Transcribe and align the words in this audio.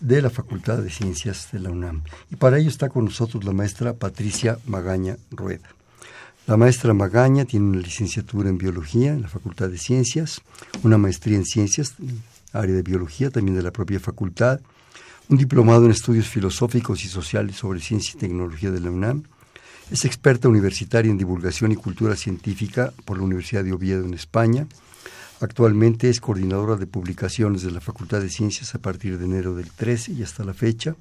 de 0.00 0.22
la 0.22 0.30
Facultad 0.30 0.78
de 0.78 0.90
Ciencias 0.90 1.48
de 1.52 1.60
la 1.60 1.70
UNAM. 1.70 2.02
Y 2.30 2.36
para 2.36 2.58
ello 2.58 2.68
está 2.68 2.88
con 2.88 3.04
nosotros 3.04 3.44
la 3.44 3.52
maestra 3.52 3.92
Patricia 3.94 4.58
Magaña 4.66 5.16
Rueda. 5.30 5.68
La 6.46 6.56
maestra 6.56 6.94
Magaña 6.94 7.44
tiene 7.44 7.66
una 7.66 7.80
licenciatura 7.80 8.48
en 8.48 8.58
Biología 8.58 9.12
en 9.12 9.22
la 9.22 9.28
Facultad 9.28 9.68
de 9.68 9.78
Ciencias, 9.78 10.40
una 10.82 10.98
maestría 10.98 11.36
en 11.36 11.44
Ciencias, 11.44 11.94
área 12.52 12.74
de 12.74 12.82
Biología 12.82 13.30
también 13.30 13.56
de 13.56 13.62
la 13.62 13.70
propia 13.70 14.00
facultad, 14.00 14.60
un 15.28 15.36
diplomado 15.36 15.84
en 15.84 15.92
Estudios 15.92 16.26
Filosóficos 16.26 17.04
y 17.04 17.08
Sociales 17.08 17.56
sobre 17.56 17.80
Ciencia 17.80 18.14
y 18.16 18.20
Tecnología 18.20 18.70
de 18.70 18.80
la 18.80 18.90
UNAM. 18.90 19.22
Es 19.92 20.04
experta 20.04 20.48
universitaria 20.48 21.10
en 21.10 21.18
Divulgación 21.18 21.72
y 21.72 21.76
Cultura 21.76 22.16
Científica 22.16 22.92
por 23.04 23.18
la 23.18 23.24
Universidad 23.24 23.62
de 23.62 23.72
Oviedo 23.72 24.04
en 24.04 24.14
España 24.14 24.66
Actualmente 25.40 26.10
es 26.10 26.20
coordinadora 26.20 26.76
de 26.76 26.86
publicaciones 26.86 27.62
de 27.62 27.70
la 27.70 27.80
Facultad 27.80 28.20
de 28.20 28.28
Ciencias 28.28 28.74
a 28.74 28.78
partir 28.78 29.18
de 29.18 29.24
enero 29.24 29.54
del 29.54 29.70
13 29.70 30.12
y 30.12 30.22
hasta 30.22 30.44
la 30.44 30.52
fecha, 30.52 30.96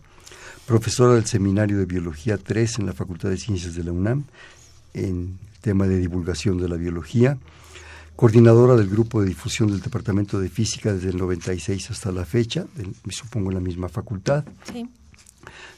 profesora 0.65 1.15
del 1.15 1.25
Seminario 1.25 1.77
de 1.77 1.85
Biología 1.85 2.37
3 2.37 2.79
en 2.79 2.85
la 2.85 2.93
Facultad 2.93 3.29
de 3.29 3.37
Ciencias 3.37 3.75
de 3.75 3.83
la 3.83 3.91
UNAM, 3.91 4.23
en 4.93 5.37
tema 5.59 5.87
de 5.87 5.97
divulgación 5.97 6.57
de 6.57 6.69
la 6.69 6.77
biología, 6.77 7.37
coordinadora 8.15 8.77
del 8.77 8.89
grupo 8.89 9.21
de 9.21 9.27
difusión 9.27 9.71
del 9.71 9.81
Departamento 9.81 10.39
de 10.39 10.47
Física 10.47 10.93
desde 10.93 11.09
el 11.09 11.17
96 11.17 11.91
hasta 11.91 12.13
la 12.13 12.23
fecha, 12.23 12.65
me 13.03 13.11
supongo 13.11 13.49
en 13.49 13.55
la 13.55 13.61
misma 13.61 13.89
facultad. 13.89 14.45
Sí 14.71 14.87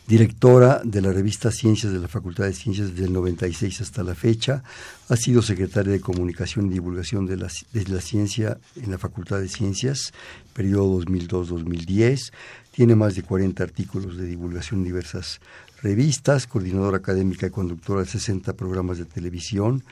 directora 0.08 0.82
de 0.84 1.02
la 1.02 1.12
revista 1.12 1.52
Ciencias 1.52 1.94
de 1.94 2.00
la 2.00 2.08
Facultad 2.08 2.46
de 2.46 2.54
Ciencias 2.54 2.92
desde 2.92 3.06
el 3.06 3.14
96 3.14 3.82
hasta 3.82 4.04
la 4.04 4.16
fecha, 4.16 4.64
ha 5.10 5.16
sido 5.16 5.42
secretaria 5.42 5.94
de 5.94 6.02
Comunicación 6.02 6.68
y 6.68 6.70
Divulgación 6.70 7.26
de 7.26 7.38
la, 7.38 8.02
Ciencia 8.02 8.58
en 8.76 8.92
la 8.92 8.98
Facultad 8.98 9.40
de 9.40 9.48
Ciencias, 9.48 10.12
periodo 10.54 11.02
2002-2010, 11.02 12.32
tiene 12.72 12.96
más 12.96 13.16
de 13.16 13.24
40 13.24 13.64
artículos 13.64 14.18
de 14.18 14.26
divulgación 14.26 14.80
en 14.80 14.86
diversas 14.86 15.40
revistas, 15.82 16.48
coordinadora 16.48 16.98
académica 16.98 17.48
y 17.48 17.50
conductora 17.50 18.02
de 18.02 18.08
60 18.08 18.54
programas 18.54 18.98
de 18.98 19.06
televisión 19.06 19.84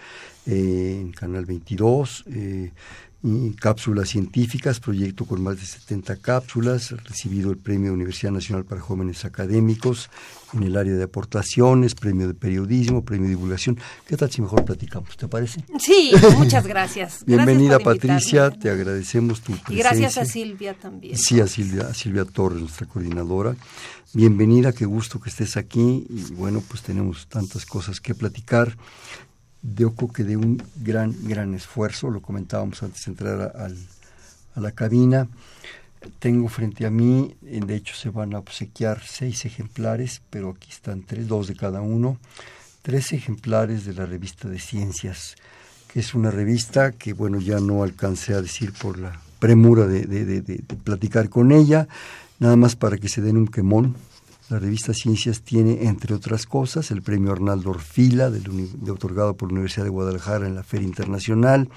eh, 0.45 0.97
en 1.01 1.11
Canal 1.11 1.45
22, 1.45 2.25
eh, 2.27 2.71
y 2.71 3.08
cápsulas 3.59 4.09
científicas, 4.09 4.79
proyecto 4.79 5.25
con 5.25 5.41
más 5.41 5.57
de 5.57 5.65
70 5.65 6.15
cápsulas, 6.17 6.91
recibido 7.03 7.51
el 7.51 7.57
Premio 7.57 7.93
Universidad 7.93 8.31
Nacional 8.31 8.63
para 8.63 8.79
Jóvenes 8.79 9.25
Académicos 9.25 10.09
en 10.53 10.63
el 10.63 10.77
área 10.77 10.93
de 10.93 11.03
aportaciones, 11.03 11.95
Premio 11.95 12.27
de 12.27 12.33
Periodismo, 12.33 13.03
Premio 13.03 13.25
de 13.25 13.35
Divulgación. 13.35 13.77
¿Qué 14.07 14.15
tal 14.15 14.31
si 14.31 14.41
mejor 14.41 14.63
platicamos? 14.63 15.17
¿Te 15.17 15.27
parece? 15.27 15.63
Sí, 15.79 16.13
muchas 16.37 16.65
gracias. 16.65 17.23
Bienvenida 17.25 17.79
Patricia, 17.79 18.51
te 18.51 18.69
agradecemos 18.69 19.41
tu 19.41 19.51
presencia. 19.51 19.75
Y 19.75 19.77
gracias 19.77 20.17
a 20.17 20.25
Silvia 20.25 20.73
también. 20.73 21.17
Sí, 21.17 21.41
a 21.41 21.47
Silvia, 21.47 21.87
a 21.87 21.93
Silvia 21.93 22.23
Torres, 22.23 22.61
nuestra 22.61 22.87
coordinadora. 22.87 23.55
Bienvenida, 24.13 24.71
qué 24.71 24.85
gusto 24.85 25.19
que 25.19 25.29
estés 25.29 25.57
aquí 25.57 26.07
y 26.09 26.33
bueno, 26.33 26.63
pues 26.67 26.81
tenemos 26.81 27.27
tantas 27.27 27.65
cosas 27.65 27.99
que 27.99 28.15
platicar 28.15 28.75
de 29.61 29.89
que 30.13 30.23
de 30.23 30.37
un 30.37 30.61
gran, 30.77 31.15
gran 31.23 31.53
esfuerzo, 31.53 32.09
lo 32.09 32.21
comentábamos 32.21 32.81
antes 32.83 33.05
de 33.05 33.11
entrar 33.11 33.41
a, 33.41 33.67
a 34.55 34.59
la 34.59 34.71
cabina. 34.71 35.27
Tengo 36.19 36.47
frente 36.47 36.85
a 36.85 36.89
mí, 36.89 37.35
de 37.41 37.75
hecho 37.75 37.93
se 37.93 38.09
van 38.09 38.33
a 38.33 38.39
obsequiar 38.39 39.01
seis 39.05 39.43
ejemplares, 39.43 40.21
pero 40.29 40.51
aquí 40.51 40.69
están 40.71 41.03
tres, 41.03 41.27
dos 41.27 41.47
de 41.47 41.55
cada 41.55 41.81
uno, 41.81 42.17
tres 42.81 43.11
ejemplares 43.11 43.83
de 43.83 43.93
la 43.93 44.05
revista 44.05 44.47
de 44.47 44.59
ciencias, 44.59 45.35
que 45.91 45.99
es 45.99 46.13
una 46.13 46.31
revista 46.31 46.93
que, 46.93 47.11
bueno, 47.11 47.39
ya 47.39 47.59
no 47.59 47.83
alcancé 47.83 48.33
a 48.33 48.41
decir 48.41 48.71
por 48.71 48.97
la 48.97 49.19
premura 49.39 49.87
de, 49.87 50.05
de 50.05 50.63
platicar 50.83 51.29
con 51.29 51.51
ella, 51.51 51.87
nada 52.39 52.55
más 52.55 52.77
para 52.77 52.97
que 52.97 53.09
se 53.09 53.21
den 53.21 53.35
un 53.35 53.47
quemón, 53.47 53.95
la 54.49 54.59
revista 54.59 54.93
Ciencias 54.93 55.41
tiene, 55.41 55.85
entre 55.87 56.15
otras 56.15 56.45
cosas, 56.45 56.89
el 56.91 57.01
premio 57.01 57.31
Arnaldo 57.31 57.69
Orfila, 57.69 58.29
de, 58.31 58.91
otorgado 58.91 59.35
por 59.37 59.49
la 59.49 59.53
Universidad 59.53 59.85
de 59.85 59.91
Guadalajara 59.91 60.47
en 60.47 60.55
la 60.55 60.63
Feria 60.63 60.87
Internacional, 60.87 61.69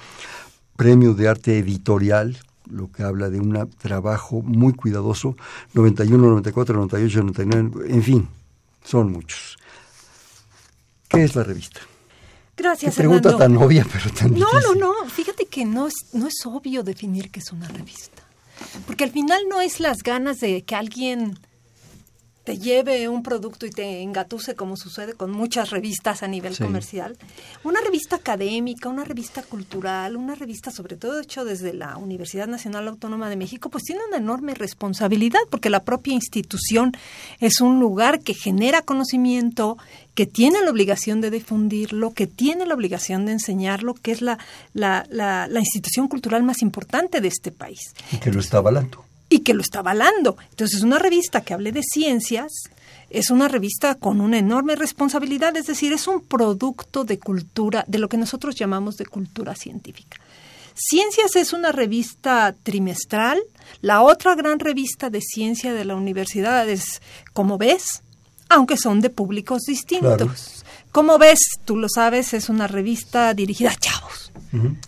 premio 0.75 1.13
de 1.13 1.27
arte 1.29 1.59
editorial, 1.59 2.37
lo 2.69 2.91
que 2.91 3.03
habla 3.03 3.29
de 3.29 3.39
un 3.39 3.69
trabajo 3.77 4.41
muy 4.41 4.73
cuidadoso, 4.73 5.35
91, 5.73 6.17
94, 6.17 6.75
98, 6.75 7.19
99, 7.19 7.93
en 7.93 8.03
fin, 8.03 8.27
son 8.83 9.11
muchos. 9.11 9.57
¿Qué 11.07 11.23
es 11.23 11.35
la 11.35 11.43
revista? 11.43 11.81
Gracias, 12.57 12.95
Qué 12.95 13.01
pregunta 13.01 13.37
tan 13.37 13.55
obvia, 13.57 13.85
pero 13.91 14.11
tan 14.11 14.31
No, 14.31 14.47
difícil. 14.47 14.79
no, 14.79 15.03
no. 15.03 15.09
Fíjate 15.09 15.45
que 15.45 15.65
no 15.65 15.87
es, 15.87 15.93
no 16.13 16.27
es 16.27 16.43
obvio 16.45 16.83
definir 16.83 17.29
qué 17.29 17.39
es 17.39 17.51
una 17.51 17.67
revista. 17.67 18.23
Porque 18.87 19.03
al 19.03 19.11
final 19.11 19.41
no 19.49 19.61
es 19.61 19.79
las 19.79 20.01
ganas 20.03 20.39
de 20.39 20.63
que 20.63 20.75
alguien 20.75 21.37
te 22.43 22.57
lleve 22.57 23.07
un 23.07 23.23
producto 23.23 23.65
y 23.65 23.71
te 23.71 24.01
engatuse 24.01 24.55
como 24.55 24.75
sucede 24.75 25.13
con 25.13 25.31
muchas 25.31 25.69
revistas 25.69 26.23
a 26.23 26.27
nivel 26.27 26.57
comercial. 26.57 27.17
Una 27.63 27.79
revista 27.79 28.17
académica, 28.17 28.89
una 28.89 29.05
revista 29.05 29.43
cultural, 29.43 30.17
una 30.17 30.35
revista 30.35 30.69
sobre 30.69 30.97
todo 30.97 31.21
hecho 31.21 31.45
desde 31.45 31.73
la 31.73 31.95
Universidad 31.95 32.47
Nacional 32.47 32.87
Autónoma 32.89 33.29
de 33.29 33.37
México, 33.37 33.69
pues 33.69 33.85
tiene 33.85 34.01
una 34.07 34.17
enorme 34.17 34.55
responsabilidad 34.55 35.39
porque 35.49 35.69
la 35.69 35.83
propia 35.83 36.13
institución 36.13 36.91
es 37.39 37.61
un 37.61 37.79
lugar 37.79 38.19
que 38.19 38.33
genera 38.33 38.81
conocimiento, 38.81 39.77
que 40.13 40.25
tiene 40.25 40.61
la 40.61 40.71
obligación 40.71 41.21
de 41.21 41.31
difundirlo, 41.31 42.13
que 42.13 42.27
tiene 42.27 42.65
la 42.65 42.75
obligación 42.75 43.25
de 43.25 43.31
enseñarlo, 43.33 43.93
que 43.93 44.11
es 44.11 44.21
la, 44.21 44.37
la, 44.73 45.05
la, 45.09 45.47
la 45.47 45.59
institución 45.59 46.09
cultural 46.09 46.43
más 46.43 46.61
importante 46.61 47.21
de 47.21 47.29
este 47.29 47.51
país. 47.51 47.93
Y 48.11 48.17
que 48.17 48.31
lo 48.31 48.41
está 48.41 48.57
avalando 48.57 49.05
y 49.33 49.39
que 49.39 49.55
lo 49.55 49.61
está 49.61 49.79
avalando. 49.79 50.37
Entonces, 50.51 50.83
una 50.83 50.99
revista 50.99 51.41
que 51.41 51.55
hable 51.55 51.71
de 51.71 51.81
ciencias 51.81 52.51
es 53.09 53.31
una 53.31 53.47
revista 53.47 53.95
con 53.95 54.21
una 54.21 54.37
enorme 54.37 54.75
responsabilidad, 54.75 55.57
es 55.57 55.65
decir, 55.65 55.91
es 55.91 56.07
un 56.07 56.21
producto 56.21 57.03
de 57.03 57.17
cultura, 57.17 57.83
de 57.87 57.97
lo 57.97 58.09
que 58.09 58.17
nosotros 58.17 58.53
llamamos 58.53 58.95
de 58.97 59.07
cultura 59.07 59.55
científica. 59.55 60.17
Ciencias 60.75 61.35
es 61.35 61.51
una 61.51 61.71
revista 61.71 62.55
trimestral, 62.61 63.41
la 63.81 64.03
otra 64.03 64.35
gran 64.35 64.59
revista 64.59 65.09
de 65.09 65.21
ciencia 65.21 65.73
de 65.73 65.85
la 65.85 65.95
universidad 65.95 66.69
es 66.69 67.01
Como 67.33 67.57
ves, 67.57 68.03
aunque 68.49 68.77
son 68.77 69.01
de 69.01 69.09
públicos 69.09 69.63
distintos. 69.63 70.62
Como 70.93 71.17
ves, 71.17 71.39
tú 71.65 71.75
lo 71.75 71.87
sabes, 71.89 72.35
es 72.35 72.49
una 72.49 72.67
revista 72.67 73.33
dirigida 73.33 73.71
a 73.71 73.75
chavos. 73.75 74.31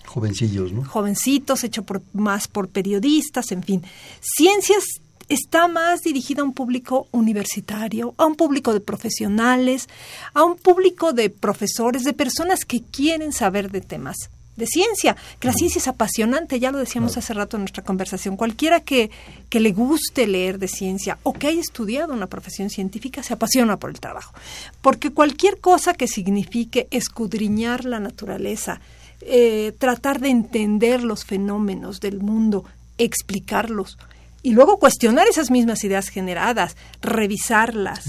Jovencillos, 0.06 0.72
¿no? 0.72 0.86
Jovencitos, 0.86 1.64
hecho 1.64 1.82
por, 1.82 2.04
más 2.14 2.48
por 2.48 2.70
periodistas, 2.70 3.52
en 3.52 3.64
fin. 3.64 3.84
Ciencias 4.22 4.84
está 5.30 5.68
más 5.68 6.02
dirigida 6.04 6.44
a 6.44 6.46
un 6.46 6.54
público 6.54 7.08
universitario, 7.10 8.14
a 8.18 8.28
un 8.28 8.36
público 8.36 8.72
de 8.72 8.82
profesionales, 8.82 9.90
a 10.36 10.44
un 10.44 10.58
público 10.58 11.12
de 11.12 11.32
profesores, 11.32 12.04
de 12.04 12.14
personas 12.14 12.66
que 12.66 12.84
quieren 12.84 13.34
saber 13.34 13.72
de 13.72 13.82
temas 13.82 14.30
de 14.56 14.66
ciencia, 14.68 15.16
que 15.40 15.48
la 15.50 15.54
ciencia 15.54 15.80
es 15.80 15.88
apasionante, 15.88 16.60
ya 16.60 16.72
lo 16.72 16.78
decíamos 16.78 17.18
hace 17.18 17.34
rato 17.34 17.58
en 17.58 17.64
nuestra 17.64 17.84
conversación, 17.84 18.38
cualquiera 18.38 18.80
que, 18.80 19.12
que 19.50 19.60
le 19.60 19.72
guste 19.74 20.28
leer 20.28 20.60
de 20.60 20.68
ciencia 20.70 21.18
o 21.24 21.34
que 21.34 21.48
haya 21.48 21.60
estudiado 21.60 22.14
una 22.14 22.28
profesión 22.28 22.70
científica 22.70 23.22
se 23.22 23.34
apasiona 23.34 23.78
por 23.78 23.90
el 23.90 24.00
trabajo, 24.00 24.34
porque 24.82 25.12
cualquier 25.12 25.60
cosa 25.60 25.94
que 25.94 26.08
signifique 26.08 26.88
escudriñar 26.92 27.84
la 27.86 28.00
naturaleza, 28.00 28.80
eh, 29.22 29.74
tratar 29.78 30.20
de 30.22 30.30
entender 30.30 31.04
los 31.04 31.26
fenómenos 31.26 32.00
del 32.00 32.20
mundo, 32.20 32.64
explicarlos 32.98 33.98
y 34.42 34.52
luego 34.52 34.78
cuestionar 34.78 35.28
esas 35.28 35.52
mismas 35.52 35.84
ideas 35.84 36.08
generadas, 36.10 36.78
revisarlas, 37.02 38.06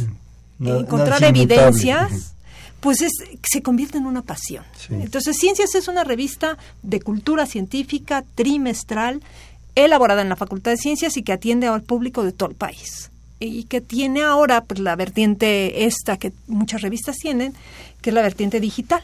No- 0.58 0.78
encontrar 0.81 1.20
evidencias, 1.25 2.34
pues 2.86 3.00
es, 3.00 3.14
se 3.42 3.62
convierte 3.62 3.98
en 3.98 4.06
una 4.06 4.22
pasión. 4.22 4.62
Sí. 4.78 4.94
Entonces, 4.94 5.36
Ciencias 5.36 5.74
es 5.74 5.88
una 5.88 6.04
revista 6.04 6.56
de 6.84 7.00
cultura 7.00 7.44
científica 7.44 8.24
trimestral, 8.36 9.22
elaborada 9.74 10.22
en 10.22 10.28
la 10.28 10.36
Facultad 10.36 10.70
de 10.70 10.76
Ciencias 10.76 11.16
y 11.16 11.24
que 11.24 11.32
atiende 11.32 11.66
al 11.66 11.82
público 11.82 12.22
de 12.22 12.30
todo 12.30 12.48
el 12.48 12.54
país. 12.54 13.10
Y 13.40 13.64
que 13.64 13.80
tiene 13.80 14.22
ahora 14.22 14.62
pues, 14.62 14.78
la 14.78 14.94
vertiente 14.94 15.84
esta 15.84 16.16
que 16.16 16.32
muchas 16.46 16.82
revistas 16.82 17.16
tienen, 17.16 17.54
que 18.02 18.10
es 18.10 18.14
la 18.14 18.22
vertiente 18.22 18.60
digital. 18.60 19.00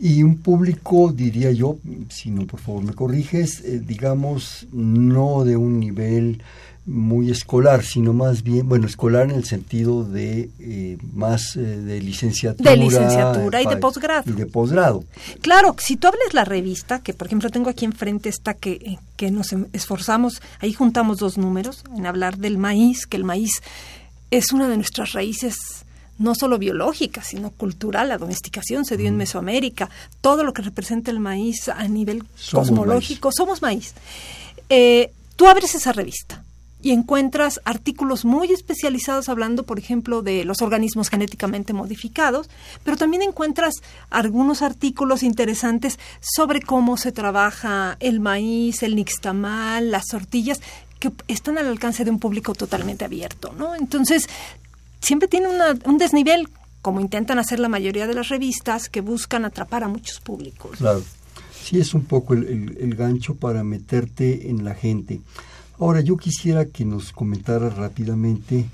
Y 0.00 0.22
un 0.22 0.38
público, 0.38 1.12
diría 1.12 1.52
yo, 1.52 1.76
si 2.08 2.30
no 2.30 2.46
por 2.46 2.60
favor 2.60 2.82
me 2.82 2.94
corriges, 2.94 3.60
eh, 3.60 3.78
digamos, 3.78 4.66
no 4.72 5.44
de 5.44 5.58
un 5.58 5.78
nivel 5.78 6.40
muy 6.88 7.30
escolar, 7.30 7.84
sino 7.84 8.14
más 8.14 8.42
bien, 8.42 8.66
bueno, 8.66 8.86
escolar 8.86 9.24
en 9.24 9.32
el 9.32 9.44
sentido 9.44 10.04
de 10.04 10.48
eh, 10.58 10.96
más 11.12 11.54
eh, 11.54 11.60
de 11.60 12.00
licenciatura. 12.00 12.70
De 12.70 12.76
licenciatura 12.78 13.62
y 13.62 13.66
de 13.66 13.76
posgrado. 13.76 14.30
Y 14.30 14.32
de 14.32 14.46
posgrado. 14.46 15.04
Claro, 15.42 15.76
si 15.78 15.96
tú 15.96 16.08
hables 16.08 16.32
la 16.32 16.44
revista, 16.44 17.00
que 17.00 17.12
por 17.12 17.26
ejemplo 17.26 17.50
tengo 17.50 17.68
aquí 17.68 17.84
enfrente 17.84 18.30
esta 18.30 18.54
que, 18.54 18.98
que 19.16 19.30
nos 19.30 19.54
esforzamos, 19.72 20.40
ahí 20.60 20.72
juntamos 20.72 21.18
dos 21.18 21.36
números 21.36 21.84
en 21.94 22.06
hablar 22.06 22.38
del 22.38 22.56
maíz, 22.56 23.06
que 23.06 23.18
el 23.18 23.24
maíz 23.24 23.62
es 24.30 24.52
una 24.52 24.66
de 24.66 24.76
nuestras 24.76 25.12
raíces 25.12 25.56
no 26.16 26.34
solo 26.34 26.58
biológica, 26.58 27.22
sino 27.22 27.50
cultural. 27.50 28.08
La 28.08 28.18
domesticación 28.18 28.84
se 28.84 28.96
dio 28.96 29.06
en 29.08 29.16
Mesoamérica. 29.16 29.88
Todo 30.20 30.42
lo 30.42 30.52
que 30.52 30.62
representa 30.62 31.10
el 31.10 31.20
maíz 31.20 31.68
a 31.68 31.86
nivel 31.86 32.24
cosmológico, 32.50 33.30
somos 33.30 33.62
maíz. 33.62 33.94
Eh, 34.68 35.12
tú 35.36 35.46
abres 35.46 35.76
esa 35.76 35.92
revista 35.92 36.42
y 36.80 36.92
encuentras 36.92 37.60
artículos 37.64 38.24
muy 38.24 38.52
especializados 38.52 39.28
hablando, 39.28 39.64
por 39.64 39.78
ejemplo, 39.78 40.22
de 40.22 40.44
los 40.44 40.62
organismos 40.62 41.08
genéticamente 41.08 41.72
modificados, 41.72 42.48
pero 42.84 42.96
también 42.96 43.22
encuentras 43.22 43.74
algunos 44.10 44.62
artículos 44.62 45.22
interesantes 45.22 45.98
sobre 46.20 46.60
cómo 46.60 46.96
se 46.96 47.12
trabaja 47.12 47.96
el 48.00 48.20
maíz, 48.20 48.82
el 48.82 48.94
nixtamal, 48.94 49.90
las 49.90 50.06
tortillas, 50.06 50.60
que 51.00 51.12
están 51.28 51.58
al 51.58 51.66
alcance 51.66 52.04
de 52.04 52.10
un 52.10 52.18
público 52.18 52.54
totalmente 52.54 53.04
abierto, 53.04 53.52
¿no? 53.56 53.74
Entonces, 53.74 54.28
siempre 55.00 55.28
tiene 55.28 55.48
un 55.84 55.98
desnivel, 55.98 56.48
como 56.82 57.00
intentan 57.00 57.38
hacer 57.38 57.60
la 57.60 57.68
mayoría 57.68 58.06
de 58.06 58.14
las 58.14 58.28
revistas, 58.28 58.88
que 58.88 59.00
buscan 59.00 59.44
atrapar 59.44 59.84
a 59.84 59.88
muchos 59.88 60.20
públicos. 60.20 60.78
Claro. 60.78 61.02
Sí, 61.62 61.78
es 61.78 61.92
un 61.92 62.04
poco 62.04 62.34
el 62.34 62.94
gancho 62.94 63.34
para 63.34 63.62
meterte 63.62 64.48
en 64.48 64.64
la 64.64 64.74
gente. 64.74 65.20
Ahora, 65.80 66.00
yo 66.00 66.16
quisiera 66.16 66.66
que 66.66 66.84
nos 66.84 67.12
comentara 67.12 67.70
rápidamente 67.70 68.66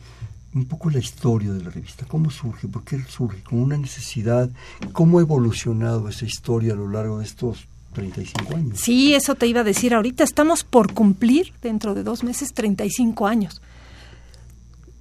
un 0.54 0.64
poco 0.66 0.88
la 0.88 0.98
historia 0.98 1.52
de 1.52 1.62
la 1.62 1.70
revista, 1.70 2.06
cómo 2.06 2.30
surge, 2.30 2.68
por 2.68 2.84
qué 2.84 3.02
surge, 3.08 3.42
con 3.42 3.58
una 3.58 3.76
necesidad, 3.76 4.48
cómo 4.92 5.18
ha 5.18 5.22
evolucionado 5.22 6.08
esa 6.08 6.24
historia 6.24 6.74
a 6.74 6.76
lo 6.76 6.88
largo 6.88 7.18
de 7.18 7.24
estos 7.24 7.66
35 7.92 8.56
años. 8.56 8.78
Sí, 8.78 9.14
eso 9.14 9.34
te 9.34 9.46
iba 9.46 9.60
a 9.60 9.64
decir 9.64 9.94
ahorita, 9.94 10.22
estamos 10.22 10.64
por 10.64 10.92
cumplir 10.94 11.52
dentro 11.60 11.94
de 11.94 12.04
dos 12.04 12.22
meses 12.22 12.52
35 12.54 13.26
años. 13.26 13.60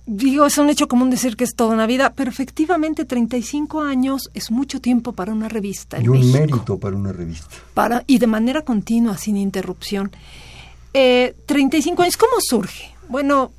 Digo, 0.06 0.46
es 0.46 0.58
un 0.58 0.70
hecho 0.70 0.90
común 0.90 1.10
decir 1.10 1.38
que 1.38 1.46
es 1.46 1.56
toda 1.56 1.74
una 1.74 1.88
vida, 1.88 2.12
pero 2.14 2.30
efectivamente 2.30 3.06
35 3.06 3.82
años 3.82 4.30
es 4.34 4.52
mucho 4.52 4.82
tiempo 4.82 5.14
para 5.14 5.32
una 5.32 5.48
revista. 5.48 6.02
y 6.02 6.08
un 6.10 6.30
mérito 6.32 6.78
para 6.78 6.96
una 6.96 7.14
revista. 7.14 7.56
Para, 7.74 8.04
y 8.06 8.18
de 8.18 8.28
manera 8.28 8.64
continua, 8.64 9.18
sin 9.18 9.38
interrupción. 9.38 10.12
Eh, 10.94 11.36
35 11.46 12.04
años, 12.04 12.18
¿cómo 12.18 12.34
surge? 12.40 12.94
Bueno, 13.10 13.52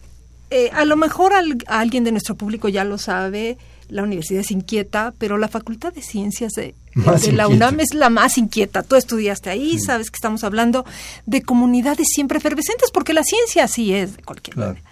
eh, 0.50 0.70
a 0.72 0.84
lo 0.84 0.96
mejor 0.96 1.32
alguien 1.66 2.04
de 2.04 2.12
nuestro 2.12 2.36
público 2.36 2.68
ya 2.68 2.84
lo 2.84 2.98
sabe, 2.98 3.58
la 3.88 4.02
universidad 4.02 4.40
es 4.40 4.50
inquieta, 4.50 5.14
pero 5.18 5.38
la 5.38 5.48
Facultad 5.48 5.92
de 5.92 6.02
Ciencias 6.02 6.52
de, 6.52 6.74
la 7.32 7.48
UNAM 7.48 7.80
es 7.80 7.94
la 7.94 8.08
más 8.08 8.38
inquieta. 8.38 8.82
Tú 8.82 8.96
estudiaste 8.96 9.50
ahí, 9.50 9.78
sabes 9.78 10.10
que 10.10 10.16
estamos 10.16 10.44
hablando 10.44 10.84
de 11.26 11.42
comunidades 11.42 12.08
siempre 12.12 12.38
efervescentes, 12.38 12.90
porque 12.90 13.12
la 13.12 13.24
ciencia 13.24 13.64
así 13.64 13.94
es 13.94 14.16
de 14.16 14.22
cualquier 14.22 14.56
manera. 14.56 14.82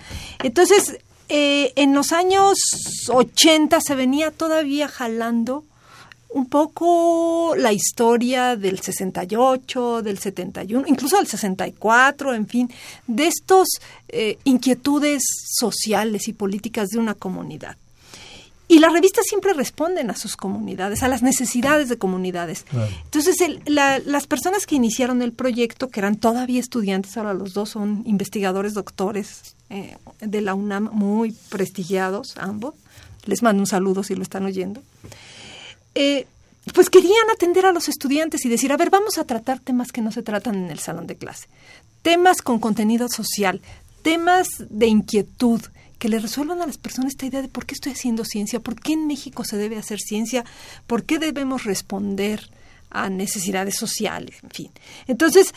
Entonces, 0.42 0.98
eh, 1.28 1.72
en 1.76 1.94
los 1.94 2.12
años 2.12 2.58
80 3.08 3.80
se 3.80 3.94
venía 3.94 4.30
todavía 4.30 4.88
jalando 4.88 5.64
un 6.34 6.46
poco 6.46 7.54
la 7.56 7.72
historia 7.72 8.56
del 8.56 8.80
68, 8.80 10.02
del 10.02 10.18
71, 10.18 10.84
incluso 10.86 11.16
del 11.16 11.26
64, 11.26 12.34
en 12.34 12.46
fin, 12.46 12.70
de 13.06 13.26
estos 13.26 13.68
eh, 14.08 14.38
inquietudes 14.44 15.22
sociales 15.58 16.28
y 16.28 16.32
políticas 16.32 16.88
de 16.88 16.98
una 16.98 17.14
comunidad. 17.14 17.76
Y 18.72 18.78
las 18.78 18.92
revistas 18.92 19.26
siempre 19.26 19.52
responden 19.52 20.08
a 20.08 20.16
sus 20.16 20.34
comunidades, 20.34 21.02
a 21.02 21.08
las 21.08 21.22
necesidades 21.22 21.90
de 21.90 21.98
comunidades. 21.98 22.64
Entonces, 23.04 23.36
las 23.66 24.26
personas 24.26 24.64
que 24.64 24.76
iniciaron 24.76 25.20
el 25.20 25.32
proyecto, 25.32 25.90
que 25.90 26.00
eran 26.00 26.16
todavía 26.16 26.58
estudiantes, 26.58 27.18
ahora 27.18 27.34
los 27.34 27.52
dos 27.52 27.68
son 27.68 28.02
investigadores, 28.06 28.72
doctores 28.72 29.56
eh, 29.68 29.98
de 30.20 30.40
la 30.40 30.54
UNAM, 30.54 30.88
muy 30.90 31.36
prestigiados 31.50 32.34
ambos. 32.38 32.74
Les 33.26 33.42
mando 33.42 33.60
un 33.60 33.66
saludo 33.66 34.02
si 34.02 34.14
lo 34.14 34.22
están 34.22 34.46
oyendo. 34.46 34.82
Eh, 35.94 36.26
pues 36.74 36.90
querían 36.90 37.28
atender 37.32 37.66
a 37.66 37.72
los 37.72 37.88
estudiantes 37.88 38.44
y 38.44 38.48
decir, 38.48 38.72
a 38.72 38.76
ver, 38.76 38.90
vamos 38.90 39.18
a 39.18 39.24
tratar 39.24 39.58
temas 39.58 39.90
que 39.90 40.00
no 40.00 40.12
se 40.12 40.22
tratan 40.22 40.54
en 40.56 40.70
el 40.70 40.78
salón 40.78 41.06
de 41.06 41.16
clase, 41.16 41.48
temas 42.02 42.40
con 42.40 42.60
contenido 42.60 43.08
social, 43.08 43.60
temas 44.02 44.48
de 44.70 44.86
inquietud, 44.86 45.60
que 45.98 46.08
le 46.08 46.18
resuelvan 46.18 46.60
a 46.60 46.66
las 46.66 46.78
personas 46.78 47.12
esta 47.12 47.26
idea 47.26 47.42
de 47.42 47.48
por 47.48 47.64
qué 47.64 47.74
estoy 47.74 47.92
haciendo 47.92 48.24
ciencia, 48.24 48.58
por 48.58 48.74
qué 48.74 48.94
en 48.94 49.06
México 49.06 49.44
se 49.44 49.56
debe 49.56 49.76
hacer 49.76 50.00
ciencia, 50.00 50.44
por 50.88 51.04
qué 51.04 51.20
debemos 51.20 51.64
responder 51.64 52.50
a 52.90 53.08
necesidades 53.08 53.76
sociales, 53.76 54.36
en 54.42 54.50
fin. 54.50 54.70
Entonces, 55.06 55.54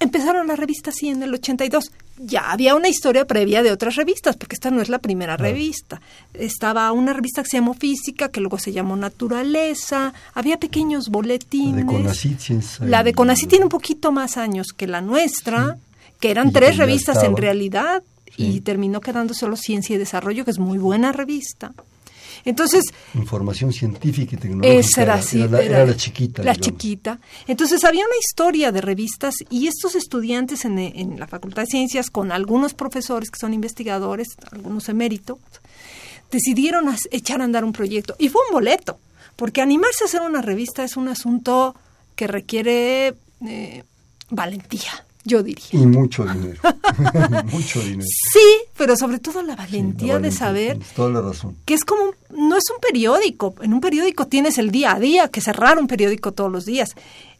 empezaron 0.00 0.48
la 0.48 0.56
revista 0.56 0.90
así 0.90 1.08
en 1.08 1.22
el 1.22 1.32
82. 1.34 1.92
Ya 2.18 2.50
había 2.50 2.74
una 2.74 2.88
historia 2.88 3.26
previa 3.26 3.62
de 3.62 3.70
otras 3.70 3.96
revistas, 3.96 4.36
porque 4.36 4.54
esta 4.54 4.70
no 4.70 4.82
es 4.82 4.88
la 4.88 4.98
primera 4.98 5.36
revista. 5.36 6.00
Estaba 6.34 6.90
una 6.92 7.12
revista 7.12 7.42
que 7.42 7.50
se 7.50 7.58
llamó 7.58 7.74
Física, 7.74 8.30
que 8.30 8.40
luego 8.40 8.58
se 8.58 8.72
llamó 8.72 8.96
Naturaleza. 8.96 10.12
Había 10.34 10.58
pequeños 10.58 11.08
boletines. 11.08 11.76
La 11.76 11.80
de 11.82 11.86
Conacit, 11.86 12.40
la 12.80 13.02
de 13.04 13.14
Conacit 13.14 13.48
tiene 13.48 13.64
un 13.66 13.70
poquito 13.70 14.10
más 14.10 14.36
años 14.36 14.72
que 14.72 14.86
la 14.86 15.00
nuestra, 15.00 15.78
que 16.18 16.30
eran 16.30 16.52
tres 16.52 16.76
revistas 16.76 17.22
en 17.22 17.36
realidad, 17.36 18.02
y 18.36 18.60
terminó 18.62 19.00
quedando 19.00 19.34
solo 19.34 19.56
Ciencia 19.56 19.96
y 19.96 19.98
Desarrollo, 19.98 20.44
que 20.44 20.50
es 20.50 20.58
muy 20.58 20.78
buena 20.78 21.12
revista. 21.12 21.72
Entonces... 22.44 22.84
Información 23.14 23.72
científica 23.72 24.36
y 24.36 24.38
tecnológica. 24.38 25.02
era, 25.02 25.62
era, 25.62 25.86
la, 25.86 25.96
chiquita. 25.96 26.42
La 26.42 26.54
chiquita. 26.54 27.18
Entonces 27.46 27.84
había 27.84 28.04
una 28.04 28.16
historia 28.18 28.72
de 28.72 28.80
revistas 28.80 29.34
y 29.50 29.66
estos 29.66 29.94
estudiantes 29.94 30.64
en, 30.64 30.78
en, 30.78 31.18
la 31.18 31.26
Facultad 31.26 31.62
de 31.62 31.66
Ciencias, 31.66 32.10
con 32.10 32.32
algunos 32.32 32.74
profesores 32.74 33.30
que 33.30 33.38
son 33.38 33.54
investigadores, 33.54 34.28
algunos 34.50 34.88
eméritos, 34.88 35.38
decidieron 36.30 36.94
echar 37.10 37.40
a 37.40 37.44
andar 37.44 37.64
un 37.64 37.72
proyecto. 37.72 38.14
Y 38.18 38.28
fue 38.28 38.42
un 38.48 38.54
boleto, 38.54 38.98
porque 39.36 39.60
animarse 39.60 40.04
a 40.04 40.06
hacer 40.06 40.22
una 40.22 40.42
revista 40.42 40.84
es 40.84 40.96
un 40.96 41.08
asunto 41.08 41.74
que 42.14 42.26
requiere 42.26 43.14
eh, 43.46 43.82
valentía 44.30 45.04
yo 45.30 45.42
diría. 45.42 45.64
Y 45.72 45.86
mucho 45.86 46.24
dinero. 46.24 46.60
mucho 47.52 47.80
dinero. 47.80 48.02
Sí, 48.32 48.68
pero 48.76 48.96
sobre 48.96 49.18
todo 49.18 49.42
la 49.42 49.56
valentía, 49.56 50.18
de 50.18 50.32
saber 50.32 50.78
toda 50.94 51.10
la 51.10 51.20
razón. 51.20 51.56
que 51.64 51.74
es 51.74 51.84
como, 51.84 52.12
no 52.30 52.56
es 52.56 52.64
un 52.74 52.80
periódico. 52.80 53.54
En 53.62 53.72
un 53.72 53.80
periódico 53.80 54.26
tienes 54.26 54.58
el 54.58 54.70
día 54.70 54.94
a 54.94 55.00
día, 55.00 55.28
que 55.28 55.40
cerrar 55.40 55.78
un 55.78 55.86
periódico 55.86 56.32
todos 56.32 56.50
los 56.50 56.66
días. 56.66 56.90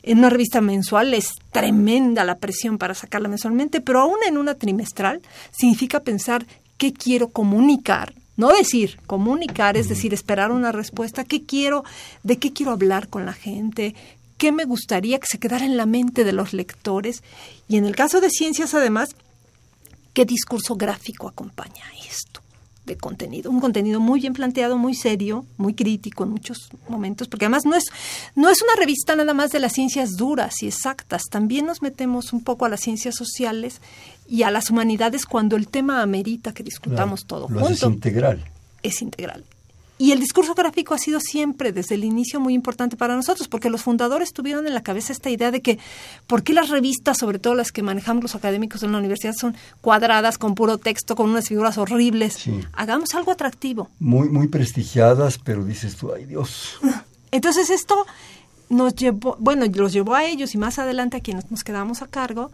En 0.03 0.19
una 0.19 0.31
revista 0.31 0.61
mensual 0.61 1.13
es 1.13 1.35
tremenda 1.53 2.25
la 2.25 2.39
presión 2.39 2.79
para 2.79 2.95
sacarla 2.95 3.29
mensualmente, 3.29 3.81
pero 3.81 4.01
aún 4.01 4.17
en 4.27 4.39
una 4.39 4.55
trimestral 4.55 5.21
significa 5.51 6.01
pensar 6.01 6.47
qué 6.79 6.93
quiero 6.93 7.29
comunicar. 7.29 8.15
No 8.37 8.49
decir, 8.49 8.99
comunicar, 9.07 9.77
es 9.77 9.91
decir, 9.91 10.15
esperar 10.15 10.51
una 10.51 10.73
respuesta, 10.73 11.25
qué 11.25 11.43
quiero, 11.43 11.85
de 12.23 12.39
qué 12.39 12.55
quiero 12.55 12.73
hablar 12.73 13.09
con 13.09 13.27
la 13.27 13.35
gente, 13.35 13.95
qué 14.41 14.53
me 14.53 14.65
gustaría 14.65 15.19
que 15.19 15.27
se 15.31 15.39
quedara 15.39 15.67
en 15.67 15.77
la 15.77 15.85
mente 15.85 16.25
de 16.25 16.33
los 16.33 16.55
lectores 16.55 17.23
y 17.69 17.77
en 17.77 17.85
el 17.85 17.95
caso 17.95 18.23
de 18.23 18.31
ciencias 18.31 18.73
además, 18.73 19.11
qué 20.15 20.25
discurso 20.25 20.77
gráfico 20.77 21.29
acompaña 21.29 21.85
esto 22.09 22.41
de 22.87 22.97
contenido, 22.97 23.51
un 23.51 23.61
contenido 23.61 24.01
muy 24.01 24.19
bien 24.21 24.33
planteado, 24.33 24.79
muy 24.79 24.95
serio, 24.95 25.45
muy 25.59 25.75
crítico 25.75 26.25
en 26.25 26.31
muchos 26.31 26.71
momentos, 26.89 27.29
porque 27.29 27.45
además 27.45 27.67
no 27.67 27.77
es 27.77 27.85
no 28.35 28.49
es 28.49 28.63
una 28.63 28.75
revista 28.77 29.15
nada 29.15 29.35
más 29.35 29.51
de 29.51 29.61
las 29.61 29.75
ciencias 29.75 30.17
duras 30.17 30.63
y 30.63 30.69
exactas, 30.69 31.25
también 31.31 31.67
nos 31.67 31.83
metemos 31.83 32.33
un 32.33 32.43
poco 32.43 32.65
a 32.65 32.71
las 32.71 32.81
ciencias 32.81 33.17
sociales 33.17 33.83
y 34.27 34.45
a 34.45 34.51
las 34.51 34.71
humanidades 34.71 35.27
cuando 35.27 35.57
el 35.57 35.69
tema 35.69 36.01
amerita 36.01 36.55
que 36.55 36.63
discutamos 36.63 37.27
todo 37.27 37.47
lo 37.51 37.61
junto. 37.61 37.75
Es 37.75 37.83
integral. 37.83 38.43
Es 38.83 39.03
integral. 39.03 39.45
Y 40.01 40.13
el 40.13 40.19
discurso 40.19 40.55
gráfico 40.55 40.95
ha 40.95 40.99
sido 40.99 41.21
siempre, 41.21 41.73
desde 41.73 41.95
el 41.95 42.05
inicio, 42.05 42.41
muy 42.41 42.55
importante 42.55 42.97
para 42.97 43.15
nosotros, 43.15 43.49
porque 43.49 43.69
los 43.69 43.83
fundadores 43.83 44.33
tuvieron 44.33 44.67
en 44.67 44.73
la 44.73 44.83
cabeza 44.83 45.13
esta 45.13 45.29
idea 45.29 45.51
de 45.51 45.61
que, 45.61 45.79
¿por 46.27 46.43
qué 46.43 46.55
las 46.55 46.71
revistas, 46.71 47.19
sobre 47.19 47.39
todo 47.39 47.55
las 47.55 47.71
que 47.71 47.83
manejamos 47.83 48.23
los 48.23 48.35
académicos 48.35 48.83
en 48.83 48.93
la 48.93 48.99
universidad, 48.99 49.35
son 49.39 49.55
cuadradas, 49.83 50.39
con 50.39 50.55
puro 50.55 50.79
texto, 50.79 51.15
con 51.15 51.29
unas 51.29 51.49
figuras 51.49 51.77
horribles? 51.77 52.39
Hagamos 52.73 53.15
algo 53.15 53.31
atractivo. 53.31 53.91
Muy, 53.99 54.31
muy 54.31 54.49
prestigiadas, 54.49 55.37
pero 55.37 55.67
dices 55.67 55.97
tú, 55.97 56.15
ay 56.15 56.25
Dios. 56.25 56.79
Entonces 57.31 57.69
esto 57.69 58.07
nos 58.71 58.95
llevó, 58.95 59.37
bueno, 59.39 59.67
los 59.67 59.93
llevó 59.93 60.15
a 60.15 60.25
ellos 60.25 60.55
y 60.55 60.57
más 60.57 60.79
adelante 60.79 61.19
a 61.19 61.21
quienes 61.21 61.51
nos 61.51 61.63
quedamos 61.63 62.01
a 62.01 62.07
cargo, 62.07 62.51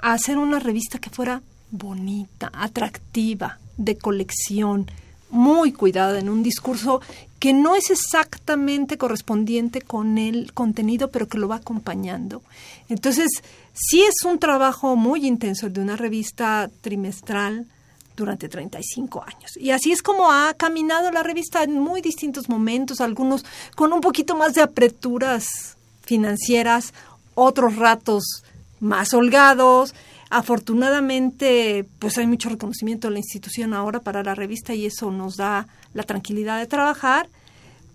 a 0.00 0.12
hacer 0.12 0.36
una 0.36 0.58
revista 0.58 0.98
que 0.98 1.08
fuera 1.08 1.40
bonita, 1.70 2.50
atractiva, 2.52 3.58
de 3.78 3.96
colección, 3.96 4.90
muy 5.30 5.72
cuidada 5.72 6.18
en 6.18 6.28
un 6.28 6.42
discurso 6.42 7.00
que 7.38 7.52
no 7.52 7.74
es 7.74 7.90
exactamente 7.90 8.98
correspondiente 8.98 9.80
con 9.80 10.18
el 10.18 10.52
contenido, 10.52 11.10
pero 11.10 11.26
que 11.26 11.38
lo 11.38 11.48
va 11.48 11.56
acompañando. 11.56 12.42
Entonces, 12.88 13.28
sí 13.72 14.02
es 14.02 14.24
un 14.24 14.38
trabajo 14.38 14.94
muy 14.94 15.26
intenso 15.26 15.70
de 15.70 15.80
una 15.80 15.96
revista 15.96 16.70
trimestral 16.82 17.66
durante 18.14 18.48
35 18.48 19.24
años. 19.24 19.56
Y 19.56 19.70
así 19.70 19.92
es 19.92 20.02
como 20.02 20.30
ha 20.30 20.52
caminado 20.54 21.10
la 21.10 21.22
revista 21.22 21.62
en 21.62 21.78
muy 21.78 22.02
distintos 22.02 22.48
momentos, 22.48 23.00
algunos 23.00 23.44
con 23.74 23.92
un 23.92 24.00
poquito 24.00 24.36
más 24.36 24.54
de 24.54 24.60
aperturas 24.60 25.76
financieras, 26.02 26.92
otros 27.34 27.76
ratos 27.76 28.42
más 28.80 29.14
holgados. 29.14 29.94
Afortunadamente, 30.30 31.84
pues 31.98 32.16
hay 32.16 32.26
mucho 32.28 32.48
reconocimiento 32.48 33.08
de 33.08 33.14
la 33.14 33.18
institución 33.18 33.74
ahora 33.74 33.98
para 34.00 34.22
la 34.22 34.36
revista 34.36 34.74
y 34.74 34.86
eso 34.86 35.10
nos 35.10 35.36
da 35.36 35.66
la 35.92 36.04
tranquilidad 36.04 36.60
de 36.60 36.68
trabajar, 36.68 37.28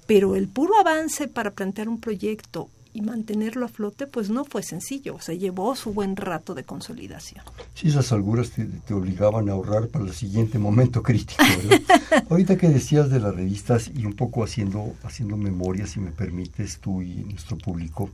pero 0.06 0.36
el 0.36 0.50
puro 0.50 0.78
avance 0.78 1.30
para 1.30 1.52
plantear 1.52 1.88
un 1.88 2.02
proyecto 2.02 2.70
y 2.96 3.02
mantenerlo 3.02 3.66
a 3.66 3.68
flote, 3.68 4.08
pues 4.08 4.30
no 4.30 4.46
fue 4.46 4.64
sencillo, 4.64 5.16
o 5.16 5.22
sea, 5.22 5.36
llevó 5.36 5.76
su 5.76 5.94
buen 5.94 6.16
rato 6.16 6.56
de 6.56 6.64
consolidación. 6.64 7.44
Sí, 7.74 7.90
esas 7.90 8.14
alguras 8.14 8.52
te, 8.52 8.94
obligaban 8.94 9.50
a 9.50 9.52
ahorrar 9.52 9.90
para 9.90 10.06
el 10.06 10.14
siguiente 10.14 10.60
momento 10.60 11.04
crítico, 11.04 11.44
Ahorita 12.30 12.58
que 12.58 12.70
decías 12.70 13.10
de 13.10 13.20
las 13.20 13.36
revistas 13.36 13.92
y 13.94 14.06
un 14.06 14.14
poco 14.14 14.46
haciendo, 14.46 14.96
haciendo 15.04 15.36
memoria, 15.36 15.88
si 15.88 16.00
me 16.00 16.12
permites, 16.12 16.80
tú 16.80 17.02
y 17.02 17.16
nuestro 17.26 17.58
público, 17.58 18.10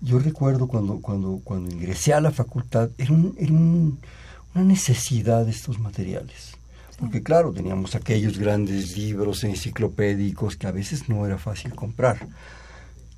yo 0.00 0.18
recuerdo 0.18 0.68
cuando, 0.68 1.02
cuando, 1.02 1.42
cuando 1.44 1.74
ingresé 1.74 2.14
a 2.14 2.22
la 2.22 2.30
facultad, 2.30 2.88
era, 2.96 3.12
una 3.12 4.64
necesidad 4.64 5.44
de 5.44 5.50
estos 5.50 5.78
materiales. 5.78 6.56
Porque 6.98 7.22
claro, 7.22 7.52
teníamos 7.52 7.94
aquellos 7.94 8.38
grandes 8.38 8.96
libros 8.96 9.44
enciclopédicos 9.44 10.56
que 10.56 10.66
a 10.66 10.70
veces 10.70 11.10
no 11.10 11.26
era 11.26 11.36
fácil 11.36 11.74
comprar 11.74 12.26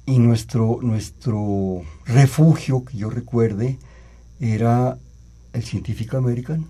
y 0.06 0.18
nuestro, 0.20 0.78
nuestro 0.80 1.82
refugio, 2.06 2.84
que 2.84 2.96
yo 2.96 3.10
recuerde, 3.10 3.78
era 4.40 4.96
el 5.52 5.64
Scientific 5.64 6.14
American, 6.14 6.66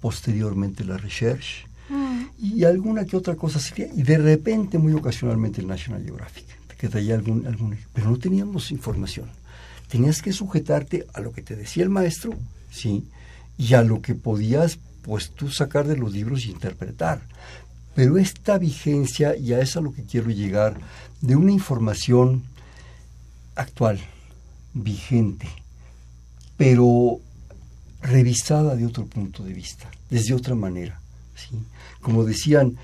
posteriormente 0.00 0.84
la 0.84 0.96
Research 0.96 1.66
mm. 1.88 2.22
y 2.38 2.64
alguna 2.64 3.04
que 3.04 3.16
otra 3.16 3.34
cosa 3.34 3.58
sería, 3.58 3.88
y 3.92 4.02
de 4.02 4.18
repente, 4.18 4.78
muy 4.78 4.92
ocasionalmente, 4.92 5.62
el 5.62 5.66
National 5.66 6.04
Geographic, 6.04 6.44
que 6.76 6.88
traía 6.88 7.14
algún, 7.14 7.46
algún, 7.46 7.76
pero 7.92 8.10
no 8.10 8.18
teníamos 8.18 8.70
información. 8.70 9.30
Tenías 9.88 10.20
que 10.20 10.32
sujetarte 10.32 11.06
a 11.14 11.20
lo 11.20 11.32
que 11.32 11.42
te 11.42 11.56
decía 11.56 11.82
el 11.82 11.90
maestro, 11.90 12.34
sí, 12.70 13.08
y 13.56 13.74
a 13.74 13.82
lo 13.82 14.02
que 14.02 14.14
podías, 14.14 14.78
pues 15.02 15.30
tú 15.30 15.50
sacar 15.50 15.86
de 15.86 15.96
los 15.96 16.12
libros 16.12 16.44
y 16.44 16.50
interpretar. 16.50 17.22
Pero 17.94 18.18
esta 18.18 18.58
vigencia, 18.58 19.36
ya 19.36 19.60
es 19.60 19.76
a 19.76 19.80
lo 19.80 19.92
que 19.92 20.04
quiero 20.04 20.30
llegar, 20.30 20.78
de 21.20 21.36
una 21.36 21.52
información 21.52 22.42
actual, 23.54 24.00
vigente, 24.72 25.48
pero 26.56 27.20
revisada 28.02 28.74
de 28.74 28.86
otro 28.86 29.06
punto 29.06 29.44
de 29.44 29.52
vista, 29.52 29.90
desde 30.10 30.34
otra 30.34 30.54
manera. 30.54 31.00
¿sí? 31.36 31.56
Como 32.00 32.24
decían, 32.24 32.76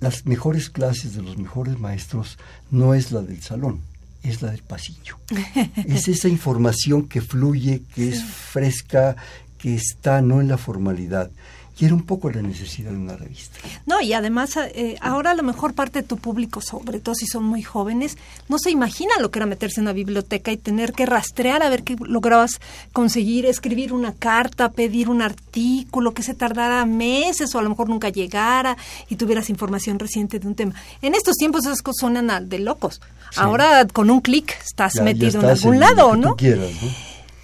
las 0.00 0.24
mejores 0.24 0.70
clases 0.70 1.14
de 1.14 1.22
los 1.22 1.36
mejores 1.36 1.78
maestros 1.78 2.38
no 2.70 2.94
es 2.94 3.10
la 3.10 3.22
del 3.22 3.42
salón, 3.42 3.80
es 4.22 4.40
la 4.40 4.52
del 4.52 4.62
pasillo. 4.62 5.18
es 5.86 6.08
esa 6.08 6.28
información 6.28 7.08
que 7.08 7.20
fluye, 7.20 7.82
que 7.94 8.08
es 8.08 8.22
fresca, 8.22 9.16
que 9.58 9.74
está 9.74 10.22
no 10.22 10.40
en 10.40 10.48
la 10.48 10.58
formalidad 10.58 11.30
y 11.76 11.84
era 11.86 11.94
un 11.94 12.04
poco 12.04 12.30
la 12.30 12.40
necesidad 12.40 12.92
de 12.92 12.96
una 12.96 13.16
revista. 13.16 13.58
No, 13.84 14.00
y 14.00 14.12
además 14.12 14.56
eh, 14.56 14.96
ahora 15.00 15.34
la 15.34 15.42
mejor 15.42 15.74
parte 15.74 16.02
de 16.02 16.08
tu 16.08 16.18
público, 16.18 16.60
sobre 16.60 17.00
todo 17.00 17.16
si 17.16 17.26
son 17.26 17.42
muy 17.42 17.62
jóvenes, 17.62 18.16
no 18.48 18.58
se 18.58 18.70
imagina 18.70 19.12
lo 19.20 19.30
que 19.30 19.40
era 19.40 19.46
meterse 19.46 19.80
en 19.80 19.86
una 19.86 19.92
biblioteca 19.92 20.52
y 20.52 20.56
tener 20.56 20.92
que 20.92 21.04
rastrear 21.04 21.64
a 21.64 21.68
ver 21.68 21.82
qué 21.82 21.96
lograbas 21.98 22.60
conseguir, 22.92 23.46
escribir 23.46 23.92
una 23.92 24.12
carta, 24.12 24.70
pedir 24.70 25.08
un 25.08 25.20
artículo 25.20 26.14
que 26.14 26.22
se 26.22 26.34
tardara 26.34 26.86
meses 26.86 27.52
o 27.54 27.58
a 27.58 27.62
lo 27.62 27.70
mejor 27.70 27.88
nunca 27.88 28.08
llegara 28.08 28.76
y 29.08 29.16
tuvieras 29.16 29.50
información 29.50 29.98
reciente 29.98 30.38
de 30.38 30.46
un 30.46 30.54
tema. 30.54 30.74
En 31.02 31.14
estos 31.14 31.34
tiempos 31.36 31.66
esas 31.66 31.82
cosas 31.82 32.00
suenan 32.00 32.48
de 32.48 32.58
locos. 32.60 33.00
Ahora 33.36 33.84
con 33.86 34.10
un 34.10 34.20
clic 34.20 34.56
estás 34.64 34.94
metido 35.02 35.40
en 35.40 35.46
algún 35.46 35.80
lado, 35.80 36.14
¿no? 36.14 36.36
¿no? 36.36 36.36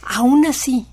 Aún 0.06 0.46
así, 0.46 0.86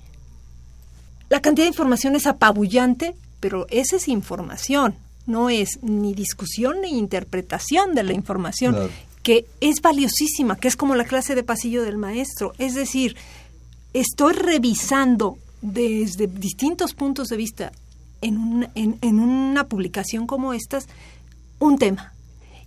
la 1.28 1.40
cantidad 1.40 1.64
de 1.64 1.70
información 1.70 2.16
es 2.16 2.26
apabullante 2.26 3.14
pero 3.40 3.66
esa 3.70 3.96
es 3.96 4.08
información, 4.08 4.94
no 5.26 5.50
es 5.50 5.78
ni 5.82 6.14
discusión 6.14 6.80
ni 6.80 6.98
interpretación 6.98 7.94
de 7.94 8.02
la 8.02 8.12
información, 8.12 8.90
que 9.22 9.46
es 9.60 9.82
valiosísima, 9.82 10.56
que 10.56 10.68
es 10.68 10.76
como 10.76 10.94
la 10.94 11.04
clase 11.04 11.34
de 11.34 11.42
pasillo 11.42 11.82
del 11.82 11.98
maestro. 11.98 12.54
Es 12.58 12.74
decir, 12.74 13.16
estoy 13.92 14.32
revisando 14.32 15.36
desde 15.60 16.26
distintos 16.26 16.94
puntos 16.94 17.28
de 17.28 17.36
vista 17.36 17.72
en 18.20 18.38
una, 18.38 18.70
en, 18.74 19.20
una 19.20 19.64
publicación 19.64 20.26
como 20.26 20.54
estas 20.54 20.88
un 21.58 21.78
tema. 21.78 22.12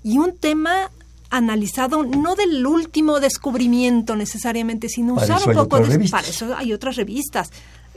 Y 0.03 0.17
un 0.17 0.35
tema 0.37 0.91
analizado 1.29 2.03
no 2.03 2.35
del 2.35 2.65
último 2.65 3.19
descubrimiento 3.19 4.15
necesariamente, 4.15 4.89
sino 4.89 5.15
usar 5.15 5.41
un 5.47 5.53
poco 5.53 5.79
de... 5.79 6.09
Para 6.09 6.27
eso 6.27 6.55
hay 6.55 6.73
otras 6.73 6.95
revistas. 6.95 7.51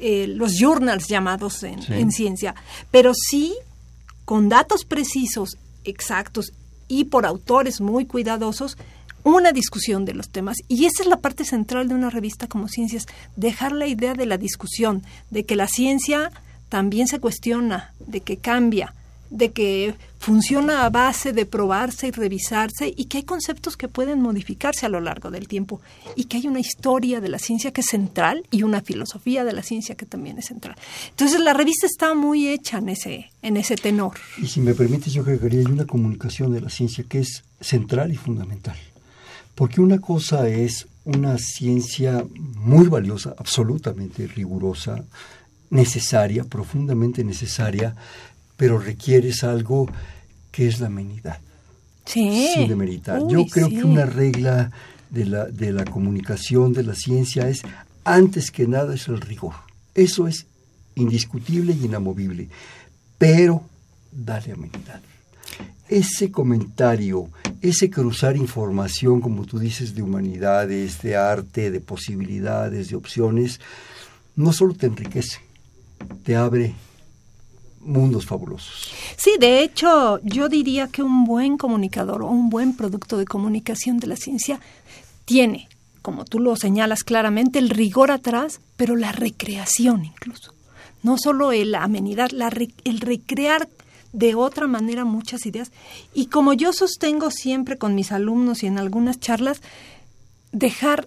Eh, 0.07 0.27
los 0.27 0.59
journals 0.61 1.09
llamados 1.09 1.63
en, 1.63 2.13
ciencia, 2.13 2.55
pero 2.91 3.13
sí 3.15 3.55
con 4.27 4.51
datos 4.51 4.85
precisos, 4.85 5.57
exactos 5.83 6.53
y 6.89 7.05
por 7.05 7.25
autores 7.25 7.81
muy 7.81 8.05
cuidadosos, 8.05 8.77
una 9.23 9.51
discusión 9.53 10.05
de 10.05 10.13
los 10.13 10.29
temas. 10.29 10.59
Y 10.69 10.85
esa 10.85 11.05
es 11.05 11.09
la 11.09 11.23
parte 11.23 11.47
central 11.47 11.89
de 11.89 11.95
una 11.95 12.11
revista 12.11 12.49
como 12.49 12.69
Ciencias, 12.69 13.07
dejar 13.37 13.73
la 13.73 13.87
idea 13.87 14.13
de 14.13 14.27
la 14.27 14.37
discusión, 14.37 15.03
de 15.31 15.47
que 15.47 15.57
la 15.57 15.69
ciencia 15.69 16.31
también 16.69 17.09
se 17.09 17.19
cuestiona, 17.19 17.95
de 17.99 18.21
que 18.21 18.37
cambia, 18.37 18.93
de 19.35 19.51
que 19.51 19.97
funciona 20.21 20.87
a 20.87 20.91
base 20.91 21.33
de 21.33 21.45
probarse 21.45 22.07
y 22.07 22.11
revisarse 22.13 22.95
y 22.97 23.07
que 23.07 23.19
hay 23.19 23.23
conceptos 23.25 23.77
que 23.77 23.89
pueden 23.89 24.23
modificarse 24.23 24.87
a 24.87 24.89
lo 24.89 25.01
largo 25.01 25.33
del 25.33 25.49
tiempo 25.49 25.81
y 26.15 26.25
que 26.25 26.37
hay 26.37 26.47
una 26.47 26.61
historia 26.61 27.21
de 27.21 27.29
la 27.29 27.41
ciencia 27.41 27.73
que 27.73 27.81
es 27.81 27.89
central 27.89 28.47
y 28.53 28.63
una 28.63 28.81
filosofía 28.81 29.45
de 29.45 29.53
la 29.53 29.65
ciencia 29.65 29.97
que 29.97 30.07
también 30.07 30.39
es 30.39 30.47
central. 30.47 30.77
Entonces 31.11 31.41
la 31.41 31.53
revista 31.53 31.87
está 31.87 32.15
muy 32.15 32.49
hecha 32.49 32.79
en 32.79 32.91
ese, 32.91 33.33
en 33.43 33.57
ese 33.57 33.75
tenor. 33.75 34.15
Y 34.41 34.47
si 34.47 34.61
me 34.61 34.73
permites, 34.73 35.13
yo 35.13 35.23
agregaría 35.23 35.61
hay 35.61 35.67
una 35.67 35.85
comunicación 35.85 36.53
de 36.53 36.61
la 36.61 36.71
ciencia 36.71 37.05
que 37.09 37.19
es 37.19 37.43
central 37.61 38.13
y 38.13 38.17
fundamental. 38.17 38.77
Porque 39.57 39.81
una 39.81 39.99
cosa 39.99 40.49
es 40.49 40.87
una 41.05 41.39
ciencia 41.39 42.25
muy 42.57 42.87
valiosa, 42.87 43.35
absolutamente 43.37 44.29
rigurosa, 44.29 45.05
necesaria, 45.71 46.45
profundamente 46.45 47.25
necesaria, 47.25 47.97
pero 48.57 48.79
requieres 48.79 49.45
algo 49.45 49.89
que 50.51 50.69
es 50.69 50.81
la 50.81 50.87
amenidad. 50.87 51.39
Sí. 52.05 52.49
Sin 52.55 52.69
demeritar. 52.69 53.27
Yo 53.29 53.47
creo 53.47 53.69
que 53.69 53.85
una 53.85 54.07
regla 54.07 54.71
de 55.11 55.25
la, 55.25 55.47
de 55.47 55.73
la 55.73 55.85
comunicación, 55.85 56.73
de 56.73 56.83
la 56.83 56.95
ciencia, 56.95 57.49
es, 57.49 57.63
antes 58.05 58.51
que 58.51 58.67
nada, 58.67 58.95
es 58.95 59.09
el 59.09 59.21
rigor. 59.21 59.55
Eso 59.95 60.29
es 60.29 60.47
indiscutible 60.97 61.73
y 61.73 61.87
inamovible. 61.87 62.49
Pero 63.19 63.65
dale 64.13 64.53
amenidad. 64.53 65.01
Ese 65.89 66.31
comentario, 66.31 67.29
ese 67.61 67.91
cruzar 67.91 68.37
información, 68.37 69.21
como 69.21 69.45
tú 69.45 69.59
dices, 69.59 69.95
de 69.95 70.03
humanidades, 70.03 71.01
de 71.03 71.17
arte, 71.17 71.71
de 71.71 71.81
posibilidades, 71.81 72.89
de 72.89 72.97
opciones, 72.97 73.61
no 74.37 74.53
solo 74.53 74.75
te 74.75 74.87
enriquece, 74.87 75.39
te 76.25 76.37
abre 76.37 76.75
mundos 77.85 78.27
fabulosos. 78.27 78.93
Sí, 79.17 79.33
de 79.39 79.63
hecho, 79.63 80.21
yo 80.23 80.49
diría 80.49 80.89
que 80.89 81.03
un 81.03 81.25
buen 81.25 81.57
comunicador 81.59 82.23
o 82.23 82.29
un 82.29 82.51
buen 82.51 82.75
producto 82.77 83.17
de 83.19 83.25
comunicación 83.25 83.99
de 83.99 84.07
la 84.07 84.17
ciencia 84.17 84.61
tiene, 85.25 85.69
como 86.03 86.25
tú 86.25 86.41
lo 86.41 86.57
señalas 86.57 87.05
claramente, 87.05 87.59
el 87.59 87.71
rigor 87.71 88.11
atrás, 88.11 88.61
pero 88.77 88.97
la 88.97 89.13
recreación 89.13 90.05
incluso. 90.05 90.53
No 91.03 91.19
solo 91.19 91.53
la 91.53 91.83
amenidad, 91.83 92.31
la 92.31 92.51
el 92.85 93.01
recrear 93.01 93.69
de 94.15 94.35
otra 94.35 94.67
manera 94.67 95.05
muchas 95.05 95.45
ideas. 95.45 95.71
Y 96.15 96.27
como 96.27 96.55
yo 96.55 96.73
sostengo 96.73 97.31
siempre 97.31 97.77
con 97.77 97.95
mis 97.95 98.13
alumnos 98.13 98.63
y 98.63 98.67
en 98.67 98.79
algunas 98.79 99.21
charlas, 99.21 99.61
dejar 100.53 101.07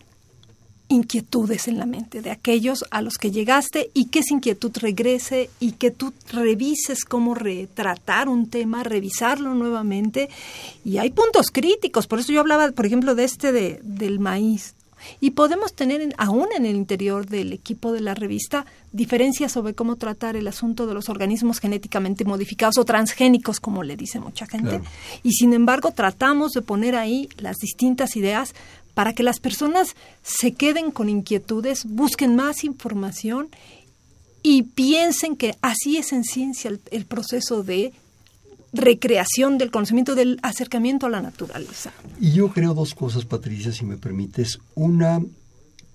inquietudes 0.89 1.67
en 1.67 1.77
la 1.77 1.85
mente 1.85 2.21
de 2.21 2.31
aquellos 2.31 2.85
a 2.91 3.01
los 3.01 3.17
que 3.17 3.31
llegaste 3.31 3.91
y 3.93 4.05
que 4.05 4.19
esa 4.19 4.33
inquietud 4.33 4.71
regrese 4.79 5.49
y 5.59 5.73
que 5.73 5.91
tú 5.91 6.13
revises 6.31 7.03
cómo 7.05 7.35
retratar 7.35 8.29
un 8.29 8.49
tema, 8.49 8.83
revisarlo 8.83 9.53
nuevamente. 9.53 10.29
Y 10.85 10.97
hay 10.97 11.09
puntos 11.09 11.51
críticos, 11.51 12.07
por 12.07 12.19
eso 12.19 12.31
yo 12.31 12.39
hablaba, 12.39 12.71
por 12.71 12.85
ejemplo, 12.85 13.15
de 13.15 13.23
este 13.23 13.51
de, 13.51 13.79
del 13.83 14.19
maíz. 14.19 14.75
Y 15.19 15.31
podemos 15.31 15.73
tener 15.73 16.13
aún 16.17 16.47
en 16.55 16.65
el 16.65 16.75
interior 16.75 17.27
del 17.27 17.53
equipo 17.53 17.91
de 17.91 18.01
la 18.01 18.15
revista 18.15 18.65
diferencias 18.91 19.51
sobre 19.51 19.73
cómo 19.73 19.95
tratar 19.95 20.35
el 20.35 20.47
asunto 20.47 20.87
de 20.87 20.93
los 20.93 21.09
organismos 21.09 21.59
genéticamente 21.59 22.25
modificados 22.25 22.77
o 22.77 22.85
transgénicos, 22.85 23.59
como 23.59 23.83
le 23.83 23.95
dice 23.95 24.19
mucha 24.19 24.47
gente. 24.47 24.81
Y 25.23 25.33
sin 25.33 25.53
embargo 25.53 25.91
tratamos 25.91 26.53
de 26.53 26.61
poner 26.61 26.95
ahí 26.95 27.29
las 27.37 27.57
distintas 27.57 28.15
ideas 28.15 28.55
para 28.97 29.13
que 29.13 29.21
las 29.21 29.39
personas 29.39 29.95
se 30.23 30.53
queden 30.53 30.89
con 30.89 31.07
inquietudes, 31.07 31.85
busquen 31.85 32.35
más 32.35 32.63
información 32.63 33.49
y 34.41 34.63
piensen 34.63 35.35
que 35.35 35.55
así 35.61 35.97
es 35.97 36.13
en 36.13 36.23
ciencia 36.23 36.71
el, 36.89 37.05
proceso 37.05 37.61
de 37.61 37.93
recreación 38.73 39.59
del 39.59 39.69
conocimiento, 39.69 40.15
del 40.15 40.39
acercamiento 40.41 41.05
a 41.05 41.09
la 41.09 41.21
naturaleza. 41.21 41.91
Y 42.19 42.31
yo 42.31 42.51
creo 42.51 42.73
dos 42.73 42.95
cosas, 42.95 43.23
Patricia, 43.25 43.71
si 43.71 43.85
me 43.85 43.97
permites. 43.97 44.57
Una, 44.73 45.21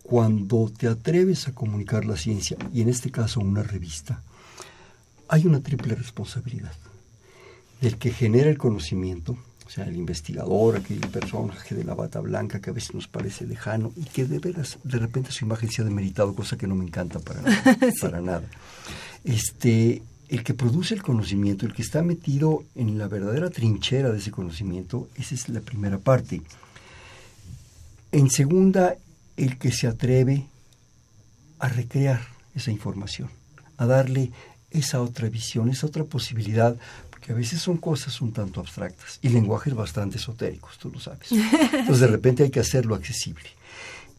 cuando 0.05 0.71
te 0.71 0.87
atreves 0.87 1.49
a 1.49 1.55
comunicar 1.57 2.05
la 2.05 2.17
ciencia, 2.17 2.57
y 2.73 2.83
en 2.83 2.89
este 2.89 3.11
caso 3.11 3.41
una 3.41 3.65
revista, 3.65 4.23
hay 5.27 5.45
una 5.45 5.61
triple 5.61 5.97
responsabilidad. 5.97 6.77
Del 7.81 7.99
que 7.99 8.13
genera 8.13 8.49
el 8.49 8.59
conocimiento, 8.59 9.37
sea, 9.75 9.85
el 9.85 9.97
investigador, 9.97 10.77
aquel 10.77 11.01
personaje 11.01 11.75
de 11.75 11.85
la 11.85 11.95
bata 11.95 12.21
blanca 12.21 12.61
que 12.61 12.71
a 12.71 12.73
veces 12.73 12.95
nos 12.95 13.09
parece 13.09 13.47
lejano 13.47 13.93
y 13.97 14.05
que 14.05 14.27
de 14.27 14.39
veras, 14.39 14.79
de 14.85 14.99
repente 14.99 15.33
su 15.33 15.45
imagen 15.45 15.71
se 15.71 15.83
ha 15.83 15.85
demeritado, 15.85 16.35
cosa 16.35 16.57
que 16.57 16.67
no 16.67 16.75
me 16.75 16.85
encanta 16.85 17.19
para, 17.21 17.43
para 18.01 18.21
nada. 18.21 18.45
Este, 19.25 20.03
el 20.29 20.45
que 20.45 20.55
produce 20.55 20.95
el 20.95 21.03
conocimiento, 21.03 21.65
el 21.65 21.73
que 21.73 21.83
está 21.83 22.03
metido 22.03 22.65
en 22.75 22.99
la 22.99 23.09
verdadera 23.09 23.51
trinchera 23.51 24.11
de 24.11 24.19
ese 24.19 24.31
conocimiento, 24.31 25.09
esa 25.17 25.35
es 25.35 25.49
la 25.49 25.61
primera 25.61 25.99
parte. 25.99 26.43
En 28.13 28.31
segunda, 28.31 28.97
el 29.37 29.59
que 29.59 29.73
se 29.73 29.87
atreve 29.87 30.47
a 31.59 31.69
recrear 31.69 32.21
esa 32.55 32.71
información, 32.71 33.31
a 33.79 33.87
darle 33.87 34.33
esa 34.71 35.01
otra 35.01 35.29
visión, 35.29 35.71
esa 35.71 35.87
otra 35.87 36.05
posibilidad, 36.05 36.77
porque 37.23 37.35
a 37.35 37.37
veces 37.37 37.63
son 37.63 37.77
cosas 37.77 38.21
un 38.21 38.33
tanto 38.33 38.59
abstractas 38.59 39.21
y 39.23 39.29
lenguajes 39.29 39.73
bastante 39.75 40.17
esotéricos, 40.17 40.77
tú 40.77 40.91
lo 40.91 40.99
sabes. 40.99 41.31
Entonces 41.31 42.01
de 42.01 42.09
repente 42.09 42.43
hay 42.43 42.51
que 42.51 42.59
hacerlo 42.59 42.97
accesible. 42.97 43.49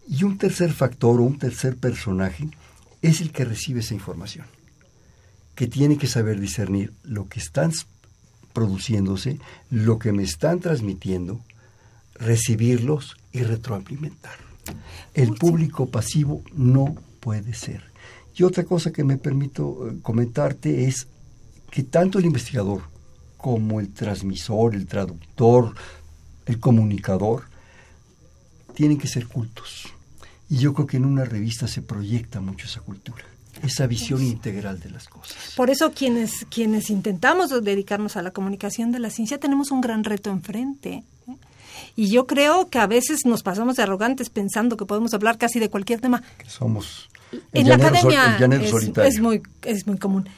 Y 0.08 0.24
un 0.24 0.38
tercer 0.38 0.72
factor 0.72 1.20
o 1.20 1.24
un 1.24 1.38
tercer 1.38 1.76
personaje 1.76 2.48
es 3.02 3.20
el 3.20 3.34
que 3.34 3.44
recibe 3.44 3.82
esa 3.82 3.94
información, 3.94 4.46
que 5.54 5.68
tiene 5.68 5.98
que 5.98 6.08
saber 6.08 6.40
discernir 6.40 6.94
lo 7.04 7.28
que 7.28 7.42
están 7.42 7.74
produciéndose, 8.54 9.38
lo 9.70 10.00
que 10.00 10.14
me 10.14 10.24
están 10.24 10.62
transmitiendo, 10.62 11.42
recibirlos 12.16 13.18
y 13.34 13.42
retroalimentar. 13.42 14.38
El 15.14 15.34
público 15.34 15.88
pasivo 15.88 16.42
no 16.54 16.96
puede 17.20 17.54
ser. 17.54 17.84
Y 18.34 18.44
otra 18.44 18.64
cosa 18.64 18.94
que 18.94 19.04
me 19.04 19.18
permito 19.18 19.90
eh, 19.90 19.98
comentarte 20.02 20.86
es 20.88 21.08
que 21.70 21.84
tanto 21.84 22.18
el 22.18 22.26
investigador 22.26 22.93
como 23.44 23.82
el 23.82 23.92
transmisor, 23.92 24.74
el 24.74 24.88
traductor, 24.88 25.76
el 26.46 26.62
comunicador, 26.62 27.44
tienen 28.74 28.98
que 28.98 29.10
ser 29.10 29.28
cultos. 29.28 29.90
Y 30.50 30.60
yo 30.60 30.74
creo 30.74 30.88
que 30.88 30.96
en 30.96 31.04
una 31.04 31.26
revista 31.26 31.68
se 31.68 31.82
proyecta 31.82 32.40
mucho 32.40 32.68
esa 32.68 32.80
cultura, 32.80 33.26
esa 33.62 33.86
visión 33.86 34.24
integral 34.24 34.80
de 34.80 34.92
las 34.92 35.10
cosas. 35.10 35.36
Por 35.58 35.70
eso 35.70 35.92
quienes, 35.92 36.46
quienes 36.50 36.90
intentamos 36.90 37.50
dedicarnos 37.50 38.16
a 38.16 38.22
la 38.22 38.32
comunicación 38.32 38.94
de 38.94 39.00
la 39.00 39.10
ciencia 39.10 39.38
tenemos 39.42 39.72
un 39.72 39.82
gran 39.82 40.06
reto 40.06 40.30
enfrente. 40.30 41.04
¿eh? 41.28 41.36
Y 41.98 42.12
yo 42.12 42.26
creo 42.26 42.70
que 42.70 42.80
a 42.80 42.88
veces 42.88 43.26
nos 43.26 43.44
pasamos 43.44 43.76
de 43.76 43.84
arrogantes 43.84 44.30
pensando 44.30 44.78
que 44.78 44.86
podemos 44.86 45.14
hablar 45.14 45.38
casi 45.38 45.60
de 45.60 45.70
cualquier 45.70 46.00
tema. 46.00 46.24
Que 46.38 46.50
somos 46.50 47.10
en 47.52 47.68
la 47.68 47.76
academia 47.76 48.38
es, 49.04 49.20
muy, 49.20 49.42
es 49.64 49.86
muy 49.86 49.98
común. 49.98 50.30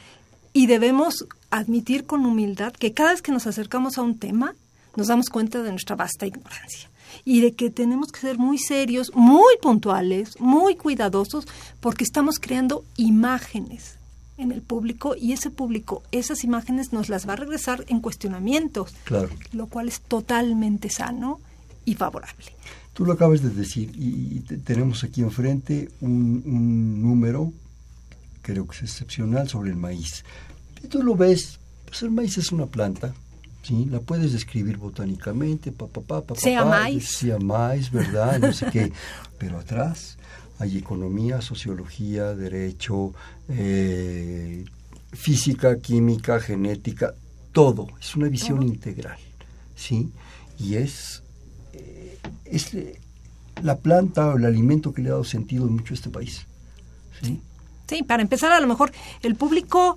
Y 0.56 0.68
debemos 0.68 1.26
admitir 1.50 2.06
con 2.06 2.24
humildad 2.24 2.72
que 2.72 2.94
cada 2.94 3.10
vez 3.10 3.20
que 3.20 3.30
nos 3.30 3.46
acercamos 3.46 3.98
a 3.98 4.02
un 4.02 4.18
tema, 4.18 4.54
nos 4.96 5.08
damos 5.08 5.28
cuenta 5.28 5.62
de 5.62 5.70
nuestra 5.70 5.96
vasta 5.96 6.26
ignorancia 6.26 6.88
y 7.26 7.42
de 7.42 7.52
que 7.52 7.68
tenemos 7.68 8.10
que 8.10 8.20
ser 8.20 8.38
muy 8.38 8.56
serios, 8.56 9.12
muy 9.14 9.54
puntuales, 9.60 10.40
muy 10.40 10.74
cuidadosos, 10.74 11.46
porque 11.80 12.04
estamos 12.04 12.38
creando 12.38 12.86
imágenes 12.96 13.98
en 14.38 14.50
el 14.50 14.62
público 14.62 15.14
y 15.14 15.32
ese 15.32 15.50
público, 15.50 16.02
esas 16.10 16.42
imágenes 16.42 16.90
nos 16.90 17.10
las 17.10 17.28
va 17.28 17.34
a 17.34 17.36
regresar 17.36 17.84
en 17.88 18.00
cuestionamientos, 18.00 18.94
claro. 19.04 19.28
lo 19.52 19.66
cual 19.66 19.88
es 19.88 20.00
totalmente 20.00 20.88
sano 20.88 21.38
y 21.84 21.96
favorable. 21.96 22.46
Tú 22.94 23.04
lo 23.04 23.12
acabas 23.12 23.42
de 23.42 23.50
decir 23.50 23.92
y, 23.94 24.40
tenemos 24.64 25.04
aquí 25.04 25.20
enfrente 25.20 25.90
un, 26.00 27.02
número, 27.02 27.52
creo 28.46 28.66
que 28.66 28.76
es 28.76 28.82
excepcional, 28.82 29.48
sobre 29.48 29.70
el 29.70 29.76
maíz. 29.76 30.24
Y 30.82 30.86
tú 30.86 31.02
lo 31.02 31.16
ves, 31.16 31.58
pues 31.84 32.02
el 32.02 32.12
maíz 32.12 32.38
es 32.38 32.52
una 32.52 32.66
planta, 32.66 33.12
¿sí? 33.62 33.86
La 33.86 33.98
puedes 33.98 34.32
describir 34.32 34.76
botánicamente, 34.76 35.72
pa, 35.72 35.88
pa, 35.88 36.00
pa, 36.00 36.22
pa, 36.22 36.36
sea 36.36 36.64
maíz. 36.64 37.08
Sea 37.08 37.38
maíz, 37.38 37.90
¿verdad? 37.90 38.38
No 38.38 38.52
sé 38.52 38.66
qué. 38.70 38.92
Pero 39.38 39.58
atrás 39.58 40.16
hay 40.60 40.78
economía, 40.78 41.40
sociología, 41.40 42.34
derecho, 42.34 43.12
eh, 43.48 44.64
física, 45.12 45.80
química, 45.80 46.38
genética, 46.38 47.14
todo. 47.50 47.88
Es 48.00 48.14
una 48.14 48.28
visión 48.28 48.62
integral, 48.62 49.18
¿sí? 49.74 50.12
Y 50.58 50.76
es 50.76 51.24
es 52.44 52.70
la 53.60 53.76
planta 53.78 54.28
o 54.28 54.36
el 54.36 54.44
alimento 54.44 54.92
que 54.92 55.02
le 55.02 55.08
ha 55.08 55.12
dado 55.12 55.24
sentido 55.24 55.66
mucho 55.66 55.94
a 55.94 55.96
este 55.96 56.10
país. 56.10 56.46
¿sí? 57.20 57.40
Sí, 57.86 58.02
para 58.02 58.22
empezar, 58.22 58.52
a 58.52 58.60
lo 58.60 58.66
mejor 58.66 58.92
el 59.22 59.34
público 59.36 59.96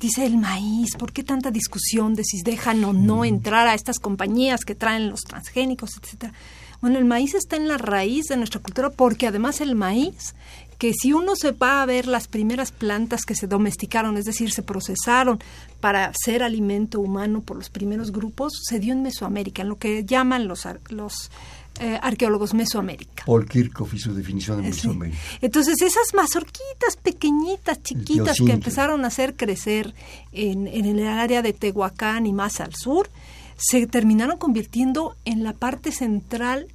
dice 0.00 0.24
el 0.24 0.38
maíz, 0.38 0.96
¿por 0.96 1.12
qué 1.12 1.22
tanta 1.22 1.50
discusión 1.50 2.14
de 2.14 2.24
si 2.24 2.42
dejan 2.42 2.82
o 2.84 2.92
no 2.92 3.24
entrar 3.24 3.68
a 3.68 3.74
estas 3.74 3.98
compañías 3.98 4.64
que 4.64 4.74
traen 4.74 5.10
los 5.10 5.20
transgénicos, 5.20 5.90
etcétera? 6.02 6.32
Bueno, 6.80 6.98
el 6.98 7.04
maíz 7.04 7.34
está 7.34 7.56
en 7.56 7.68
la 7.68 7.76
raíz 7.76 8.26
de 8.26 8.38
nuestra 8.38 8.60
cultura 8.60 8.88
porque 8.88 9.26
además 9.26 9.60
el 9.60 9.74
maíz, 9.74 10.34
que 10.78 10.94
si 10.94 11.12
uno 11.12 11.36
se 11.36 11.52
va 11.52 11.82
a 11.82 11.86
ver 11.86 12.06
las 12.06 12.26
primeras 12.26 12.72
plantas 12.72 13.26
que 13.26 13.34
se 13.34 13.46
domesticaron, 13.46 14.16
es 14.16 14.24
decir, 14.24 14.50
se 14.50 14.62
procesaron 14.62 15.38
para 15.80 16.10
ser 16.14 16.42
alimento 16.42 16.98
humano 16.98 17.42
por 17.42 17.58
los 17.58 17.68
primeros 17.68 18.12
grupos, 18.12 18.54
se 18.66 18.78
dio 18.78 18.94
en 18.94 19.02
Mesoamérica, 19.02 19.60
en 19.60 19.68
lo 19.68 19.76
que 19.76 20.06
llaman 20.06 20.48
los, 20.48 20.66
los 20.88 21.30
eh, 21.78 21.98
arqueólogos 22.02 22.54
Mesoamérica. 22.54 23.24
Paul 23.24 23.46
Kirchhoff 23.46 23.94
y 23.94 23.98
su 23.98 24.14
definición 24.14 24.62
de 24.62 24.68
Mesoamérica. 24.68 25.18
Entonces, 25.40 25.80
esas 25.80 26.14
mazorquitas 26.14 26.96
pequeñitas, 27.02 27.82
chiquitas, 27.82 28.38
que 28.38 28.52
empezaron 28.52 29.04
a 29.04 29.08
hacer 29.08 29.36
crecer 29.36 29.94
en, 30.32 30.66
en 30.66 30.84
el 30.84 31.06
área 31.06 31.42
de 31.42 31.52
Tehuacán 31.52 32.26
y 32.26 32.32
más 32.32 32.60
al 32.60 32.74
sur, 32.74 33.08
se 33.56 33.86
terminaron 33.86 34.38
convirtiendo 34.38 35.16
en 35.24 35.44
la 35.44 35.52
parte 35.52 35.92
central 35.92 36.66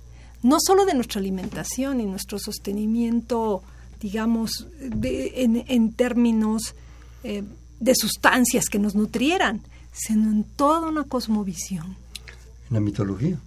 no 0.45 0.57
solo 0.59 0.85
de 0.85 0.93
nuestra 0.93 1.19
alimentación 1.19 1.99
y 1.99 2.05
nuestro 2.05 2.37
sostenimiento, 2.37 3.63
digamos, 3.99 4.67
en, 4.79 5.93
términos 5.93 6.75
eh, 7.23 7.43
de 7.79 7.95
sustancias 7.95 8.69
que 8.69 8.77
nos 8.77 8.93
nutrieran, 8.93 9.61
sino 9.91 10.29
en 10.29 10.43
toda 10.43 10.87
una 10.87 11.03
cosmovisión. 11.03 11.97
En 12.69 12.73
la 12.75 12.79
mitología. 12.79 13.39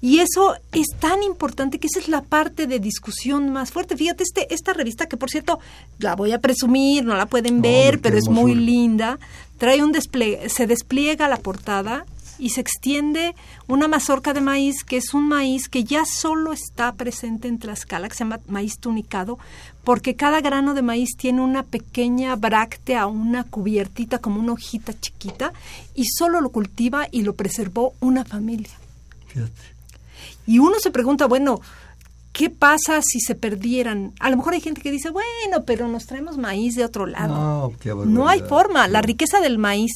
Y 0.00 0.20
eso 0.20 0.54
es 0.72 0.86
tan 0.98 1.22
importante 1.22 1.78
que 1.78 1.86
esa 1.86 2.00
es 2.00 2.08
la 2.08 2.22
parte 2.22 2.66
de 2.66 2.78
discusión 2.78 3.50
más 3.50 3.72
fuerte. 3.72 3.96
Fíjate, 3.96 4.22
este, 4.22 4.52
esta 4.54 4.72
revista, 4.72 5.06
que 5.06 5.16
por 5.16 5.30
cierto 5.30 5.58
la 5.98 6.16
voy 6.16 6.32
a 6.32 6.40
presumir, 6.40 7.04
no 7.04 7.16
la 7.16 7.26
pueden 7.26 7.60
ver, 7.62 8.00
pero 8.00 8.18
es 8.18 8.28
muy 8.28 8.54
linda, 8.54 9.18
trae 9.58 9.82
un 9.82 9.92
despliegue, 9.92 10.48
se 10.48 10.66
despliega 10.66 11.28
la 11.28 11.38
portada 11.38 12.04
y 12.38 12.50
se 12.50 12.60
extiende 12.60 13.34
una 13.66 13.88
mazorca 13.88 14.32
de 14.32 14.40
maíz, 14.40 14.84
que 14.84 14.96
es 14.96 15.12
un 15.12 15.28
maíz 15.28 15.68
que 15.68 15.84
ya 15.84 16.04
solo 16.04 16.52
está 16.52 16.92
presente 16.92 17.48
en 17.48 17.58
Tlaxcala, 17.58 18.08
que 18.08 18.14
se 18.14 18.20
llama 18.20 18.40
maíz 18.46 18.78
tunicado, 18.78 19.38
porque 19.84 20.14
cada 20.14 20.40
grano 20.40 20.74
de 20.74 20.82
maíz 20.82 21.16
tiene 21.16 21.40
una 21.42 21.64
pequeña 21.64 22.36
bráctea, 22.36 23.06
una 23.06 23.44
cubiertita 23.44 24.18
como 24.18 24.40
una 24.40 24.52
hojita 24.52 24.98
chiquita, 24.98 25.52
y 25.94 26.04
solo 26.04 26.40
lo 26.40 26.50
cultiva 26.50 27.08
y 27.10 27.22
lo 27.22 27.34
preservó 27.34 27.94
una 28.00 28.24
familia. 28.24 28.70
Y 30.46 30.58
uno 30.58 30.76
se 30.80 30.90
pregunta, 30.90 31.26
bueno, 31.26 31.60
¿qué 32.32 32.50
pasa 32.50 33.00
si 33.02 33.20
se 33.20 33.34
perdieran? 33.34 34.12
A 34.20 34.30
lo 34.30 34.36
mejor 34.36 34.54
hay 34.54 34.60
gente 34.60 34.80
que 34.80 34.90
dice, 34.90 35.10
bueno, 35.10 35.64
pero 35.66 35.88
nos 35.88 36.06
traemos 36.06 36.38
maíz 36.38 36.74
de 36.74 36.84
otro 36.84 37.06
lado. 37.06 37.72
No, 38.06 38.28
hay 38.28 38.40
forma. 38.42 38.88
La 38.88 39.02
riqueza 39.02 39.40
del 39.40 39.58
maíz 39.58 39.92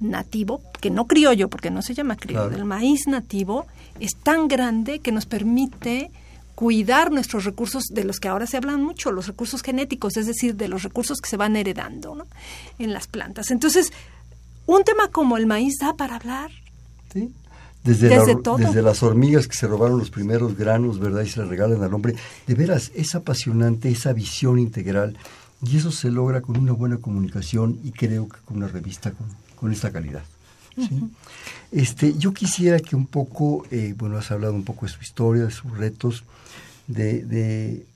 nativo, 0.00 0.62
que 0.80 0.90
no 0.90 1.06
criollo, 1.06 1.48
porque 1.48 1.70
no 1.70 1.82
se 1.82 1.94
llama 1.94 2.16
criollo, 2.16 2.56
el 2.56 2.64
maíz 2.64 3.06
nativo 3.06 3.66
es 4.00 4.16
tan 4.16 4.46
grande 4.48 5.00
que 5.00 5.12
nos 5.12 5.26
permite 5.26 6.10
cuidar 6.54 7.12
nuestros 7.12 7.44
recursos 7.44 7.84
de 7.84 8.02
los 8.02 8.18
que 8.18 8.26
ahora 8.26 8.46
se 8.46 8.56
hablan 8.56 8.82
mucho, 8.82 9.12
los 9.12 9.28
recursos 9.28 9.62
genéticos, 9.62 10.16
es 10.16 10.26
decir, 10.26 10.56
de 10.56 10.66
los 10.66 10.82
recursos 10.82 11.20
que 11.20 11.28
se 11.30 11.36
van 11.36 11.54
heredando 11.54 12.16
¿no? 12.16 12.26
en 12.80 12.92
las 12.92 13.06
plantas. 13.06 13.52
Entonces, 13.52 13.92
un 14.66 14.82
tema 14.82 15.08
como 15.08 15.36
el 15.36 15.46
maíz 15.46 15.74
da 15.80 15.94
para 15.94 16.16
hablar. 16.16 16.50
Sí. 17.12 17.30
Desde, 17.88 18.82
las 18.82 19.02
hormigas 19.02 19.48
que 19.48 19.56
se 19.56 19.66
robaron 19.66 19.98
los 19.98 20.10
primeros 20.10 20.56
granos, 20.56 20.98
¿verdad? 20.98 21.22
Y 21.22 21.28
se 21.28 21.40
les 21.40 21.48
regalan 21.48 21.82
al 21.82 21.94
hombre. 21.94 22.14
De 22.46 22.54
veras, 22.54 22.92
es 22.94 23.14
apasionante 23.14 23.88
esa 23.88 24.12
visión 24.12 24.58
integral. 24.58 25.16
Y 25.64 25.78
eso 25.78 25.90
se 25.90 26.10
logra 26.10 26.42
con 26.42 26.58
una 26.58 26.72
buena 26.72 26.98
comunicación 26.98 27.80
y 27.82 27.92
creo 27.92 28.28
que 28.28 28.38
con 28.44 28.58
una 28.58 28.68
revista 28.68 29.12
con, 29.56 29.72
esta 29.72 29.90
calidad. 29.90 30.22
este, 31.72 32.16
yo 32.16 32.32
quisiera 32.32 32.78
que 32.78 32.94
un 32.94 33.06
poco, 33.06 33.66
eh, 33.70 33.94
bueno, 33.96 34.18
has 34.18 34.30
hablado 34.30 34.54
un 34.54 34.64
poco 34.64 34.86
de 34.86 34.92
su 34.92 35.00
historia, 35.00 35.44
de 35.46 35.50
sus 35.50 35.76
retos, 35.76 36.24
de, 36.86 37.24
de, 37.24 37.86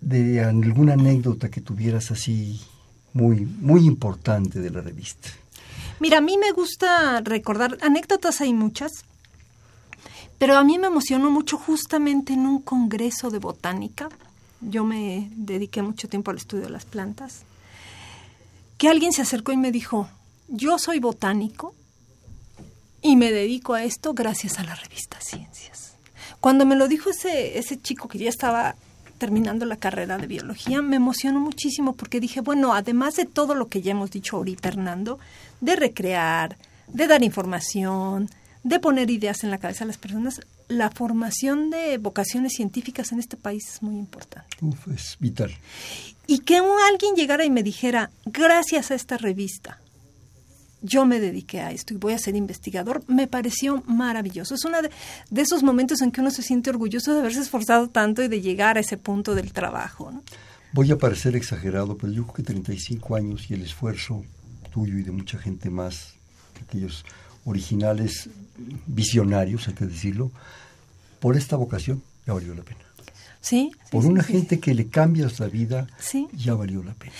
de 0.00 0.40
alguna 0.40 0.94
anécdota 0.94 1.50
que 1.50 1.60
tuvieras 1.60 2.10
así 2.10 2.60
muy, 3.12 3.40
muy 3.40 3.86
importante 3.86 4.60
de 4.60 4.70
la 4.70 4.82
revista. 4.82 5.28
Mira, 5.98 6.18
a 6.18 6.20
mí 6.20 6.36
me 6.36 6.52
gusta 6.52 7.22
recordar, 7.22 7.78
anécdotas 7.80 8.42
hay 8.42 8.52
muchas, 8.52 9.05
pero 10.38 10.56
a 10.56 10.64
mí 10.64 10.78
me 10.78 10.88
emocionó 10.88 11.30
mucho 11.30 11.56
justamente 11.56 12.34
en 12.34 12.46
un 12.46 12.60
congreso 12.60 13.30
de 13.30 13.38
botánica. 13.38 14.08
Yo 14.60 14.84
me 14.84 15.30
dediqué 15.34 15.82
mucho 15.82 16.08
tiempo 16.08 16.30
al 16.30 16.36
estudio 16.36 16.64
de 16.64 16.70
las 16.70 16.84
plantas. 16.84 17.42
Que 18.78 18.88
alguien 18.88 19.12
se 19.12 19.22
acercó 19.22 19.52
y 19.52 19.56
me 19.56 19.72
dijo, 19.72 20.08
yo 20.48 20.78
soy 20.78 20.98
botánico 20.98 21.74
y 23.00 23.16
me 23.16 23.32
dedico 23.32 23.74
a 23.74 23.84
esto 23.84 24.12
gracias 24.12 24.58
a 24.58 24.64
la 24.64 24.74
revista 24.74 25.18
Ciencias. 25.20 25.94
Cuando 26.40 26.66
me 26.66 26.76
lo 26.76 26.86
dijo 26.88 27.10
ese, 27.10 27.58
ese 27.58 27.80
chico 27.80 28.08
que 28.08 28.18
ya 28.18 28.28
estaba 28.28 28.76
terminando 29.18 29.64
la 29.64 29.76
carrera 29.76 30.18
de 30.18 30.26
biología, 30.26 30.82
me 30.82 30.96
emocionó 30.96 31.40
muchísimo 31.40 31.94
porque 31.94 32.20
dije, 32.20 32.42
bueno, 32.42 32.74
además 32.74 33.16
de 33.16 33.24
todo 33.24 33.54
lo 33.54 33.68
que 33.68 33.80
ya 33.80 33.92
hemos 33.92 34.10
dicho 34.10 34.36
ahorita, 34.36 34.68
Hernando, 34.68 35.18
de 35.60 35.76
recrear, 35.76 36.58
de 36.88 37.06
dar 37.06 37.22
información, 37.22 38.28
de 38.66 38.80
poner 38.80 39.10
ideas 39.10 39.44
en 39.44 39.50
la 39.52 39.58
cabeza 39.58 39.84
de 39.84 39.88
las 39.88 39.96
personas, 39.96 40.40
la 40.66 40.90
formación 40.90 41.70
de 41.70 41.98
vocaciones 41.98 42.54
científicas 42.56 43.12
en 43.12 43.20
este 43.20 43.36
país 43.36 43.74
es 43.74 43.82
muy 43.82 43.96
importante. 43.96 44.56
Uf, 44.60 44.88
es 44.88 45.16
vital. 45.20 45.52
Y 46.26 46.40
que 46.40 46.56
alguien 46.56 47.14
llegara 47.14 47.44
y 47.44 47.50
me 47.50 47.62
dijera, 47.62 48.10
gracias 48.24 48.90
a 48.90 48.96
esta 48.96 49.18
revista, 49.18 49.78
yo 50.82 51.06
me 51.06 51.20
dediqué 51.20 51.60
a 51.60 51.70
esto 51.70 51.94
y 51.94 51.96
voy 51.96 52.14
a 52.14 52.18
ser 52.18 52.34
investigador, 52.34 53.04
me 53.06 53.28
pareció 53.28 53.84
maravilloso. 53.86 54.56
Es 54.56 54.64
uno 54.64 54.78
de, 54.82 54.90
esos 55.40 55.62
momentos 55.62 56.02
en 56.02 56.10
que 56.10 56.20
uno 56.20 56.32
se 56.32 56.42
siente 56.42 56.70
orgulloso 56.70 57.14
de 57.14 57.20
haberse 57.20 57.40
esforzado 57.40 57.88
tanto 57.88 58.20
y 58.20 58.28
de 58.28 58.40
llegar 58.40 58.78
a 58.78 58.80
ese 58.80 58.96
punto 58.96 59.36
del 59.36 59.52
trabajo. 59.52 60.12
Voy 60.72 60.90
a 60.90 60.98
parecer 60.98 61.36
exagerado, 61.36 61.96
pero 61.96 62.12
yo 62.12 62.24
creo 62.24 62.34
que 62.34 62.42
35 62.42 63.14
años 63.14 63.48
y 63.48 63.54
el 63.54 63.62
esfuerzo 63.62 64.24
tuyo 64.72 64.98
y 64.98 65.04
de 65.04 65.12
mucha 65.12 65.38
gente 65.38 65.70
más, 65.70 66.14
aquellos 66.60 67.04
originales 67.46 68.28
visionarios, 68.86 69.68
hay 69.68 69.74
que 69.74 69.86
decirlo, 69.86 70.30
por 71.20 71.36
esta 71.36 71.56
vocación 71.56 72.02
ya 72.26 72.34
valió 72.34 72.54
la 72.54 72.62
pena. 72.62 72.80
Sí. 73.40 73.70
por 73.92 74.04
una 74.04 74.24
gente 74.24 74.58
que 74.58 74.74
le 74.74 74.88
cambias 74.88 75.38
la 75.38 75.46
vida, 75.46 75.86
ya 76.32 76.54
valió 76.54 76.82
la 76.82 76.94
pena. 76.94 77.12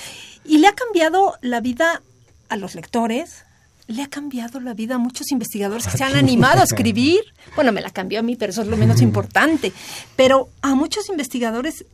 Y 0.45 0.59
le 0.59 0.67
ha 0.67 0.75
cambiado 0.75 1.35
la 1.41 1.61
vida 1.61 2.03
a 2.49 2.57
los 2.57 2.75
lectores, 2.75 3.45
le 3.87 4.03
ha 4.03 4.09
cambiado 4.09 4.59
la 4.59 4.75
vida 4.75 4.97
a 4.97 4.99
muchos 4.99 5.31
investigadores 5.31 5.87
que 5.87 5.97
se 5.97 6.03
han 6.03 6.17
animado 6.17 6.61
a 6.61 6.65
escribir. 6.65 7.21
Bueno, 7.55 7.71
me 7.71 7.81
la 7.81 7.91
cambió 7.91 8.19
a 8.19 8.23
mí, 8.23 8.35
pero 8.35 8.51
eso 8.51 8.63
es 8.63 8.69
lo 8.69 8.77
menos 8.77 9.01
importante. 9.03 9.73
Pero 10.17 10.49
a 10.63 10.75
muchos 10.75 11.09
investigadores 11.09 11.85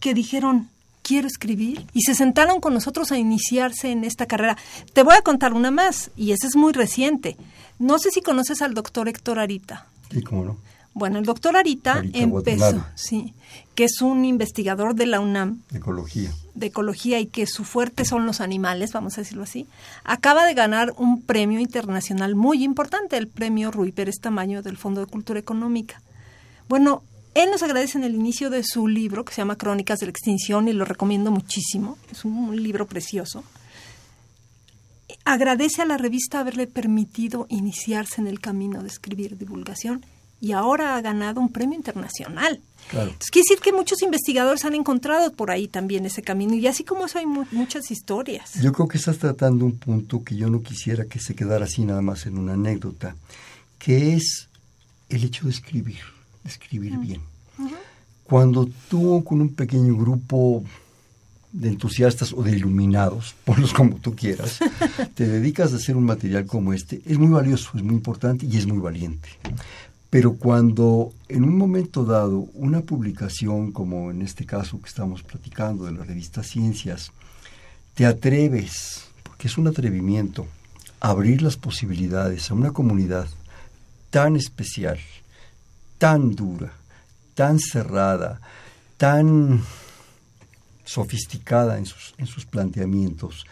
que 0.00 0.14
dijeron, 0.14 0.70
quiero 1.02 1.26
escribir, 1.26 1.86
y 1.92 2.02
se 2.02 2.14
sentaron 2.14 2.60
con 2.60 2.72
nosotros 2.72 3.12
a 3.12 3.18
iniciarse 3.18 3.90
en 3.90 4.04
esta 4.04 4.26
carrera. 4.26 4.56
Te 4.94 5.02
voy 5.02 5.14
a 5.16 5.22
contar 5.22 5.52
una 5.52 5.70
más, 5.70 6.10
y 6.16 6.32
esa 6.32 6.46
es 6.46 6.56
muy 6.56 6.72
reciente. 6.72 7.36
No 7.78 7.98
sé 7.98 8.10
si 8.10 8.20
conoces 8.20 8.62
al 8.62 8.74
doctor 8.74 9.08
Héctor 9.08 9.38
Arita. 9.38 9.86
Sí, 10.10 10.22
cómo 10.22 10.44
no. 10.44 10.56
Bueno, 10.94 11.18
el 11.18 11.24
doctor 11.24 11.56
Arita, 11.56 12.02
empezó, 12.12 12.84
sí, 12.94 13.32
que 13.74 13.84
es 13.84 14.02
un 14.02 14.26
investigador 14.26 14.94
de 14.94 15.06
la 15.06 15.20
UNAM. 15.20 15.62
De 15.70 15.78
ecología. 15.78 16.30
De 16.54 16.66
ecología 16.66 17.18
y 17.18 17.26
que 17.26 17.46
su 17.46 17.64
fuerte 17.64 18.04
son 18.04 18.26
los 18.26 18.42
animales, 18.42 18.92
vamos 18.92 19.16
a 19.16 19.22
decirlo 19.22 19.44
así. 19.44 19.66
Acaba 20.04 20.44
de 20.44 20.52
ganar 20.52 20.92
un 20.98 21.22
premio 21.22 21.60
internacional 21.60 22.34
muy 22.34 22.62
importante, 22.62 23.16
el 23.16 23.26
premio 23.26 23.70
Rui 23.70 23.90
Pérez 23.90 24.16
Tamaño 24.20 24.62
del 24.62 24.76
Fondo 24.76 25.00
de 25.00 25.06
Cultura 25.06 25.40
Económica. 25.40 26.02
Bueno, 26.68 27.02
él 27.34 27.50
nos 27.50 27.62
agradece 27.62 27.96
en 27.96 28.04
el 28.04 28.14
inicio 28.14 28.50
de 28.50 28.62
su 28.62 28.86
libro, 28.86 29.24
que 29.24 29.32
se 29.32 29.40
llama 29.40 29.56
Crónicas 29.56 30.00
de 30.00 30.06
la 30.06 30.10
Extinción, 30.10 30.68
y 30.68 30.74
lo 30.74 30.84
recomiendo 30.84 31.30
muchísimo. 31.30 31.96
Es 32.10 32.26
un 32.26 32.62
libro 32.62 32.86
precioso. 32.86 33.44
Agradece 35.24 35.82
a 35.82 35.86
la 35.86 35.98
revista 35.98 36.40
haberle 36.40 36.66
permitido 36.66 37.46
iniciarse 37.48 38.20
en 38.20 38.26
el 38.26 38.40
camino 38.40 38.82
de 38.82 38.88
escribir 38.88 39.38
divulgación 39.38 40.04
y 40.42 40.52
ahora 40.52 40.96
ha 40.96 41.00
ganado 41.00 41.40
un 41.40 41.50
premio 41.50 41.78
internacional. 41.78 42.60
Claro. 42.90 43.06
Entonces, 43.06 43.30
quiere 43.30 43.44
decir 43.48 43.62
que 43.62 43.72
muchos 43.72 44.02
investigadores 44.02 44.64
han 44.64 44.74
encontrado 44.74 45.32
por 45.32 45.52
ahí 45.52 45.68
también 45.68 46.04
ese 46.04 46.20
camino 46.20 46.54
y 46.54 46.66
así 46.66 46.82
como 46.82 47.06
eso 47.06 47.20
hay 47.20 47.26
muchas 47.26 47.92
historias. 47.92 48.54
Yo 48.60 48.72
creo 48.72 48.88
que 48.88 48.98
estás 48.98 49.18
tratando 49.18 49.64
un 49.64 49.78
punto 49.78 50.24
que 50.24 50.34
yo 50.34 50.50
no 50.50 50.60
quisiera 50.60 51.04
que 51.04 51.20
se 51.20 51.36
quedara 51.36 51.66
así 51.66 51.84
nada 51.84 52.02
más 52.02 52.26
en 52.26 52.38
una 52.38 52.54
anécdota, 52.54 53.14
que 53.78 54.14
es 54.14 54.48
el 55.08 55.22
hecho 55.22 55.44
de 55.44 55.52
escribir, 55.52 56.00
de 56.42 56.50
escribir 56.50 56.96
bien. 56.98 57.20
Cuando 58.24 58.68
tú 58.88 59.22
con 59.22 59.40
un 59.40 59.54
pequeño 59.54 59.96
grupo 59.96 60.64
de 61.52 61.68
entusiastas 61.68 62.32
o 62.32 62.42
de 62.42 62.52
iluminados, 62.52 63.34
ponlos 63.44 63.72
como 63.72 63.96
tú 63.96 64.14
quieras, 64.16 64.58
te 65.14 65.26
dedicas 65.26 65.72
a 65.72 65.76
hacer 65.76 65.96
un 65.96 66.04
material 66.04 66.46
como 66.46 66.72
este, 66.72 67.02
es 67.06 67.18
muy 67.18 67.28
valioso, 67.28 67.70
es 67.74 67.82
muy 67.82 67.94
importante 67.94 68.46
y 68.46 68.56
es 68.56 68.66
muy 68.66 68.78
valiente. 68.78 69.28
Pero 70.10 70.34
cuando 70.34 71.12
en 71.28 71.44
un 71.44 71.56
momento 71.56 72.04
dado 72.04 72.40
una 72.54 72.82
publicación, 72.82 73.72
como 73.72 74.10
en 74.10 74.20
este 74.20 74.44
caso 74.44 74.80
que 74.80 74.88
estamos 74.88 75.22
platicando 75.22 75.86
de 75.86 75.92
la 75.92 76.04
revista 76.04 76.42
Ciencias, 76.42 77.12
te 77.94 78.04
atreves, 78.04 79.04
porque 79.22 79.48
es 79.48 79.56
un 79.56 79.68
atrevimiento, 79.68 80.46
a 81.00 81.08
abrir 81.08 81.42
las 81.42 81.56
posibilidades 81.56 82.50
a 82.50 82.54
una 82.54 82.72
comunidad 82.72 83.26
tan 84.10 84.36
especial, 84.36 84.98
tan 85.98 86.34
dura, 86.34 86.72
tan 87.34 87.58
cerrada, 87.58 88.40
tan 88.98 89.62
sofisticada 90.84 91.78
en 91.78 91.86
sus, 91.86 92.14
en 92.18 92.26
sus 92.26 92.46
planteamientos, 92.46 93.46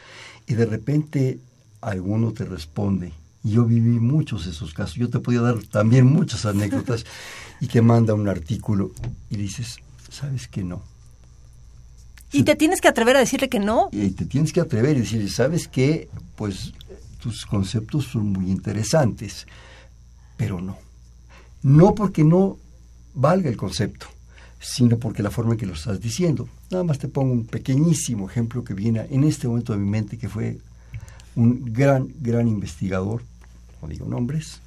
y 0.46 0.54
de 0.54 0.66
repente 0.66 1.38
alguno 1.80 2.32
te 2.32 2.44
responde 2.44 3.12
yo 3.42 3.64
viví 3.64 3.98
muchos 4.00 4.44
de 4.44 4.50
esos 4.50 4.74
casos. 4.74 4.96
Yo 4.96 5.08
te 5.08 5.18
podía 5.18 5.40
dar 5.40 5.58
también 5.64 6.06
muchas 6.06 6.44
anécdotas 6.44 7.04
y 7.60 7.66
te 7.66 7.80
manda 7.80 8.14
un 8.14 8.28
artículo 8.28 8.92
y 9.30 9.36
dices, 9.36 9.78
¿sabes 10.10 10.48
que 10.48 10.62
no? 10.62 10.82
Y 12.32 12.44
te 12.44 12.54
tienes 12.54 12.80
que 12.80 12.88
atrever 12.88 13.16
a 13.16 13.20
decirle 13.20 13.48
que 13.48 13.58
no. 13.58 13.88
Y 13.90 14.10
te 14.10 14.24
tienes 14.24 14.52
que 14.52 14.60
atrever 14.60 14.96
y 14.96 15.00
decirle, 15.00 15.28
¿sabes 15.28 15.66
qué? 15.66 16.08
Pues 16.36 16.72
tus 17.20 17.44
conceptos 17.44 18.04
son 18.04 18.32
muy 18.32 18.50
interesantes, 18.50 19.46
pero 20.36 20.60
no. 20.60 20.78
No 21.62 21.94
porque 21.94 22.22
no 22.22 22.56
valga 23.14 23.50
el 23.50 23.56
concepto, 23.56 24.06
sino 24.60 24.98
porque 24.98 25.22
la 25.22 25.30
forma 25.30 25.52
en 25.52 25.58
que 25.58 25.66
lo 25.66 25.74
estás 25.74 26.00
diciendo. 26.00 26.48
Nada 26.70 26.84
más 26.84 26.98
te 26.98 27.08
pongo 27.08 27.32
un 27.32 27.46
pequeñísimo 27.46 28.28
ejemplo 28.28 28.62
que 28.62 28.74
viene 28.74 29.06
en 29.10 29.24
este 29.24 29.48
momento 29.48 29.72
de 29.72 29.78
mi 29.78 29.88
mente, 29.88 30.18
que 30.18 30.28
fue 30.28 30.58
un 31.34 31.72
gran, 31.72 32.08
gran 32.20 32.46
investigador 32.46 33.22
no 33.82 33.88
digo 33.88 34.06
nombres, 34.06 34.60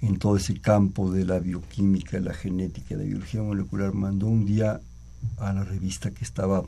en 0.00 0.18
todo 0.18 0.36
ese 0.36 0.58
campo 0.60 1.10
de 1.12 1.24
la 1.24 1.38
bioquímica, 1.38 2.18
la 2.20 2.34
genética, 2.34 2.96
la 2.96 3.04
biología 3.04 3.42
molecular, 3.42 3.92
mandó 3.92 4.26
un 4.26 4.46
día 4.46 4.80
a 5.38 5.52
la 5.52 5.64
revista 5.64 6.10
que 6.10 6.24
estaba, 6.24 6.62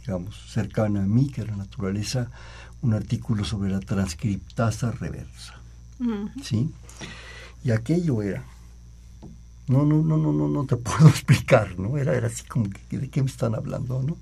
digamos, 0.00 0.36
cercana 0.50 1.02
a 1.02 1.06
mí, 1.06 1.28
que 1.28 1.42
era 1.42 1.54
Naturaleza, 1.56 2.30
un 2.80 2.94
artículo 2.94 3.44
sobre 3.44 3.70
la 3.70 3.80
transcriptasa 3.80 4.92
reversa. 4.92 5.54
¿Sí? 6.42 6.70
Y 7.64 7.72
aquello 7.72 8.22
era, 8.22 8.44
no, 9.68 9.84
no, 9.84 10.02
no, 10.02 10.16
no, 10.16 10.32
no, 10.32 10.48
no 10.48 10.64
te 10.64 10.76
puedo 10.88 11.08
explicar, 11.08 11.78
¿no? 11.78 11.96
Era, 11.98 12.14
era 12.16 12.26
así 12.28 12.44
como 12.44 12.68
que, 12.88 12.98
¿de 12.98 13.08
qué 13.08 13.22
me 13.22 13.30
están 13.30 13.54
hablando, 13.54 14.02
no? 14.02 14.16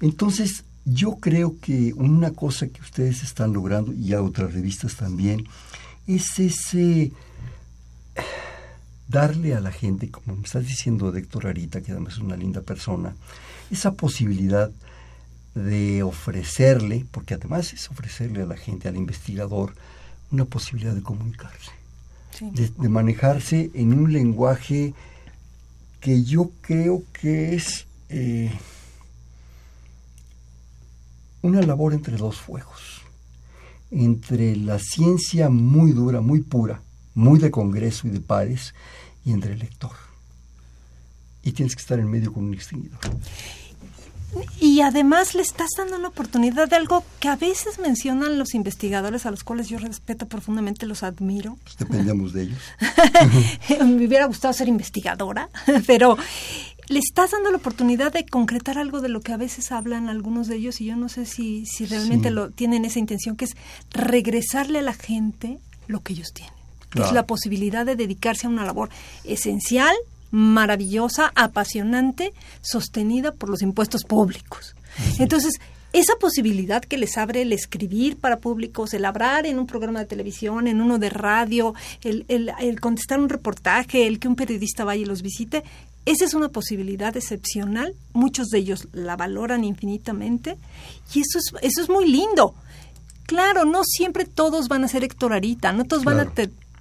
Entonces, 0.00 0.64
yo 0.84 1.16
creo 1.16 1.56
que 1.60 1.92
una 1.94 2.32
cosa 2.32 2.68
que 2.68 2.80
ustedes 2.80 3.22
están 3.22 3.52
logrando, 3.52 3.92
y 3.92 4.12
a 4.14 4.22
otras 4.22 4.54
revistas 4.54 4.96
también, 4.96 5.46
es 6.06 6.38
ese 6.38 7.12
darle 9.08 9.54
a 9.54 9.60
la 9.60 9.72
gente, 9.72 10.10
como 10.10 10.36
me 10.36 10.44
estás 10.44 10.66
diciendo 10.66 11.14
Héctor 11.14 11.46
Arita, 11.46 11.80
que 11.80 11.92
además 11.92 12.14
es 12.14 12.20
una 12.20 12.36
linda 12.36 12.62
persona, 12.62 13.14
esa 13.70 13.92
posibilidad 13.92 14.70
de 15.54 16.02
ofrecerle, 16.02 17.06
porque 17.10 17.34
además 17.34 17.72
es 17.72 17.90
ofrecerle 17.90 18.42
a 18.42 18.46
la 18.46 18.56
gente, 18.56 18.88
al 18.88 18.96
investigador, 18.96 19.74
una 20.30 20.44
posibilidad 20.44 20.94
de 20.94 21.02
comunicarse, 21.02 21.72
de, 22.40 22.88
manejarse 22.88 23.70
en 23.74 23.92
un 23.92 24.12
lenguaje 24.12 24.94
que 26.00 26.22
yo 26.22 26.50
creo 26.60 27.02
que 27.12 27.54
es 27.54 27.86
eh, 28.08 28.50
una 31.42 31.60
labor 31.62 31.92
entre 31.92 32.16
dos 32.16 32.36
fuegos 32.36 33.00
entre 33.90 34.56
la 34.56 34.78
ciencia 34.78 35.48
muy 35.50 35.92
dura, 35.92 36.20
muy 36.20 36.40
pura, 36.40 36.82
muy 37.14 37.38
de 37.38 37.50
congreso 37.50 38.06
y 38.06 38.10
de 38.10 38.20
pares, 38.20 38.74
y 39.24 39.32
entre 39.32 39.52
el 39.52 39.58
lector. 39.58 39.92
Y 41.42 41.52
tienes 41.52 41.74
que 41.74 41.82
estar 41.82 41.98
en 41.98 42.10
medio 42.10 42.32
con 42.32 42.44
un 42.44 42.54
extinguidor. 42.54 43.00
Y 44.70 44.82
además 44.82 45.34
le 45.34 45.42
estás 45.42 45.70
dando 45.76 45.96
una 45.96 46.06
oportunidad 46.06 46.68
de 46.68 46.76
algo 46.76 47.02
que 47.18 47.26
a 47.26 47.34
veces 47.34 47.80
mencionan 47.80 48.38
los 48.38 48.54
investigadores 48.54 49.26
a 49.26 49.32
los 49.32 49.42
cuales 49.42 49.68
yo 49.68 49.78
respeto 49.78 50.28
profundamente, 50.28 50.86
los 50.86 51.02
admiro. 51.02 51.58
Pues 51.64 51.76
dependemos 51.76 52.32
de 52.32 52.42
ellos. 52.44 52.62
Me 53.84 54.06
hubiera 54.06 54.26
gustado 54.26 54.54
ser 54.54 54.68
investigadora, 54.68 55.48
pero 55.88 56.16
le 56.86 57.00
estás 57.00 57.32
dando 57.32 57.50
la 57.50 57.56
oportunidad 57.56 58.12
de 58.12 58.24
concretar 58.24 58.78
algo 58.78 59.00
de 59.00 59.08
lo 59.08 59.22
que 59.22 59.32
a 59.32 59.36
veces 59.36 59.72
hablan 59.72 60.08
algunos 60.08 60.46
de 60.46 60.54
ellos 60.54 60.80
y 60.80 60.84
yo 60.84 60.94
no 60.94 61.08
sé 61.08 61.26
si, 61.26 61.66
si 61.66 61.86
realmente 61.86 62.30
lo 62.30 62.50
tienen 62.50 62.84
esa 62.84 63.00
intención, 63.00 63.34
que 63.34 63.46
es 63.46 63.56
regresarle 63.90 64.78
a 64.78 64.82
la 64.82 64.94
gente 64.94 65.58
lo 65.88 66.00
que 66.04 66.12
ellos 66.12 66.32
tienen. 66.32 66.54
Que 66.90 67.02
es 67.02 67.10
la 67.12 67.26
posibilidad 67.26 67.84
de 67.84 67.96
dedicarse 67.96 68.46
a 68.46 68.50
una 68.50 68.64
labor 68.64 68.88
esencial, 69.24 69.96
maravillosa, 70.30 71.32
apasionante, 71.34 72.32
sostenida 72.60 73.32
por 73.32 73.48
los 73.48 73.62
impuestos 73.62 74.04
públicos. 74.04 74.74
Entonces, 75.18 75.54
esa 75.92 76.14
posibilidad 76.16 76.82
que 76.82 76.98
les 76.98 77.18
abre 77.18 77.42
el 77.42 77.52
escribir 77.52 78.16
para 78.16 78.38
públicos, 78.38 78.94
el 78.94 79.04
hablar 79.04 79.46
en 79.46 79.58
un 79.58 79.66
programa 79.66 79.98
de 79.98 80.06
televisión, 80.06 80.68
en 80.68 80.80
uno 80.80 80.98
de 80.98 81.10
radio, 81.10 81.74
el, 82.02 82.24
el, 82.28 82.80
contestar 82.80 83.18
un 83.18 83.28
reportaje, 83.28 84.06
el 84.06 84.20
que 84.20 84.28
un 84.28 84.36
periodista 84.36 84.84
vaya 84.84 85.02
y 85.02 85.06
los 85.06 85.22
visite, 85.22 85.64
esa 86.06 86.24
es 86.24 86.34
una 86.34 86.48
posibilidad 86.48 87.16
excepcional. 87.16 87.94
Muchos 88.12 88.48
de 88.48 88.58
ellos 88.58 88.88
la 88.92 89.16
valoran 89.16 89.64
infinitamente 89.64 90.56
y 91.12 91.20
eso 91.20 91.38
es, 91.38 91.52
eso 91.62 91.82
es 91.82 91.88
muy 91.88 92.08
lindo. 92.08 92.54
Claro, 93.26 93.64
no 93.64 93.82
siempre 93.84 94.24
todos 94.24 94.68
van 94.68 94.84
a 94.84 94.88
ser 94.88 95.04
Héctor 95.04 95.32
Arita, 95.32 95.72
no 95.72 95.84
todos 95.84 96.04
van 96.04 96.20
a 96.20 96.32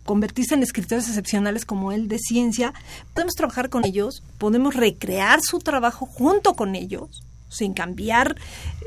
convertirse 0.10 0.56
en 0.56 0.64
escritores 0.64 1.08
excepcionales 1.08 1.66
como 1.66 1.92
él 1.92 2.08
de 2.08 2.18
ciencia. 2.18 2.74
Podemos 3.14 3.36
trabajar 3.36 3.70
con 3.70 3.86
ellos, 3.86 4.24
podemos 4.40 4.74
recrear 4.74 5.40
su 5.40 5.60
trabajo 5.60 6.08
junto 6.08 6.56
con 6.56 6.74
ellos 6.74 7.22
sin 7.48 7.76
cambiar 7.76 8.36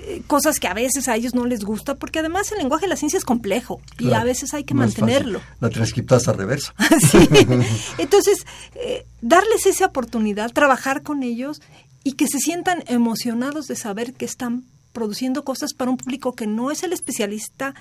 eh, 0.00 0.22
cosas 0.26 0.58
que 0.58 0.66
a 0.66 0.74
veces 0.74 1.06
a 1.06 1.14
ellos 1.14 1.32
no 1.32 1.46
les 1.46 1.64
gusta, 1.64 1.94
porque 1.94 2.18
además 2.18 2.50
el 2.50 2.58
lenguaje 2.58 2.87
de 2.87 2.88
la 2.88 2.96
ciencia 2.96 3.18
es 3.18 3.24
complejo 3.24 3.80
y 4.00 4.12
a 4.14 4.24
veces 4.24 4.52
hay 4.52 4.64
que 4.64 4.74
mantenerlo. 4.74 5.40
La 5.61 5.70
transcriptas 5.70 6.26
a 6.26 6.32
reverso. 6.32 6.72
Entonces, 7.98 8.44
eh, 8.74 9.06
darles 9.20 9.66
esa 9.66 9.87
oportunidad, 9.87 10.50
trabajar 10.50 11.04
con 11.04 11.22
ellos 11.22 11.62
y 12.02 12.14
que 12.14 12.26
se 12.26 12.40
sientan 12.40 12.82
emocionados 12.88 13.68
de 13.68 13.76
saber 13.76 14.12
que 14.12 14.24
están 14.24 14.64
produciendo 14.92 15.44
cosas 15.44 15.72
para 15.72 15.92
un 15.92 15.98
público 15.98 16.35
que 16.35 16.48
no 16.48 16.72
es 16.72 16.82
el 16.82 16.92
especialista 16.92 17.74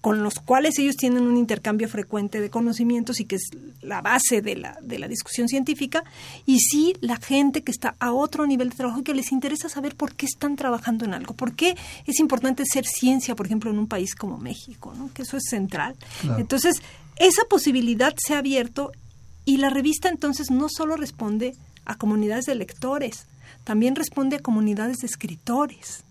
con 0.00 0.22
los 0.22 0.34
cuales 0.38 0.78
ellos 0.78 0.96
tienen 0.96 1.26
un 1.26 1.36
intercambio 1.36 1.88
frecuente 1.88 2.40
de 2.40 2.48
conocimientos 2.48 3.20
y 3.20 3.26
que 3.26 3.36
es 3.36 3.50
la 3.82 4.00
base 4.00 4.40
de 4.40 4.56
la, 4.56 4.78
de 4.80 4.98
la 4.98 5.08
discusión 5.08 5.46
científica, 5.46 6.04
y 6.46 6.60
sí 6.60 6.94
la 7.00 7.16
gente 7.16 7.62
que 7.62 7.70
está 7.70 7.96
a 7.98 8.12
otro 8.12 8.46
nivel 8.46 8.70
de 8.70 8.76
trabajo 8.76 9.00
y 9.00 9.02
que 9.02 9.14
les 9.14 9.30
interesa 9.30 9.68
saber 9.68 9.96
por 9.96 10.14
qué 10.14 10.26
están 10.26 10.56
trabajando 10.56 11.04
en 11.04 11.12
algo, 11.12 11.34
por 11.34 11.54
qué 11.54 11.76
es 12.06 12.18
importante 12.18 12.64
ser 12.64 12.86
ciencia, 12.86 13.36
por 13.36 13.46
ejemplo, 13.46 13.70
en 13.70 13.78
un 13.78 13.88
país 13.88 14.14
como 14.14 14.38
México, 14.38 14.94
¿no? 14.96 15.10
que 15.12 15.22
eso 15.22 15.36
es 15.36 15.44
central. 15.48 15.96
Entonces, 16.38 16.82
esa 17.16 17.42
posibilidad 17.44 18.14
se 18.16 18.34
ha 18.34 18.38
abierto 18.38 18.92
y 19.44 19.58
la 19.58 19.68
revista 19.68 20.08
entonces 20.08 20.50
no 20.50 20.68
solo 20.70 20.96
responde 20.96 21.54
a 21.84 21.96
comunidades 21.96 22.46
de 22.46 22.54
lectores, 22.54 23.26
también 23.64 23.96
responde 23.96 24.36
a 24.36 24.40
comunidades 24.40 24.98
de 24.98 25.06
escritores. 25.06 26.04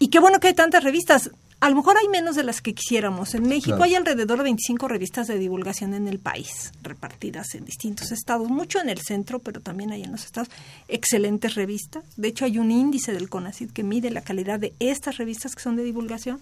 Y 0.00 0.08
qué 0.08 0.18
bueno 0.18 0.40
que 0.40 0.48
hay 0.48 0.54
tantas 0.54 0.82
revistas. 0.82 1.30
A 1.60 1.70
lo 1.70 1.74
mejor 1.74 1.96
hay 1.96 2.06
menos 2.06 2.36
de 2.36 2.44
las 2.44 2.60
que 2.60 2.72
quisiéramos. 2.72 3.34
En 3.34 3.48
México 3.48 3.82
hay 3.82 3.96
alrededor 3.96 4.38
de 4.38 4.44
25 4.44 4.86
revistas 4.86 5.26
de 5.26 5.38
divulgación 5.38 5.92
en 5.92 6.06
el 6.06 6.20
país, 6.20 6.72
repartidas 6.82 7.54
en 7.56 7.64
distintos 7.64 8.12
estados, 8.12 8.48
mucho 8.48 8.80
en 8.80 8.88
el 8.88 9.00
centro, 9.00 9.40
pero 9.40 9.60
también 9.60 9.90
hay 9.90 10.04
en 10.04 10.12
los 10.12 10.24
estados. 10.24 10.48
Excelentes 10.86 11.56
revistas. 11.56 12.04
De 12.16 12.28
hecho, 12.28 12.44
hay 12.44 12.58
un 12.58 12.70
índice 12.70 13.12
del 13.12 13.28
CONACYT 13.28 13.72
que 13.72 13.82
mide 13.82 14.10
la 14.10 14.20
calidad 14.20 14.60
de 14.60 14.72
estas 14.78 15.16
revistas 15.16 15.56
que 15.56 15.62
son 15.62 15.74
de 15.74 15.82
divulgación. 15.82 16.40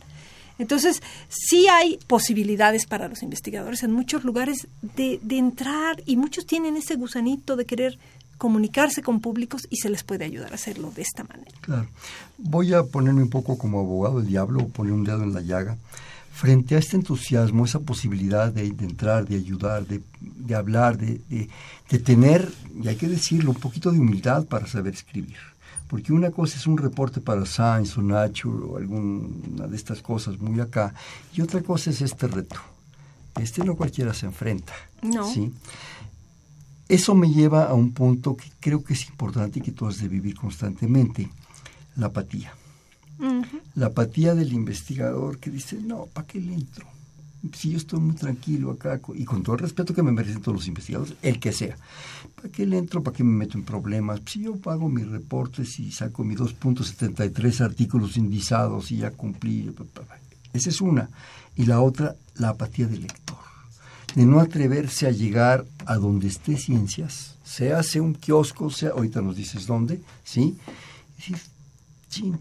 Entonces, 0.58 1.02
sí 1.28 1.66
hay 1.68 1.98
posibilidades 2.06 2.86
para 2.86 3.08
los 3.08 3.22
investigadores 3.22 3.82
en 3.82 3.92
muchos 3.92 4.22
lugares 4.24 4.68
de, 4.82 5.18
de 5.22 5.38
entrar 5.38 6.02
y 6.04 6.16
muchos 6.16 6.46
tienen 6.46 6.76
ese 6.76 6.96
gusanito 6.96 7.56
de 7.56 7.64
querer 7.64 7.98
comunicarse 8.38 9.02
con 9.02 9.20
públicos 9.20 9.66
y 9.70 9.76
se 9.76 9.88
les 9.88 10.04
puede 10.04 10.24
ayudar 10.24 10.52
a 10.52 10.56
hacerlo 10.56 10.90
de 10.90 11.02
esta 11.02 11.24
manera. 11.24 11.50
Claro. 11.60 11.88
Voy 12.38 12.74
a 12.74 12.82
ponerme 12.84 13.22
un 13.22 13.30
poco 13.30 13.58
como 13.58 13.80
abogado 13.80 14.18
del 14.18 14.28
diablo 14.28 14.68
poner 14.68 14.92
un 14.92 15.04
dedo 15.04 15.22
en 15.22 15.32
la 15.32 15.40
llaga. 15.40 15.76
Frente 16.32 16.76
a 16.76 16.78
este 16.78 16.96
entusiasmo, 16.96 17.64
esa 17.64 17.80
posibilidad 17.80 18.52
de, 18.52 18.66
entrar, 18.66 19.26
de 19.26 19.36
ayudar, 19.36 19.86
de, 19.86 20.54
hablar, 20.54 20.98
de, 20.98 21.18
de, 21.88 21.98
tener, 21.98 22.52
y 22.78 22.88
hay 22.88 22.96
que 22.96 23.08
decirlo, 23.08 23.52
un 23.52 23.56
poquito 23.56 23.90
de 23.90 23.98
humildad 23.98 24.44
para 24.44 24.66
saber 24.66 24.92
escribir. 24.92 25.38
Porque 25.88 26.12
una 26.12 26.30
cosa 26.30 26.58
es 26.58 26.66
un 26.66 26.76
reporte 26.76 27.22
para 27.22 27.46
Science 27.46 27.98
o 27.98 28.02
Nature 28.02 28.66
o 28.66 28.76
alguna 28.76 29.66
de 29.66 29.76
estas 29.76 30.02
cosas 30.02 30.38
muy 30.38 30.60
acá, 30.60 30.92
y 31.32 31.40
otra 31.40 31.62
cosa 31.62 31.88
es 31.88 32.02
este 32.02 32.26
reto. 32.26 32.60
Este 33.40 33.64
no 33.64 33.74
cualquiera 33.74 34.12
se 34.12 34.26
enfrenta. 34.26 34.74
No. 35.02 35.32
¿sí? 35.32 35.52
Eso 36.88 37.16
me 37.16 37.28
lleva 37.30 37.64
a 37.64 37.74
un 37.74 37.92
punto 37.92 38.36
que 38.36 38.48
creo 38.60 38.84
que 38.84 38.94
es 38.94 39.08
importante 39.08 39.58
y 39.58 39.62
que 39.62 39.72
tú 39.72 39.86
has 39.86 39.98
de 40.00 40.08
vivir 40.08 40.36
constantemente, 40.36 41.28
la 41.96 42.06
apatía. 42.06 42.54
La 43.74 43.86
apatía 43.86 44.34
del 44.34 44.52
investigador 44.52 45.38
que 45.38 45.50
dice, 45.50 45.80
no, 45.82 46.06
¿para 46.06 46.26
qué 46.26 46.40
le 46.40 46.54
entro? 46.54 46.86
Si 47.54 47.70
yo 47.70 47.78
estoy 47.78 48.00
muy 48.00 48.14
tranquilo 48.14 48.70
acá, 48.70 49.00
y 49.14 49.24
con 49.24 49.42
todo 49.42 49.56
el 49.56 49.62
respeto 49.62 49.94
que 49.94 50.02
me 50.02 50.12
merecen 50.12 50.42
todos 50.42 50.56
los 50.58 50.68
investigadores, 50.68 51.16
el 51.22 51.40
que 51.40 51.52
sea, 51.52 51.76
¿para 52.36 52.50
qué 52.50 52.66
le 52.66 52.78
entro? 52.78 53.02
¿Para 53.02 53.16
qué 53.16 53.24
me 53.24 53.36
meto 53.36 53.58
en 53.58 53.64
problemas? 53.64 54.20
Si 54.26 54.42
yo 54.42 54.56
pago 54.56 54.88
mis 54.88 55.08
reportes 55.08 55.78
y 55.80 55.90
saco 55.90 56.24
mis 56.24 56.38
2.73 56.38 57.64
artículos 57.64 58.16
indizados 58.16 58.92
y 58.92 58.98
ya 58.98 59.10
cumplí. 59.10 59.74
Esa 60.52 60.70
es 60.70 60.80
una. 60.80 61.10
Y 61.56 61.66
la 61.66 61.80
otra, 61.80 62.16
la 62.36 62.50
apatía 62.50 62.86
del 62.86 63.02
lector 63.02 63.45
de 64.16 64.24
no 64.24 64.40
atreverse 64.40 65.06
a 65.06 65.10
llegar 65.10 65.66
a 65.84 65.96
donde 65.96 66.26
esté 66.26 66.56
ciencias, 66.56 67.34
se 67.44 67.74
hace 67.74 68.00
un 68.00 68.14
kiosco, 68.14 68.70
sea, 68.70 68.90
ahorita 68.90 69.20
nos 69.20 69.36
dices 69.36 69.66
dónde, 69.66 70.00
¿sí? 70.24 70.56
Y 71.12 71.16
decir, 71.16 71.38
sí, 72.08 72.32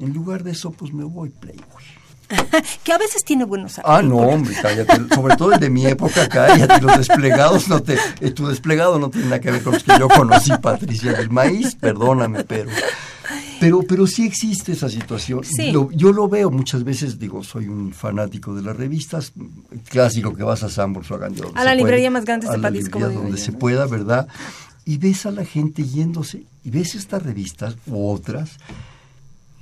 en 0.00 0.12
lugar 0.12 0.44
de 0.44 0.52
eso, 0.52 0.70
pues 0.70 0.92
me 0.92 1.02
voy 1.02 1.30
Playboy. 1.30 1.82
que 2.84 2.92
a 2.92 2.98
veces 2.98 3.24
tiene 3.24 3.44
buenos 3.44 3.80
Ah, 3.84 4.00
no, 4.00 4.16
hombre, 4.16 4.54
cállate. 4.62 5.14
Sobre 5.14 5.36
todo 5.36 5.52
el 5.52 5.60
de 5.60 5.70
mi 5.70 5.84
época, 5.86 6.28
cállate. 6.28 6.80
Los 6.80 6.98
desplegados 6.98 7.68
no 7.68 7.82
te... 7.82 7.98
Eh, 8.20 8.30
tu 8.30 8.46
desplegado 8.46 8.98
no 8.98 9.10
tiene 9.10 9.26
nada 9.26 9.40
que 9.40 9.50
ver 9.50 9.62
con 9.62 9.74
los 9.74 9.82
que 9.82 9.98
yo 9.98 10.08
conocí, 10.08 10.52
Patricia 10.62 11.12
del 11.12 11.30
Maíz, 11.30 11.74
perdóname, 11.74 12.44
pero... 12.44 12.70
Pero, 13.64 13.82
pero 13.82 14.06
sí 14.06 14.26
existe 14.26 14.72
esa 14.72 14.90
situación. 14.90 15.40
yo 15.72 16.12
lo 16.12 16.28
veo 16.28 16.50
muchas 16.50 16.84
veces, 16.84 17.18
digo, 17.18 17.42
soy 17.42 17.66
un 17.66 17.94
fanático 17.94 18.54
de 18.54 18.60
las 18.60 18.76
revistas, 18.76 19.32
clásico 19.88 20.34
que 20.34 20.42
vas 20.42 20.62
a 20.62 20.68
Sambors 20.68 21.10
o 21.10 21.14
a 21.14 21.30
A 21.54 21.64
la 21.64 21.74
librería 21.74 22.10
más 22.10 22.26
grande 22.26 22.46
de 22.46 22.58
París, 22.58 22.90
como 22.90 23.08
Donde 23.08 23.38
se 23.38 23.52
pueda, 23.52 23.86
¿verdad? 23.86 24.28
Y 24.84 24.98
ves 24.98 25.24
a 25.24 25.30
la 25.30 25.46
gente 25.46 25.82
yéndose, 25.82 26.44
y 26.62 26.68
ves 26.68 26.94
estas 26.94 27.22
revistas 27.22 27.74
u 27.86 28.06
otras, 28.06 28.58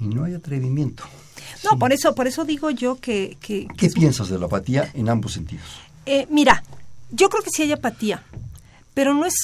y 0.01 0.07
no 0.07 0.25
hay 0.25 0.35
atrevimiento. 0.35 1.05
No, 1.63 1.79
por 1.79 1.93
eso, 1.93 2.13
por 2.13 2.27
eso 2.27 2.45
digo 2.45 2.71
yo 2.71 2.99
que... 2.99 3.39
¿Qué 3.41 3.89
piensas 3.95 4.29
de 4.31 4.39
la 4.41 4.47
apatía 4.47 4.91
en 4.95 5.09
ambos 5.11 5.35
sentidos? 5.35 5.69
Eh, 6.07 6.27
mira, 6.29 6.65
yo 7.13 7.29
creo 7.29 7.45
que 7.45 7.51
sí 7.51 7.63
hay 7.63 7.71
apatía, 7.71 8.25
pero 8.95 9.15
no 9.15 9.27
es... 9.27 9.35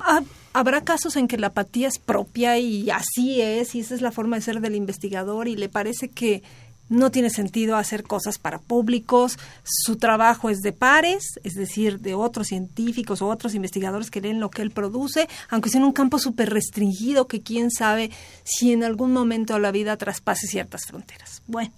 Ah, 0.00 0.22
habrá 0.58 0.82
casos 0.82 1.16
en 1.16 1.28
que 1.28 1.38
la 1.38 1.48
apatía 1.48 1.88
es 1.88 1.98
propia 1.98 2.58
y 2.58 2.90
así 2.90 3.40
es, 3.40 3.74
y 3.74 3.80
esa 3.80 3.94
es 3.94 4.02
la 4.02 4.12
forma 4.12 4.36
de 4.36 4.42
ser 4.42 4.60
del 4.60 4.74
investigador 4.74 5.48
y 5.48 5.56
le 5.56 5.68
parece 5.68 6.08
que 6.08 6.42
no 6.88 7.10
tiene 7.10 7.30
sentido 7.30 7.76
hacer 7.76 8.02
cosas 8.02 8.38
para 8.38 8.58
públicos, 8.58 9.38
su 9.62 9.96
trabajo 9.96 10.50
es 10.50 10.60
de 10.60 10.72
pares, 10.72 11.38
es 11.44 11.54
decir, 11.54 12.00
de 12.00 12.14
otros 12.14 12.48
científicos 12.48 13.20
o 13.20 13.28
otros 13.28 13.54
investigadores 13.54 14.10
que 14.10 14.20
leen 14.20 14.40
lo 14.40 14.50
que 14.50 14.62
él 14.62 14.70
produce, 14.70 15.28
aunque 15.50 15.68
sea 15.68 15.80
en 15.80 15.86
un 15.86 15.92
campo 15.92 16.18
súper 16.18 16.50
restringido 16.50 17.26
que 17.26 17.42
quién 17.42 17.70
sabe 17.70 18.10
si 18.42 18.72
en 18.72 18.84
algún 18.84 19.12
momento 19.12 19.54
de 19.54 19.60
la 19.60 19.70
vida 19.70 19.96
traspase 19.96 20.46
ciertas 20.46 20.86
fronteras. 20.86 21.42
Bueno, 21.46 21.72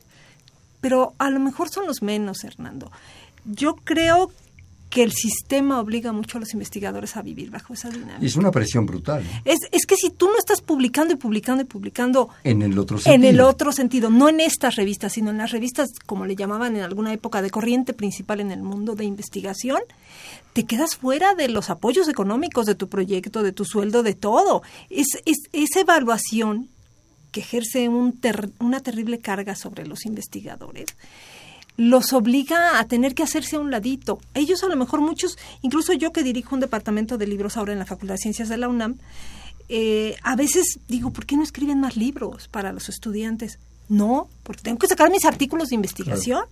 pero 0.80 1.14
a 1.18 1.28
lo 1.30 1.40
mejor 1.40 1.68
son 1.70 1.86
los 1.86 2.02
menos, 2.02 2.44
Hernando. 2.44 2.90
Yo 3.44 3.74
creo 3.74 4.30
que 4.90 5.04
el 5.04 5.12
sistema 5.12 5.80
obliga 5.80 6.12
mucho 6.12 6.36
a 6.36 6.40
los 6.40 6.52
investigadores 6.52 7.16
a 7.16 7.22
vivir 7.22 7.50
bajo 7.50 7.72
esa 7.72 7.88
dinámica. 7.88 8.18
Es 8.20 8.34
una 8.34 8.50
presión 8.50 8.86
brutal. 8.86 9.24
Es, 9.44 9.60
es 9.70 9.86
que 9.86 9.94
si 9.94 10.10
tú 10.10 10.26
no 10.26 10.36
estás 10.36 10.60
publicando 10.60 11.14
y 11.14 11.16
publicando 11.16 11.62
y 11.62 11.66
publicando... 11.66 12.28
En 12.42 12.60
el 12.60 12.76
otro 12.76 12.98
sentido. 12.98 13.14
En 13.14 13.24
el 13.24 13.40
otro 13.40 13.70
sentido, 13.70 14.10
no 14.10 14.28
en 14.28 14.40
estas 14.40 14.74
revistas, 14.74 15.12
sino 15.12 15.30
en 15.30 15.38
las 15.38 15.52
revistas, 15.52 15.90
como 16.06 16.26
le 16.26 16.34
llamaban 16.34 16.76
en 16.76 16.82
alguna 16.82 17.12
época, 17.12 17.40
de 17.40 17.50
corriente 17.50 17.94
principal 17.94 18.40
en 18.40 18.50
el 18.50 18.62
mundo 18.62 18.96
de 18.96 19.04
investigación, 19.04 19.80
te 20.52 20.66
quedas 20.66 20.96
fuera 20.96 21.34
de 21.36 21.48
los 21.48 21.70
apoyos 21.70 22.08
económicos 22.08 22.66
de 22.66 22.74
tu 22.74 22.88
proyecto, 22.88 23.44
de 23.44 23.52
tu 23.52 23.64
sueldo, 23.64 24.02
de 24.02 24.14
todo. 24.14 24.62
Es, 24.90 25.06
es 25.24 25.38
esa 25.52 25.80
evaluación 25.80 26.68
que 27.30 27.40
ejerce 27.40 27.88
un 27.88 28.18
una 28.58 28.80
terrible 28.80 29.20
carga 29.20 29.54
sobre 29.54 29.86
los 29.86 30.04
investigadores 30.04 30.96
los 31.80 32.12
obliga 32.12 32.78
a 32.78 32.84
tener 32.84 33.14
que 33.14 33.22
hacerse 33.22 33.56
a 33.56 33.58
un 33.58 33.70
ladito. 33.70 34.20
Ellos 34.34 34.62
a 34.62 34.66
lo 34.66 34.76
mejor 34.76 35.00
muchos, 35.00 35.38
incluso 35.62 35.94
yo 35.94 36.12
que 36.12 36.22
dirijo 36.22 36.54
un 36.54 36.60
departamento 36.60 37.16
de 37.16 37.26
libros 37.26 37.56
ahora 37.56 37.72
en 37.72 37.78
la 37.78 37.86
Facultad 37.86 38.16
de 38.16 38.18
Ciencias 38.18 38.50
de 38.50 38.58
la 38.58 38.68
UNAM, 38.68 38.98
eh, 39.70 40.14
a 40.22 40.36
veces 40.36 40.78
digo, 40.88 41.10
¿por 41.10 41.24
qué 41.24 41.38
no 41.38 41.42
escriben 41.42 41.80
más 41.80 41.96
libros 41.96 42.48
para 42.48 42.72
los 42.72 42.90
estudiantes? 42.90 43.58
No, 43.88 44.28
porque 44.42 44.60
tengo 44.60 44.76
que 44.76 44.88
sacar 44.88 45.10
mis 45.10 45.24
artículos 45.24 45.70
de 45.70 45.76
investigación. 45.76 46.44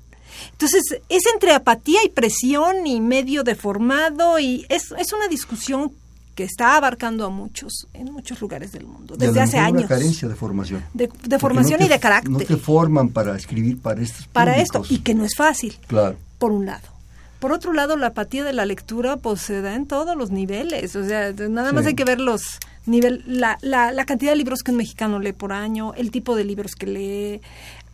Entonces, 0.53 0.83
es 1.11 1.23
entre 1.35 1.53
apatía 1.53 2.03
y 2.07 2.09
presión 2.09 2.87
y 2.87 3.03
medio 3.03 3.45
deformado 3.45 4.39
y 4.39 4.65
es, 4.71 4.93
es 4.99 5.13
una 5.13 5.29
discusión 5.29 5.93
que 6.39 6.45
está 6.45 6.77
abarcando 6.77 7.27
a 7.27 7.31
muchos 7.31 7.89
en 7.93 8.13
muchos 8.13 8.41
lugares 8.41 8.71
del 8.71 8.87
mundo 8.87 9.17
desde 9.17 9.41
hace 9.41 9.59
años. 9.59 9.81
Una 9.81 9.89
carencia 9.89 10.29
de 10.29 10.37
formación. 10.37 10.85
De, 10.95 11.09
formación 11.41 11.81
no 11.81 11.87
y 11.87 11.89
de 11.89 11.99
carácter. 11.99 12.31
No 12.31 12.39
te 12.39 12.57
forman 12.57 13.09
para 13.09 13.35
escribir 13.37 13.81
para 13.81 14.01
estos 14.03 14.29
para 14.29 14.57
esto 14.59 14.85
y 14.89 14.99
que 15.01 15.17
no 15.17 15.25
es 15.25 15.35
fácil. 15.37 15.77
Claro. 15.89 16.15
por 16.39 16.53
un 16.53 16.65
lado. 16.67 16.87
Por 17.41 17.51
otro 17.51 17.73
lado, 17.73 17.97
la 17.97 18.09
apatía 18.09 18.45
de 18.45 18.53
la 18.53 18.67
lectura 18.67 19.17
pues 19.17 19.41
se 19.41 19.61
da 19.63 19.75
en 19.75 19.87
todos 19.87 20.17
los 20.17 20.31
niveles, 20.31 20.95
o 20.95 21.05
sea, 21.05 21.33
nada 21.33 21.73
más 21.73 21.83
Sí. 21.83 21.89
hay 21.89 21.95
que 21.97 22.05
ver 22.05 22.21
los 22.21 22.43
nivel, 22.87 23.25
la, 23.27 23.59
la, 23.61 23.91
la 23.91 24.05
cantidad 24.05 24.31
de 24.31 24.37
libros 24.37 24.63
que 24.63 24.71
un 24.71 24.77
mexicano 24.77 25.19
lee 25.19 25.33
por 25.33 25.53
año, 25.53 25.93
el 25.95 26.13
tipo 26.13 26.37
de 26.37 26.45
libros 26.45 26.77
que 26.79 26.87
lee. 26.87 27.41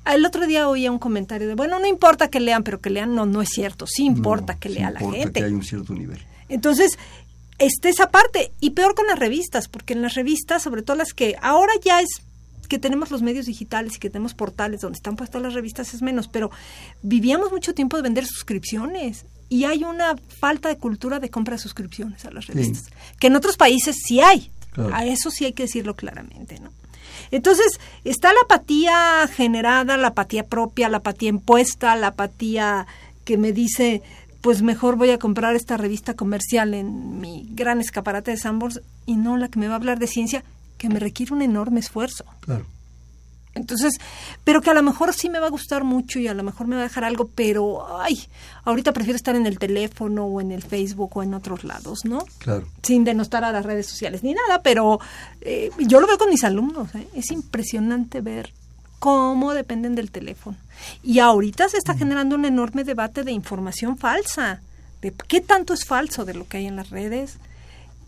El 0.04 0.26
otro 0.26 0.46
día 0.46 0.68
oía 0.68 0.92
un 0.92 0.98
comentario 0.98 1.48
de, 1.48 1.54
bueno, 1.54 1.78
no 1.78 1.86
importa 1.86 2.28
que 2.28 2.40
lean, 2.40 2.62
pero 2.62 2.78
que 2.82 2.90
lean, 2.90 3.14
no, 3.14 3.24
no 3.24 3.40
es 3.40 3.48
cierto, 3.48 3.86
sí 3.86 4.04
importa 4.04 4.52
No, 4.52 4.60
que 4.60 4.68
sí 4.68 4.74
lea 4.74 4.90
la 4.90 5.00
importa 5.00 5.18
gente. 5.18 5.40
que 5.40 5.46
hay 5.46 5.52
un 5.54 5.62
cierto 5.64 5.94
nivel. 5.94 6.20
Entonces, 6.50 6.98
está 7.58 7.88
esa 7.88 8.10
parte. 8.10 8.52
Y 8.60 8.70
peor 8.70 8.94
con 8.94 9.06
las 9.06 9.18
revistas, 9.18 9.68
porque 9.68 9.94
en 9.94 10.02
las 10.02 10.14
revistas, 10.14 10.62
sobre 10.62 10.82
todo 10.82 10.96
las 10.96 11.12
que 11.12 11.36
ahora 11.40 11.72
ya 11.82 12.00
es 12.00 12.08
que 12.68 12.78
tenemos 12.78 13.10
los 13.10 13.22
medios 13.22 13.46
digitales 13.46 13.96
y 13.96 13.98
que 13.98 14.10
tenemos 14.10 14.34
portales 14.34 14.80
donde 14.80 14.96
están 14.96 15.16
puestas 15.16 15.42
las 15.42 15.54
revistas 15.54 15.92
es 15.92 16.02
menos, 16.02 16.28
pero 16.28 16.50
vivíamos 17.02 17.52
mucho 17.52 17.74
tiempo 17.74 17.96
de 17.96 18.02
vender 18.02 18.26
suscripciones 18.26 19.26
y 19.48 19.64
hay 19.64 19.84
una 19.84 20.16
falta 20.40 20.70
de 20.70 20.78
cultura 20.78 21.20
de 21.20 21.28
compra 21.28 21.56
de 21.56 21.62
suscripciones 21.62 22.24
a 22.24 22.30
las 22.30 22.46
revistas, 22.46 22.90
que 23.20 23.26
en 23.26 23.36
otros 23.36 23.56
países 23.56 23.96
sí 24.04 24.20
hay. 24.20 24.50
Claro. 24.72 24.94
A 24.94 25.04
eso 25.04 25.30
sí 25.30 25.44
hay 25.44 25.52
que 25.52 25.64
decirlo 25.64 25.94
claramente, 25.94 26.58
¿no? 26.58 26.70
Entonces, 27.30 27.78
está 28.02 28.32
la 28.32 28.40
apatía 28.44 29.28
generada, 29.28 29.96
la 29.96 30.08
apatía 30.08 30.46
propia, 30.46 30.88
la 30.88 30.96
apatía 30.96 31.28
impuesta, 31.28 31.94
la 31.94 32.08
apatía 32.08 32.86
que 33.24 33.38
me 33.38 33.52
dice, 33.52 34.02
pues 34.44 34.60
mejor 34.60 34.96
voy 34.96 35.08
a 35.08 35.18
comprar 35.18 35.56
esta 35.56 35.78
revista 35.78 36.12
comercial 36.12 36.74
en 36.74 37.18
mi 37.18 37.48
gran 37.52 37.80
escaparate 37.80 38.30
de 38.30 38.36
Sambors 38.36 38.82
y 39.06 39.16
no 39.16 39.38
la 39.38 39.48
que 39.48 39.58
me 39.58 39.68
va 39.68 39.72
a 39.72 39.76
hablar 39.76 39.98
de 39.98 40.06
ciencia, 40.06 40.44
que 40.76 40.90
me 40.90 41.00
requiere 41.00 41.32
un 41.32 41.40
enorme 41.40 41.80
esfuerzo. 41.80 42.26
Claro. 42.40 42.66
Entonces, 43.54 43.94
pero 44.44 44.60
que 44.60 44.68
a 44.68 44.74
lo 44.74 44.82
mejor 44.82 45.14
sí 45.14 45.30
me 45.30 45.38
va 45.38 45.46
a 45.46 45.50
gustar 45.50 45.82
mucho 45.82 46.18
y 46.18 46.28
a 46.28 46.34
lo 46.34 46.42
mejor 46.42 46.66
me 46.66 46.76
va 46.76 46.82
a 46.82 46.84
dejar 46.84 47.04
algo, 47.04 47.30
pero, 47.34 47.98
ay, 47.98 48.20
ahorita 48.64 48.92
prefiero 48.92 49.16
estar 49.16 49.34
en 49.34 49.46
el 49.46 49.58
teléfono 49.58 50.26
o 50.26 50.42
en 50.42 50.52
el 50.52 50.62
Facebook 50.62 51.16
o 51.16 51.22
en 51.22 51.32
otros 51.32 51.64
lados, 51.64 52.00
¿no? 52.04 52.26
Claro. 52.36 52.66
sin 52.82 53.02
denostar 53.02 53.44
a 53.44 53.52
las 53.52 53.64
redes 53.64 53.86
sociales 53.86 54.22
ni 54.22 54.34
nada, 54.34 54.60
pero 54.62 55.00
eh, 55.40 55.70
yo 55.78 56.00
lo 56.00 56.06
veo 56.06 56.18
con 56.18 56.28
mis 56.28 56.44
alumnos. 56.44 56.94
¿eh? 56.94 57.08
Es 57.14 57.30
impresionante 57.30 58.20
ver 58.20 58.52
cómo 58.98 59.54
dependen 59.54 59.94
del 59.94 60.10
teléfono. 60.10 60.58
Y 61.02 61.18
ahorita 61.18 61.68
se 61.68 61.78
está 61.78 61.94
generando 61.94 62.36
un 62.36 62.44
enorme 62.44 62.84
debate 62.84 63.22
de 63.22 63.32
información 63.32 63.96
falsa, 63.98 64.60
de 65.02 65.12
qué 65.28 65.40
tanto 65.40 65.74
es 65.74 65.84
falso 65.84 66.24
de 66.24 66.34
lo 66.34 66.46
que 66.46 66.58
hay 66.58 66.66
en 66.66 66.76
las 66.76 66.90
redes, 66.90 67.38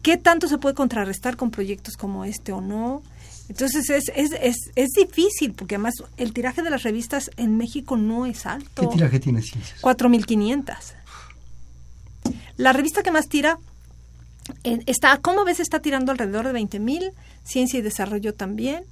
qué 0.02 0.16
tanto 0.16 0.48
se 0.48 0.58
puede 0.58 0.74
contrarrestar 0.74 1.36
con 1.36 1.50
proyectos 1.50 1.96
como 1.96 2.24
este 2.24 2.52
o 2.52 2.60
no. 2.60 3.02
Entonces 3.48 3.90
es, 3.90 4.10
es, 4.14 4.32
es, 4.40 4.56
es 4.74 4.90
difícil, 4.90 5.52
porque 5.52 5.76
además 5.76 5.94
el 6.16 6.32
tiraje 6.32 6.62
de 6.62 6.70
las 6.70 6.82
revistas 6.82 7.30
en 7.36 7.56
México 7.56 7.96
no 7.96 8.26
es 8.26 8.42
¿Qué 8.42 8.48
alto. 8.48 8.88
tiraje 8.88 9.20
tiene 9.20 9.42
ciencias? 9.42 9.80
4.500. 9.82 10.76
La 12.56 12.72
revista 12.72 13.02
que 13.02 13.12
más 13.12 13.28
tira 13.28 13.58
eh, 14.64 14.80
está, 14.86 15.18
¿cómo 15.18 15.44
ves? 15.44 15.60
Está 15.60 15.80
tirando 15.80 16.12
alrededor 16.12 16.50
de 16.50 16.58
20.000, 16.58 17.12
Ciencia 17.44 17.78
y 17.78 17.82
Desarrollo 17.82 18.34
también. 18.34 18.84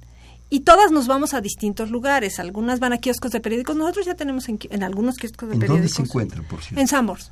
Y 0.49 0.59
todas 0.61 0.91
nos 0.91 1.07
vamos 1.07 1.33
a 1.33 1.41
distintos 1.41 1.89
lugares. 1.89 2.39
Algunas 2.39 2.79
van 2.79 2.93
a 2.93 2.97
kioscos 2.99 3.31
de 3.31 3.39
periódicos. 3.39 3.75
Nosotros 3.75 4.05
ya 4.05 4.13
tenemos 4.13 4.47
en, 4.47 4.59
en 4.69 4.83
algunos 4.83 5.17
kioscos 5.17 5.49
de 5.49 5.55
¿En 5.55 5.59
dónde 5.59 5.73
periódicos. 5.73 5.95
se 5.97 6.01
encuentran, 6.03 6.43
por 6.45 6.61
cierto? 6.61 6.79
En 6.81 6.87
Sanborns. 6.87 7.31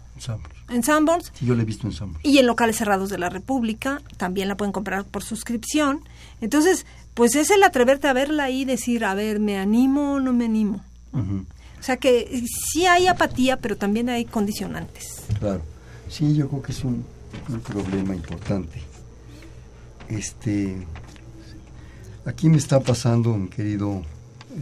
En 0.70 0.84
Sanborns. 0.84 1.32
Sí, 1.36 1.46
yo 1.46 1.54
lo 1.56 1.62
he 1.62 1.66
visto 1.66 1.86
en 1.88 1.94
Sanborns. 1.94 2.26
y 2.26 2.40
en 2.40 2.48
locales 2.48 2.76
cerrados 2.76 3.10
de 3.10 3.20
la 3.20 3.30
República. 3.30 4.02
También 4.18 4.48
la 4.48 4.58
pueden 4.58 4.72
comprar 4.72 5.06
por 5.06 5.24
suscripción. 5.24 6.02
Entonces, 6.42 6.86
pues 7.14 7.36
es 7.36 7.52
el 7.52 7.62
atreverte 7.64 8.08
a 8.08 8.14
verla 8.14 8.46
ahí 8.46 8.62
y 8.62 8.66
decir, 8.66 9.06
a 9.06 9.14
ver, 9.14 9.40
¿me 9.40 9.58
animo 9.60 10.14
o 10.14 10.20
no 10.20 10.34
me 10.34 10.46
animo? 10.46 10.84
O 11.14 11.84
sea 11.84 11.98
que 11.98 12.44
sí 12.72 12.88
hay 12.88 13.06
apatía, 13.08 13.58
pero 13.58 13.78
también 13.78 14.10
hay 14.10 14.26
condicionantes. 14.26 15.22
Claro. 15.40 15.62
Sí, 16.10 16.36
yo 16.36 16.50
creo 16.50 16.62
que 16.64 16.72
es 16.72 16.84
un, 16.84 17.06
un 17.50 17.60
problema 17.60 18.16
importante. 18.16 18.82
Este, 20.10 20.86
aquí 22.26 22.50
me 22.50 22.58
está 22.58 22.80
pasando, 22.80 23.36
mi 23.36 23.50
querido 23.50 24.02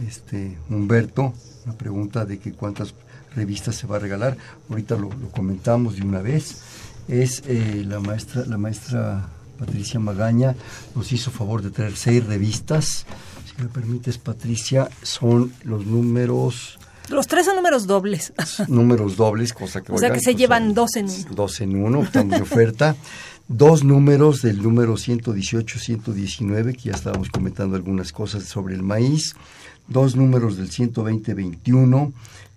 este, 0.06 0.56
Humberto, 0.68 1.34
una 1.64 1.74
pregunta 1.74 2.24
de 2.24 2.38
que 2.38 2.52
cuántas 2.52 2.94
revistas 3.34 3.76
se 3.76 3.86
va 3.86 3.96
a 3.96 3.98
regalar. 4.00 4.36
Ahorita 4.68 4.96
lo, 4.96 5.08
lo 5.10 5.30
comentamos 5.30 5.96
de 5.96 6.02
una 6.02 6.20
vez. 6.20 6.62
Es 7.08 7.42
eh, 7.46 7.84
la 7.86 8.00
maestra, 8.00 8.44
la 8.46 8.58
maestra 8.58 9.28
Patricia 9.58 10.00
Magaña 10.00 10.56
nos 10.94 11.12
hizo 11.12 11.30
favor 11.30 11.62
de 11.62 11.70
traer 11.70 11.96
seis 11.96 12.24
revistas. 12.24 13.06
Si 13.46 13.62
me 13.62 13.68
permites, 13.68 14.18
Patricia, 14.18 14.88
son 15.02 15.52
los 15.64 15.86
números 15.86 16.78
Los 17.08 17.26
tres 17.26 17.46
son 17.46 17.56
números 17.56 17.86
dobles. 17.86 18.32
números 18.68 19.16
dobles, 19.16 19.52
cosa 19.52 19.82
que 19.82 19.92
O 19.92 19.98
sea 19.98 20.08
oigan, 20.08 20.18
que 20.18 20.24
se 20.24 20.32
pues, 20.32 20.36
llevan 20.36 20.74
dos 20.74 20.96
en 20.96 21.06
uno. 21.06 21.34
Dos 21.34 21.60
en 21.60 21.76
uno, 21.76 22.02
estamos 22.02 22.36
de 22.36 22.42
oferta. 22.42 22.96
Dos 23.48 23.84
números 23.84 24.40
del 24.42 24.62
número 24.62 24.96
118, 24.96 25.78
119, 25.78 26.72
que 26.74 26.88
ya 26.90 26.92
estábamos 26.92 27.28
comentando 27.28 27.76
algunas 27.76 28.12
cosas 28.12 28.44
sobre 28.44 28.74
el 28.74 28.82
maíz. 28.82 29.34
Dos 29.88 30.16
números 30.16 30.56
del 30.56 30.70
120, 30.70 31.34
21, 31.34 32.12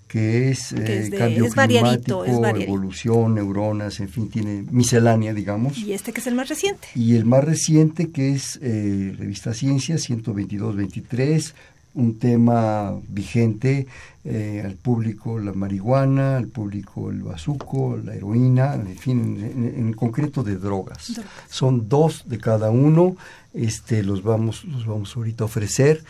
que 0.07 0.51
es, 0.51 0.69
Que 0.73 0.81
eh, 0.81 0.99
es 0.99 1.11
de- 1.11 1.17
cambio 1.17 1.45
es 1.45 1.53
climático, 1.53 2.23
es 2.23 2.61
evolución, 2.61 3.35
neuronas, 3.35 3.99
en 3.99 4.07
fin, 4.07 4.29
tiene 4.29 4.63
miscelánea, 4.71 5.33
digamos. 5.33 5.77
Y 5.77 5.91
este 5.93 6.13
que 6.13 6.21
es 6.21 6.27
el 6.27 6.35
más 6.35 6.47
reciente. 6.47 6.87
Y 6.95 7.15
el 7.15 7.25
más 7.25 7.43
reciente, 7.43 8.11
que 8.11 8.31
es 8.33 8.57
eh, 8.61 9.13
Revista 9.17 9.53
Ciencia, 9.53 9.95
122-23, 9.95 11.53
un 11.95 12.19
tema 12.19 12.93
vigente 13.09 13.87
eh, 14.23 14.61
al 14.65 14.75
público 14.75 15.39
la 15.39 15.53
marihuana, 15.53 16.37
al 16.37 16.47
público 16.47 17.09
el 17.09 17.21
bazuco, 17.23 17.97
la 18.03 18.13
heroína, 18.15 18.75
en 18.75 18.97
fin, 18.97 19.19
en, 19.39 19.65
en- 19.65 19.75
en 19.87 19.93
concreto 19.93 20.43
de 20.43 20.57
drogas. 20.57 21.13
Drogas. 21.13 21.31
Son 21.49 21.87
dos 21.89 22.23
de 22.27 22.37
cada 22.37 22.69
uno, 22.71 23.15
este, 23.53 24.03
los 24.03 24.23
vamos, 24.23 24.63
los 24.65 24.85
vamos 24.85 25.15
ahorita 25.15 25.43
a 25.43 25.47
ofrecer. 25.47 26.03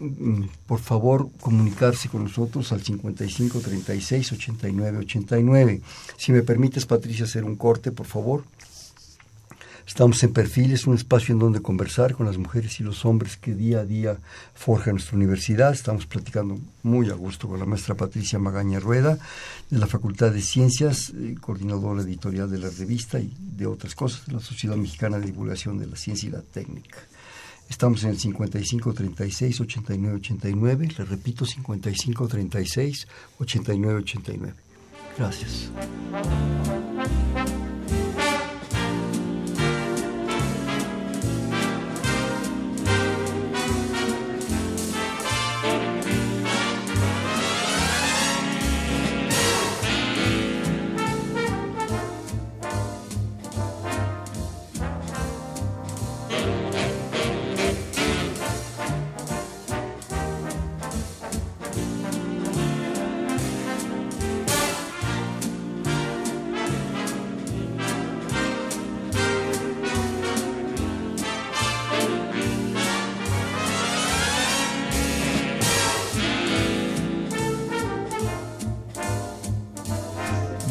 Mm, 0.00 0.44
Por 0.66 0.78
favor, 0.78 1.28
comunicarse 1.40 2.08
con 2.08 2.22
nosotros 2.22 2.70
al 2.72 2.82
55 2.82 3.58
36 3.60 4.32
89 4.32 4.98
89. 4.98 5.80
Si 6.16 6.30
me 6.30 6.42
permites, 6.42 6.86
Patricia, 6.86 7.24
hacer 7.24 7.44
un 7.44 7.56
corte, 7.56 7.90
por 7.90 8.06
favor. 8.06 8.44
Estamos 9.88 10.22
en 10.22 10.34
Perfiles, 10.34 10.86
un 10.86 10.94
espacio 10.94 11.32
en 11.32 11.38
donde 11.38 11.62
conversar 11.62 12.14
con 12.14 12.26
las 12.26 12.36
mujeres 12.36 12.78
y 12.78 12.82
los 12.82 13.06
hombres 13.06 13.38
que 13.38 13.54
día 13.54 13.80
a 13.80 13.84
día 13.86 14.18
forjan 14.54 14.96
nuestra 14.96 15.16
universidad. 15.16 15.72
Estamos 15.72 16.04
platicando 16.04 16.58
muy 16.82 17.08
a 17.08 17.14
gusto 17.14 17.48
con 17.48 17.58
la 17.58 17.64
maestra 17.64 17.94
Patricia 17.94 18.38
Magaña 18.38 18.80
Rueda, 18.80 19.18
de 19.70 19.78
la 19.78 19.86
Facultad 19.86 20.30
de 20.30 20.42
Ciencias, 20.42 21.10
eh, 21.16 21.36
coordinadora 21.40 22.02
editorial 22.02 22.50
de 22.50 22.58
la 22.58 22.68
revista 22.68 23.18
y 23.18 23.32
de 23.40 23.66
otras 23.66 23.94
cosas 23.94 24.26
de 24.26 24.34
la 24.34 24.40
Sociedad 24.40 24.76
Mexicana 24.76 25.18
de 25.18 25.24
Divulgación 25.24 25.78
de 25.78 25.86
la 25.86 25.96
Ciencia 25.96 26.28
y 26.28 26.32
la 26.32 26.42
Técnica. 26.42 26.98
Estamos 27.70 28.04
en 28.04 28.10
el 28.10 28.18
55 28.18 28.92
36 28.92 29.60
89 29.62 30.16
89, 30.16 30.88
le 30.98 31.04
repito 31.06 31.46
55 31.46 32.28
36 32.28 33.08
89 33.38 34.00
89. 34.00 34.54
Gracias. 35.16 35.70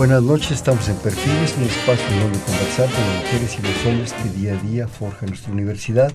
Buenas 0.07 0.23
noches, 0.23 0.51
estamos 0.51 0.87
en 0.87 0.95
Perfiles, 0.95 1.53
un 1.57 1.63
espacio 1.65 2.05
donde 2.21 2.39
conversar 2.39 2.89
con 2.89 3.01
las 3.01 3.25
mujeres 3.25 3.57
y 3.59 3.61
los 3.61 3.85
hombres 3.85 4.13
que 4.13 4.39
día 4.39 4.57
a 4.57 4.63
día 4.63 4.87
forjan 4.87 5.27
nuestra 5.27 5.51
universidad. 5.51 6.13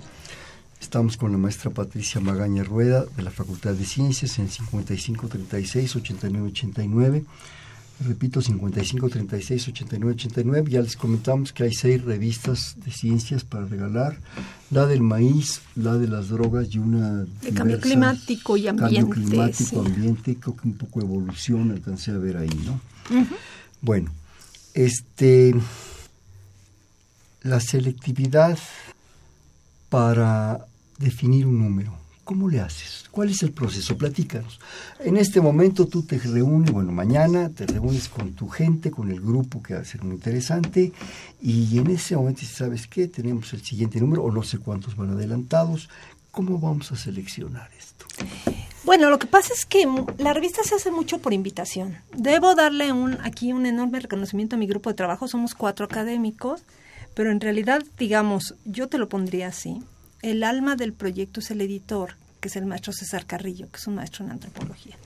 Estamos 0.81 1.19
con 1.19 1.31
la 1.31 1.37
maestra 1.37 1.71
Patricia 1.71 2.19
Magaña 2.19 2.65
Rueda 2.65 3.05
de 3.05 3.23
la 3.23 3.31
Facultad 3.31 3.75
de 3.75 3.85
Ciencias 3.85 4.39
en 4.39 4.49
5536 4.49 5.97
8989. 5.97 7.25
Repito, 8.07 8.41
55, 8.41 9.11
36, 9.11 9.69
89, 9.69 10.15
89. 10.15 10.71
Ya 10.71 10.81
les 10.81 10.97
comentamos 10.97 11.53
que 11.53 11.65
hay 11.65 11.75
seis 11.75 12.03
revistas 12.03 12.77
de 12.83 12.93
ciencias 12.93 13.45
para 13.45 13.67
regalar. 13.67 14.17
La 14.71 14.87
del 14.87 15.03
maíz, 15.03 15.61
la 15.77 15.99
de 15.99 16.09
las 16.09 16.31
drogas 16.31 16.69
y 16.71 16.79
una... 16.79 17.27
De 17.43 17.53
cambio 17.53 17.79
climático 17.79 18.57
y 18.57 18.69
ambiente. 18.69 18.97
Cambio 18.97 19.11
climático, 19.11 19.81
ambiente, 19.83 20.37
creo 20.41 20.57
que 20.57 20.67
un 20.67 20.79
poco 20.79 21.03
evolución 21.03 21.73
alcancé 21.73 22.13
a 22.13 22.17
ver 22.17 22.39
ahí, 22.39 22.59
¿no? 22.65 22.81
Bueno, 23.83 24.11
este... 24.73 25.55
La 27.43 27.59
selectividad 27.59 28.57
para 29.89 30.65
definir 30.99 31.45
un 31.45 31.59
número. 31.59 31.99
¿Cómo 32.23 32.49
le 32.49 32.61
haces? 32.61 33.07
¿Cuál 33.11 33.31
es 33.31 33.43
el 33.43 33.51
proceso? 33.51 33.99
Platícanos. 33.99 34.61
En 35.01 35.17
este 35.17 35.41
momento 35.41 35.89
tú 35.89 36.03
te 36.05 36.21
reúnes, 36.21 36.71
bueno, 36.71 36.93
mañana 36.93 37.51
te 37.51 37.67
reúnes 37.67 38.09
con 38.09 38.35
tu 38.35 38.49
gente, 38.49 38.93
con 38.93 39.11
el 39.11 39.21
grupo 39.21 39.61
que 39.61 39.75
va 39.75 39.81
a 39.81 39.85
ser 39.85 40.05
muy 40.05 40.15
interesante, 40.15 40.93
y 41.41 41.77
en 41.79 41.91
ese 41.91 42.15
momento, 42.15 42.43
¿sabes 42.47 42.87
qué? 42.87 43.09
Tenemos 43.09 43.53
el 43.53 43.65
siguiente 43.65 43.99
número, 44.01 44.23
o 44.23 44.31
no 44.31 44.45
sé 44.45 44.59
cuántos 44.59 44.95
van 44.95 45.11
adelantados. 45.11 45.89
¿Cómo 46.31 46.61
vamos 46.61 46.93
a 46.93 46.97
seleccionar 46.97 47.69
esto? 47.77 48.07
Bueno, 48.85 49.11
lo 49.11 49.19
que 49.19 49.27
pasa 49.27 49.53
es 49.55 49.65
que 49.65 49.87
la 50.19 50.33
revista 50.33 50.63
se 50.65 50.75
hace 50.75 50.91
mucho 50.91 51.19
por 51.19 51.33
invitación. 51.33 51.99
Debo 52.17 52.55
darle 52.55 52.93
un, 52.93 53.19
aquí 53.23 53.53
un 53.53 53.67
enorme 53.67 54.01
reconocimiento 54.01 54.57
a 54.57 54.59
mi 54.59 54.67
grupo 54.67 54.91
de 54.91 54.97
trabajo. 54.97 55.29
Somos 55.29 55.55
cuatro 55.55 55.87
académicos, 55.87 56.63
pero 57.15 57.31
en 57.31 57.41
realidad, 57.41 57.83
digamos, 57.99 58.55
yo 58.65 58.89
te 58.89 58.99
lo 58.99 59.09
pondría 59.09 59.49
así 59.49 59.83
el 60.23 60.45
alma 60.45 60.77
del 60.77 60.93
proyecto 60.93 61.41
es 61.41 61.51
el 61.51 61.61
editor, 61.61 62.15
que 62.41 62.49
es 62.49 62.57
el 62.57 62.65
maestro 62.65 62.93
César 62.93 63.27
Carrillo, 63.27 63.69
que 63.71 63.77
es 63.77 63.87
un 63.87 63.97
maestro 63.97 64.25
en 64.25 64.31
antropología. 64.31 64.97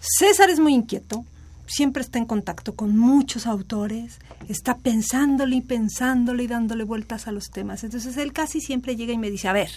César 0.00 0.50
es 0.50 0.58
muy 0.58 0.74
inquieto, 0.74 1.24
siempre 1.66 2.02
está 2.02 2.18
en 2.18 2.26
contacto 2.26 2.74
con 2.74 2.98
muchos 2.98 3.46
autores, 3.46 4.18
está 4.48 4.76
pensándole 4.76 5.56
y 5.56 5.60
pensándole 5.60 6.42
y 6.42 6.46
dándole 6.48 6.84
vueltas 6.84 7.28
a 7.28 7.32
los 7.32 7.50
temas. 7.50 7.84
Entonces 7.84 8.16
él 8.16 8.32
casi 8.32 8.60
siempre 8.60 8.96
llega 8.96 9.12
y 9.12 9.18
me 9.18 9.30
dice, 9.30 9.48
a 9.48 9.52
ver, 9.52 9.70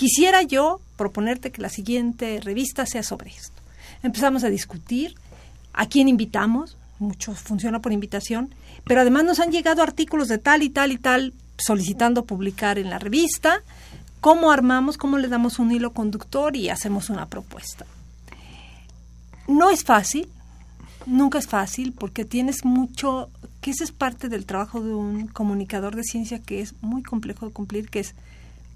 quisiera 0.00 0.42
yo 0.42 0.80
proponerte 0.96 1.50
que 1.50 1.60
la 1.60 1.68
siguiente 1.68 2.40
revista 2.42 2.86
sea 2.86 3.02
sobre 3.02 3.28
esto. 3.32 3.60
Empezamos 4.02 4.44
a 4.44 4.48
discutir, 4.48 5.14
a 5.74 5.84
quién 5.90 6.08
invitamos, 6.08 6.78
mucho 6.98 7.34
funciona 7.34 7.80
por 7.80 7.92
invitación, 7.92 8.48
pero 8.84 9.02
además 9.02 9.24
nos 9.24 9.40
han 9.40 9.52
llegado 9.52 9.82
artículos 9.82 10.28
de 10.28 10.38
tal 10.38 10.62
y 10.62 10.70
tal 10.70 10.92
y 10.92 10.96
tal 10.96 11.34
solicitando 11.58 12.24
publicar 12.24 12.78
en 12.78 12.88
la 12.88 12.98
revista 12.98 13.62
cómo 14.22 14.50
armamos, 14.50 14.96
cómo 14.96 15.18
le 15.18 15.28
damos 15.28 15.58
un 15.58 15.70
hilo 15.70 15.92
conductor 15.92 16.56
y 16.56 16.70
hacemos 16.70 17.10
una 17.10 17.26
propuesta. 17.26 17.84
No 19.48 19.68
es 19.68 19.84
fácil, 19.84 20.30
nunca 21.04 21.38
es 21.38 21.46
fácil 21.46 21.92
porque 21.92 22.24
tienes 22.24 22.64
mucho, 22.64 23.28
que 23.60 23.72
esa 23.72 23.84
es 23.84 23.92
parte 23.92 24.30
del 24.30 24.46
trabajo 24.46 24.80
de 24.80 24.94
un 24.94 25.26
comunicador 25.26 25.94
de 25.94 26.04
ciencia 26.04 26.38
que 26.38 26.62
es 26.62 26.72
muy 26.80 27.02
complejo 27.02 27.44
de 27.44 27.52
cumplir, 27.52 27.90
que 27.90 28.00
es 28.00 28.14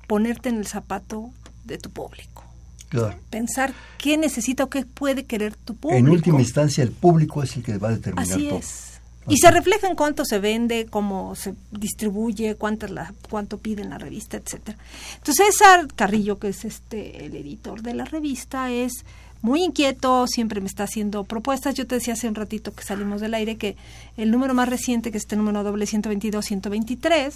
ponerte 0.06 0.48
en 0.48 0.56
el 0.56 0.66
zapato 0.66 1.30
de 1.64 1.78
tu 1.78 1.90
público. 1.90 2.44
Pensar 3.30 3.74
qué 3.98 4.16
necesita 4.16 4.64
o 4.64 4.70
qué 4.70 4.84
puede 4.84 5.24
querer 5.24 5.56
tu 5.56 5.74
público. 5.74 5.98
En 5.98 6.08
última 6.08 6.40
instancia, 6.40 6.84
el 6.84 6.92
público 6.92 7.42
es 7.42 7.56
el 7.56 7.62
que 7.64 7.76
va 7.76 7.88
a 7.88 7.92
determinar 7.92 8.32
Así 8.32 8.48
todo. 8.48 8.58
Es. 8.58 8.94
Y 9.26 9.38
se 9.38 9.50
refleja 9.50 9.88
en 9.88 9.96
cuánto 9.96 10.24
se 10.24 10.38
vende, 10.38 10.86
cómo 10.88 11.34
se 11.34 11.54
distribuye, 11.70 12.56
cuánto, 12.56 12.86
la, 12.88 13.14
cuánto 13.30 13.56
piden 13.58 13.90
la 13.90 13.98
revista, 13.98 14.36
etcétera. 14.36 14.76
Entonces 15.16 15.46
César 15.46 15.88
Carrillo, 15.94 16.38
que 16.38 16.48
es 16.48 16.64
este 16.64 17.24
el 17.24 17.34
editor 17.34 17.80
de 17.80 17.94
la 17.94 18.04
revista, 18.04 18.70
es 18.70 19.04
muy 19.40 19.62
inquieto, 19.62 20.26
siempre 20.26 20.60
me 20.60 20.66
está 20.66 20.84
haciendo 20.84 21.24
propuestas. 21.24 21.74
Yo 21.74 21.86
te 21.86 21.96
decía 21.96 22.14
hace 22.14 22.28
un 22.28 22.34
ratito 22.34 22.74
que 22.74 22.84
salimos 22.84 23.22
del 23.22 23.34
aire 23.34 23.56
que 23.56 23.76
el 24.18 24.30
número 24.30 24.52
más 24.52 24.68
reciente, 24.68 25.10
que 25.10 25.16
es 25.16 25.24
este 25.24 25.36
número 25.36 25.62
doble 25.62 25.86
122-123, 25.86 27.32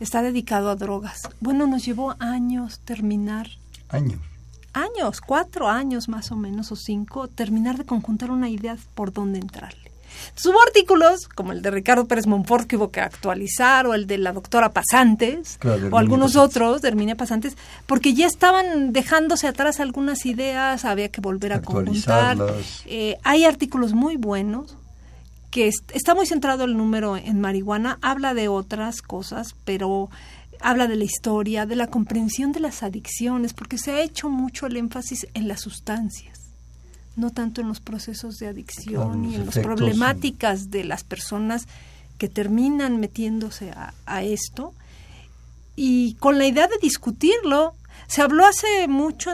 está 0.00 0.22
dedicado 0.22 0.70
a 0.70 0.76
drogas. 0.76 1.22
Bueno, 1.40 1.66
nos 1.66 1.84
llevó 1.84 2.14
años 2.18 2.80
terminar. 2.80 3.48
Años. 3.88 4.20
Años, 4.72 5.20
cuatro 5.20 5.68
años 5.68 6.08
más 6.08 6.30
o 6.30 6.36
menos, 6.36 6.70
o 6.72 6.76
cinco, 6.76 7.28
terminar 7.28 7.78
de 7.78 7.84
conjuntar 7.84 8.30
una 8.30 8.48
idea 8.48 8.76
por 8.94 9.12
dónde 9.12 9.38
entrarle. 9.38 9.88
Hubo 10.44 10.60
artículos, 10.62 11.28
como 11.28 11.52
el 11.52 11.62
de 11.62 11.70
Ricardo 11.70 12.06
Pérez 12.06 12.26
Monfort, 12.26 12.66
que 12.66 12.76
hubo 12.76 12.90
que 12.90 13.00
actualizar, 13.00 13.86
o 13.86 13.94
el 13.94 14.06
de 14.06 14.18
la 14.18 14.32
doctora 14.32 14.72
Pasantes, 14.72 15.58
o 15.90 15.98
algunos 15.98 16.36
otros 16.36 16.82
de 16.82 16.88
Herminia 16.88 17.16
Pasantes, 17.16 17.56
porque 17.86 18.14
ya 18.14 18.26
estaban 18.26 18.92
dejándose 18.92 19.46
atrás 19.46 19.80
algunas 19.80 20.26
ideas, 20.26 20.84
había 20.84 21.10
que 21.10 21.20
volver 21.20 21.52
a 21.52 21.62
conjuntar. 21.62 22.38
Eh, 22.86 23.16
hay 23.22 23.44
artículos 23.44 23.92
muy 23.92 24.16
buenos, 24.16 24.76
que 25.50 25.68
está 25.68 26.14
muy 26.14 26.26
centrado 26.26 26.64
el 26.64 26.76
número 26.76 27.16
en 27.16 27.40
marihuana, 27.40 27.98
habla 28.02 28.34
de 28.34 28.48
otras 28.48 29.02
cosas, 29.02 29.54
pero 29.64 30.10
habla 30.60 30.86
de 30.86 30.96
la 30.96 31.04
historia, 31.04 31.66
de 31.66 31.76
la 31.76 31.86
comprensión 31.86 32.52
de 32.52 32.60
las 32.60 32.82
adicciones, 32.82 33.54
porque 33.54 33.78
se 33.78 33.92
ha 33.92 34.00
hecho 34.00 34.28
mucho 34.28 34.66
el 34.66 34.76
énfasis 34.76 35.26
en 35.34 35.48
las 35.48 35.60
sustancias 35.60 36.38
no 37.18 37.30
tanto 37.30 37.60
en 37.60 37.68
los 37.68 37.80
procesos 37.80 38.38
de 38.38 38.46
adicción 38.46 39.24
y 39.24 39.34
en 39.34 39.46
las 39.46 39.58
problemáticas 39.58 40.70
de 40.70 40.84
las 40.84 41.02
personas 41.02 41.66
que 42.16 42.28
terminan 42.28 42.98
metiéndose 43.00 43.72
a, 43.72 44.22
esto. 44.22 44.72
Y 45.76 46.14
con 46.14 46.38
la 46.38 46.46
idea 46.46 46.68
de 46.68 46.78
discutirlo, 46.80 47.74
se 48.06 48.22
habló 48.22 48.46
hace 48.46 48.88
mucho, 48.88 49.32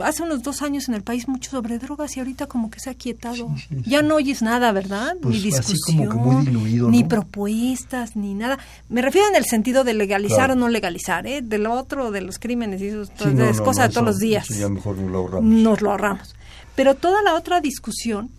hace 0.00 0.22
unos 0.22 0.42
dos 0.42 0.62
años 0.62 0.88
en 0.88 0.94
el 0.94 1.02
país 1.02 1.28
mucho 1.28 1.50
sobre 1.50 1.78
drogas 1.78 2.16
y 2.16 2.20
ahorita 2.20 2.46
como 2.46 2.70
que 2.70 2.80
se 2.80 2.90
ha 2.90 2.94
quietado. 2.94 3.48
ya 3.70 4.02
no 4.02 4.16
oyes 4.16 4.42
nada, 4.42 4.72
¿verdad? 4.72 5.14
ni 5.14 5.20
pues 5.20 5.42
discusión, 5.42 6.90
ni 6.90 7.04
propuestas, 7.04 8.16
ni 8.16 8.34
nada. 8.34 8.58
Me 8.88 9.02
refiero 9.02 9.28
en 9.28 9.36
el 9.36 9.44
sentido 9.44 9.84
de 9.84 9.94
legalizar 9.94 10.50
o 10.50 10.54
no 10.54 10.68
legalizar, 10.68 11.26
¿eh? 11.26 11.42
De 11.42 11.58
lo 11.58 11.72
otro, 11.72 12.10
de 12.10 12.20
los 12.20 12.38
crímenes 12.38 12.80
y 12.82 12.88
eso, 12.88 13.02
es 13.02 13.60
cosa 13.60 13.88
de 13.88 13.94
todos 13.94 14.06
los 14.06 14.18
días. 14.18 14.48
ya 14.48 14.68
mejor 14.68 14.98
nos 14.98 15.10
lo 15.10 15.18
ahorramos. 15.18 15.50
Nos 15.50 15.82
lo 15.82 15.90
ahorramos. 15.90 16.34
Pero 16.74 16.94
toda 16.94 17.22
la 17.22 17.34
otra 17.34 17.60
discusión, 17.60 18.30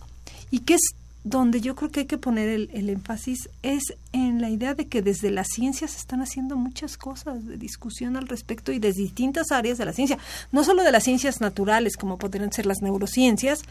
y 0.50 0.60
que 0.60 0.74
es 0.74 0.94
donde 1.24 1.62
yo 1.62 1.74
creo 1.74 1.90
que 1.90 2.00
hay 2.00 2.06
que 2.06 2.18
poner 2.18 2.48
el, 2.50 2.90
énfasis, 2.90 3.48
es 3.62 3.94
en 4.12 4.42
la 4.42 4.50
idea 4.50 4.74
de 4.74 4.86
que 4.88 5.00
desde 5.00 5.30
la 5.30 5.44
ciencia 5.44 5.88
se 5.88 5.96
están 5.96 6.20
haciendo 6.20 6.54
muchas 6.56 6.98
cosas 6.98 7.46
de 7.46 7.56
discusión 7.56 8.16
al 8.16 8.28
respecto 8.28 8.72
y 8.72 8.78
desde 8.78 9.00
distintas 9.00 9.50
áreas 9.50 9.78
de 9.78 9.86
la 9.86 9.94
ciencia, 9.94 10.18
no 10.52 10.64
solo 10.64 10.84
de 10.84 10.92
las 10.92 11.02
ciencias 11.02 11.40
naturales, 11.40 11.96
como 11.96 12.18
podrían 12.18 12.52
ser 12.52 12.66
las 12.66 12.82
neurociencias, 12.82 13.62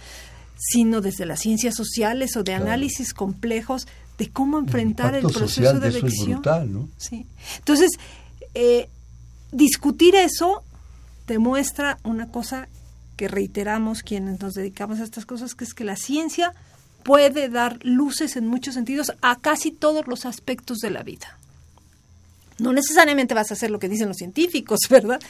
sino 0.58 0.99
desde 0.99 1.28
las 1.28 1.41
ciencias 1.41 1.76
sociales 1.76 2.36
o 2.38 2.43
de 2.43 2.56
análisis 2.56 3.14
complejos 3.14 3.88
de 4.18 4.32
cómo 4.32 4.58
enfrentar 4.58 5.14
el, 5.14 5.22
proceso 5.22 5.80
de, 5.80 5.89
elección. 5.89 6.41
¿no? 6.70 6.89
Sí. 6.97 7.28
Entonces, 7.60 7.91
eh, 8.56 8.89
discutir 9.51 10.16
eso 10.16 10.64
demuestra 11.28 11.99
una 12.04 12.30
cosa 12.30 12.68
que 13.16 13.28
reiteramos 13.28 14.01
quienes 14.01 14.39
nos 14.39 14.56
dedicamos 14.56 14.99
a 14.99 15.04
estas 15.04 15.28
cosas, 15.28 15.54
que 15.54 15.66
es 15.66 15.76
que 15.76 15.84
la 15.84 15.95
ciencia 15.95 16.54
puede 17.04 17.49
dar 17.49 17.80
luces 17.84 18.36
en 18.36 18.47
muchos 18.47 18.74
sentidos 18.74 19.14
a 19.22 19.38
casi 19.38 19.72
todos 19.72 20.08
los 20.08 20.26
aspectos 20.26 20.80
de 20.80 20.89
la 20.89 21.04
vida. 21.04 21.38
No 22.60 22.72
necesariamente 22.72 23.34
vas 23.34 23.51
a 23.51 23.56
hacer 23.56 23.72
lo 23.72 23.80
que 23.80 23.89
dicen 23.89 24.08
los 24.08 24.18
científicos, 24.18 24.80
¿verdad? 24.89 25.22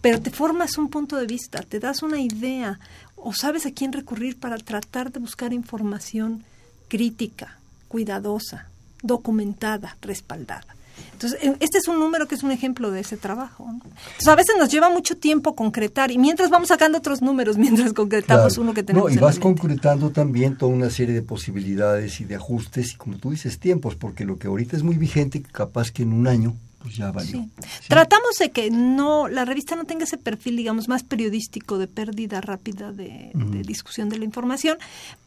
Pero 0.00 0.20
te 0.20 0.30
formas 0.30 0.78
un 0.78 0.88
punto 0.88 1.16
de 1.16 1.26
vista, 1.26 1.62
te 1.62 1.80
das 1.80 2.02
una 2.02 2.20
idea 2.20 2.78
o 3.16 3.32
sabes 3.32 3.66
a 3.66 3.72
quién 3.72 3.92
recurrir 3.92 4.38
para 4.38 4.56
tratar 4.58 5.12
de 5.12 5.20
buscar 5.20 5.52
información 5.52 6.44
crítica, 6.88 7.58
cuidadosa, 7.88 8.68
documentada, 9.02 9.96
respaldada. 10.00 10.77
Entonces, 11.12 11.40
este 11.60 11.78
es 11.78 11.88
un 11.88 11.98
número 11.98 12.28
que 12.28 12.34
es 12.34 12.42
un 12.42 12.50
ejemplo 12.50 12.90
de 12.90 13.00
ese 13.00 13.16
trabajo. 13.16 13.66
Entonces, 13.68 14.28
a 14.28 14.34
veces 14.34 14.54
nos 14.58 14.68
lleva 14.70 14.88
mucho 14.88 15.16
tiempo 15.16 15.54
concretar 15.54 16.10
y 16.10 16.18
mientras 16.18 16.50
vamos 16.50 16.68
sacando 16.68 16.98
otros 16.98 17.22
números, 17.22 17.56
mientras 17.58 17.92
concretamos 17.92 18.58
uno 18.58 18.74
que 18.74 18.82
tenemos. 18.82 19.10
No, 19.10 19.16
y 19.16 19.18
vas 19.18 19.38
concretando 19.38 20.10
también 20.10 20.56
toda 20.56 20.72
una 20.72 20.90
serie 20.90 21.14
de 21.14 21.22
posibilidades 21.22 22.20
y 22.20 22.24
de 22.24 22.36
ajustes 22.36 22.92
y, 22.92 22.96
como 22.96 23.18
tú 23.18 23.30
dices, 23.30 23.58
tiempos, 23.58 23.96
porque 23.96 24.24
lo 24.24 24.38
que 24.38 24.46
ahorita 24.46 24.76
es 24.76 24.82
muy 24.82 24.96
vigente, 24.96 25.42
capaz 25.42 25.90
que 25.90 26.02
en 26.02 26.12
un 26.12 26.26
año 26.26 26.54
pues 26.78 26.96
ya 26.96 27.10
valió. 27.10 27.44
Tratamos 27.88 28.36
de 28.38 28.50
que 28.50 28.70
no 28.70 29.28
la 29.28 29.44
revista 29.44 29.74
no 29.74 29.84
tenga 29.84 30.04
ese 30.04 30.16
perfil, 30.16 30.56
digamos, 30.56 30.88
más 30.88 31.02
periodístico 31.02 31.78
de 31.78 31.88
pérdida 31.88 32.40
rápida 32.40 32.92
de, 32.92 33.30
de 33.34 33.62
discusión 33.62 34.08
de 34.08 34.18
la 34.18 34.24
información, 34.24 34.78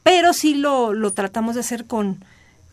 pero 0.04 0.34
sí 0.34 0.56
lo, 0.56 0.94
lo 0.94 1.12
tratamos 1.12 1.56
de 1.56 1.62
hacer 1.62 1.86
con, 1.86 2.24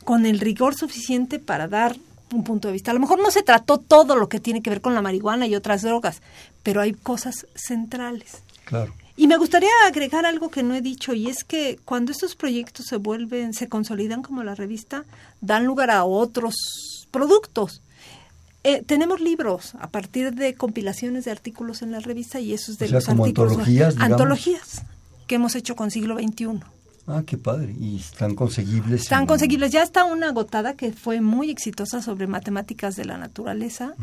con 0.05 0.27
el 0.27 0.39
rigor 0.39 0.77
suficiente 0.77 1.39
para 1.39 1.67
dar 1.67 1.97
un 2.33 2.45
punto 2.45 2.69
de 2.69 2.73
vista. 2.73 2.91
A 2.91 2.95
lo 2.95 3.01
mejor 3.01 3.21
no 3.21 3.31
se 3.31 3.43
trató 3.43 3.79
todo 3.79 4.17
lo 4.17 4.29
que 4.29 4.41
tiene 4.41 4.63
que 4.63 4.71
ver 4.71 4.81
con 4.81 4.95
la 4.95 5.03
marihuana 5.03 5.47
y 5.47 5.55
otras 5.55 5.83
drogas, 5.83 6.23
pero 6.63 6.81
hay 6.81 6.93
cosas 6.93 7.47
centrales. 7.55 8.43
Claro. 8.65 8.95
Y 9.17 9.27
me 9.27 9.37
gustaría 9.37 9.71
agregar 9.87 10.27
algo 10.27 10.49
que 10.49 10.63
no 10.63 10.75
he 10.75 10.81
dicho 10.81 11.13
y 11.13 11.29
es 11.29 11.43
que 11.43 11.81
cuando 11.85 12.13
estos 12.13 12.37
proyectos 12.37 12.87
se 12.87 12.97
vuelven, 12.97 13.53
se 13.53 13.69
consolidan 13.69 14.23
como 14.23 14.45
la 14.45 14.55
revista, 14.55 15.05
dan 15.41 15.65
lugar 15.65 15.91
a 15.91 16.05
otros 16.05 16.55
productos. 17.11 17.83
Eh, 18.63 18.83
tenemos 18.87 19.21
libros 19.21 19.75
a 19.81 19.89
partir 19.89 20.35
de 20.35 20.55
compilaciones 20.55 21.25
de 21.25 21.33
artículos 21.33 21.83
en 21.83 21.91
la 21.91 22.01
revista 22.01 22.39
y 22.39 22.53
eso 22.53 22.71
es 22.71 22.79
de 22.79 22.89
los 22.89 23.07
como 23.07 23.25
artículos 23.25 23.53
antologías, 23.53 23.97
antologías 23.99 24.83
que 25.27 25.35
hemos 25.35 25.57
hecho 25.57 25.75
con 25.75 25.91
siglo 25.91 26.17
XXI 26.17 26.61
Ah, 27.11 27.23
qué 27.27 27.39
padre. 27.39 27.75
Y 27.81 27.97
están 27.97 28.35
conseguibles. 28.35 29.03
Están 29.03 29.23
en- 29.23 29.27
conseguibles. 29.27 29.73
Ya 29.73 29.83
está 29.83 30.05
una 30.05 30.29
agotada 30.29 30.75
que 30.75 30.93
fue 30.93 31.21
muy 31.23 31.51
exitosa 31.51 32.03
sobre 32.03 32.27
matemáticas 32.27 32.95
de 32.97 33.07
la 33.07 33.17
naturaleza. 33.19 33.95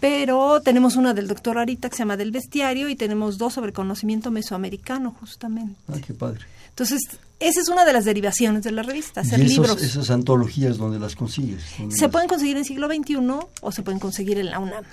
Pero 0.00 0.60
tenemos 0.60 0.96
una 0.96 1.14
del 1.14 1.26
doctor 1.28 1.56
Arita 1.58 1.88
que 1.88 1.96
se 1.96 2.02
llama 2.02 2.16
Del 2.18 2.30
Bestiario 2.30 2.88
y 2.90 2.96
tenemos 2.96 3.38
dos 3.38 3.54
sobre 3.54 3.72
conocimiento 3.72 4.30
mesoamericano, 4.30 5.16
justamente. 5.18 5.74
Ah, 5.88 5.96
qué 6.06 6.12
padre. 6.12 6.40
Entonces, 6.68 7.00
esa 7.40 7.60
es 7.60 7.68
una 7.68 7.84
de 7.86 7.94
las 7.94 8.04
derivaciones 8.04 8.62
de 8.62 8.70
la 8.72 8.82
revista, 8.82 9.22
hacer 9.22 9.40
y 9.40 9.46
esos, 9.46 9.66
libros. 9.66 9.82
esas 9.82 10.10
antologías, 10.10 10.76
¿dónde 10.76 10.98
las 10.98 11.16
consigues? 11.16 11.62
¿Dónde 11.78 11.96
Se 11.96 12.02
las- 12.02 12.10
pueden 12.12 12.28
conseguir 12.28 12.58
en 12.58 12.64
siglo 12.66 12.86
XXI 12.86 13.16
o 13.62 13.72
se 13.72 13.82
pueden 13.82 13.98
conseguir 13.98 14.38
en 14.38 14.50
la 14.50 14.58
UNAM. 14.58 14.84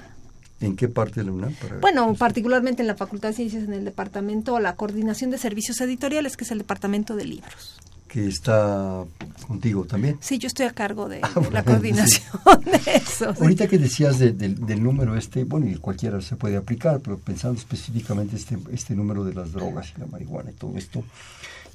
¿En 0.61 0.75
qué 0.75 0.87
parte 0.87 1.19
de 1.19 1.25
la 1.25 1.31
UNAM? 1.33 1.53
Para- 1.55 1.77
Bueno, 1.79 2.13
particularmente 2.15 2.81
en 2.81 2.87
la 2.87 2.95
Facultad 2.95 3.29
de 3.29 3.35
Ciencias, 3.35 3.63
en 3.63 3.73
el 3.73 3.83
departamento 3.85 4.53
o 4.53 4.59
la 4.59 4.75
Coordinación 4.75 5.29
de 5.31 5.37
Servicios 5.37 5.79
Editoriales, 5.81 6.37
que 6.37 6.43
es 6.45 6.51
el 6.51 6.59
departamento 6.59 7.15
de 7.15 7.25
libros. 7.25 7.77
Que 8.07 8.27
está 8.27 9.03
contigo 9.45 9.83
también. 9.83 10.17
Sí, 10.21 10.37
yo 10.37 10.47
estoy 10.47 10.67
a 10.67 10.71
cargo 10.71 11.09
de, 11.09 11.19
Ah, 11.23 11.29
la 11.51 11.63
coordinación 11.63 12.23
de 12.63 12.79
eso. 12.95 13.33
sí. 13.33 13.39
Ahorita 13.41 13.67
que 13.67 13.77
decías 13.77 14.17
de- 14.17 14.31
del- 14.31 14.65
del 14.65 14.81
número 14.81 15.17
este, 15.17 15.43
bueno, 15.43 15.67
y 15.67 15.75
cualquiera 15.75 16.21
se 16.21 16.37
puede 16.37 16.55
aplicar, 16.55 17.01
pero 17.01 17.17
pensando 17.17 17.59
específicamente 17.59 18.37
este, 18.37 18.57
este 18.71 18.95
número 18.95 19.25
de 19.25 19.33
las 19.33 19.51
drogas 19.51 19.91
y 19.97 19.99
la 19.99 20.05
marihuana 20.05 20.51
y 20.51 20.53
todo 20.53 20.77
esto, 20.77 21.03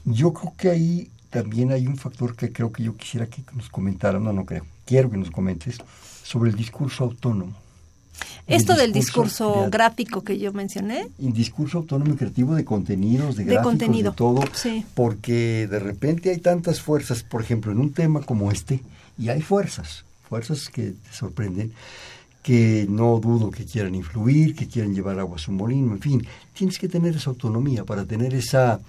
yo 0.07 0.33
creo 0.33 0.55
que 0.57 0.71
ahí 0.71 1.11
también 1.29 1.71
hay 1.73 1.87
un 1.87 1.99
factor 1.99 2.35
que 2.35 2.51
creo 2.51 2.73
que 2.73 2.83
yo 2.85 2.97
quisiera 2.97 3.27
que 3.27 3.43
nos 3.55 3.69
comentaran, 3.69 4.25
no, 4.25 4.33
no 4.33 4.47
creo, 4.47 4.65
quiero 4.87 5.11
que 5.11 5.19
nos 5.19 5.31
comentes 5.31 5.77
sobre 6.23 6.49
el 6.51 6.57
discurso 6.57 7.05
autónomo. 7.05 7.55
Esto 8.47 8.73
El 8.73 8.79
del 8.79 8.93
discurso 8.93 9.69
gráfico 9.71 10.23
que 10.23 10.39
yo 10.39 10.53
mencioné, 10.53 11.07
el 11.21 11.33
discurso 11.33 11.79
autónomo 11.79 12.15
y 12.15 12.17
creativo 12.17 12.55
de 12.55 12.65
contenidos, 12.65 13.37
de, 13.37 13.45
De 13.45 13.53
gráficos, 13.53 13.71
contenido, 13.73 14.11
de 14.11 14.17
todo, 14.17 14.43
sí. 14.55 14.85
porque 14.95 15.69
de 15.71 15.79
repente 15.79 16.31
hay 16.31 16.39
tantas 16.39 16.81
fuerzas, 16.81 17.23
por 17.23 17.43
ejemplo, 17.43 17.71
en 17.73 17.79
un 17.79 17.93
tema 17.93 18.23
como 18.23 18.51
este, 18.51 18.81
y 19.19 19.29
hay 19.29 19.41
fuerzas, 19.43 20.05
fuerzas 20.29 20.69
que 20.69 20.91
te 20.93 21.13
sorprenden, 21.13 21.73
que 22.43 22.87
no 22.89 23.21
dudo 23.21 23.51
que 23.51 23.65
quieran 23.67 23.95
influir, 23.95 24.57
que 24.57 24.67
quieran 24.67 24.95
llevar 24.95 25.19
agua 25.21 25.37
a 25.37 25.39
su 25.39 25.53
molino, 25.53 25.93
en 25.93 26.01
fin, 26.01 26.27
tienes 26.55 26.79
que 26.79 26.89
tener 26.89 27.15
esa 27.15 27.31
autonomía 27.31 27.85
para 27.85 28.05
tener 28.05 28.35
esa, 28.35 28.81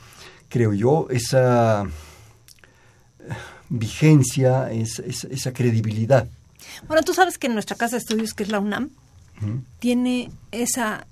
creo 0.50 0.74
yo, 0.74 1.08
esa 1.12 1.84
eh, 1.84 3.34
vigencia, 3.70 4.72
esa, 4.72 5.04
esa- 5.04 5.28
esa 5.28 5.54
credibilidad. 5.54 6.28
bueno, 6.88 7.04
tú 7.04 7.14
sabes 7.14 7.38
que 7.38 7.48
en 7.48 7.54
nuestra 7.54 7.76
casa 7.76 7.96
de 7.96 8.00
estudios, 8.00 8.34
que 8.34 8.44
es 8.44 8.50
la 8.50 8.60
UNAM, 8.60 8.90
Tiene 9.80 10.32
esa 10.52 11.08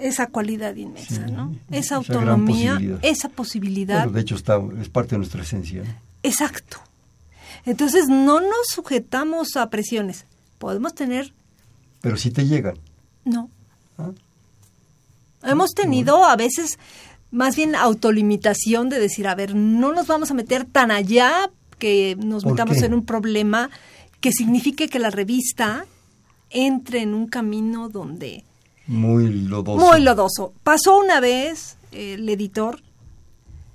esa 0.00 0.26
cualidad 0.26 0.74
inmensa, 0.74 1.26
Sí, 1.26 1.32
¿no? 1.32 1.54
esa 1.70 1.96
autonomía, 1.96 2.72
posibilidad. 2.72 2.98
esa 3.02 3.28
posibilidad. 3.28 3.98
Bueno, 3.98 4.12
de 4.12 4.20
hecho, 4.22 4.34
está, 4.34 4.58
es 4.80 4.88
parte 4.88 5.10
de 5.10 5.18
nuestra 5.18 5.42
esencia. 5.42 5.82
Exacto. 6.22 6.78
Entonces, 7.64 8.06
no 8.08 8.40
nos 8.40 8.66
sujetamos 8.74 9.56
a 9.56 9.70
presiones. 9.70 10.24
Podemos 10.58 10.94
tener, 10.94 11.32
Pero 12.00 12.16
si 12.16 12.30
te 12.30 12.46
llegan. 12.46 12.76
no. 13.24 13.50
¿ah? 13.98 14.10
Hemos 15.44 15.72
tenido 15.74 16.24
a 16.24 16.36
veces 16.36 16.78
más 17.30 17.54
bien 17.54 17.74
autolimitación 17.76 18.88
de 18.88 18.98
decir, 18.98 19.28
a 19.28 19.34
ver, 19.34 19.54
no 19.54 19.92
nos 19.92 20.06
vamos 20.06 20.30
a 20.30 20.34
meter 20.34 20.64
tan 20.64 20.90
allá 20.90 21.50
que 21.78 22.16
nos 22.18 22.42
¿Por 22.44 22.52
metamos 22.52 22.78
qué? 22.78 22.86
en 22.86 22.94
un 22.94 23.04
problema 23.04 23.68
que 24.20 24.32
signifique 24.32 24.88
que 24.88 24.98
la 24.98 25.10
revista 25.10 25.84
entre 26.54 27.02
en 27.02 27.12
un 27.14 27.26
camino 27.26 27.88
donde 27.90 28.44
Muy 28.86 29.28
lodoso. 29.28 29.84
muy 29.84 30.00
lodoso. 30.00 30.52
Pasó 30.62 30.96
una 30.98 31.20
vez 31.20 31.76
eh, 31.92 32.14
el 32.14 32.26
editor 32.28 32.80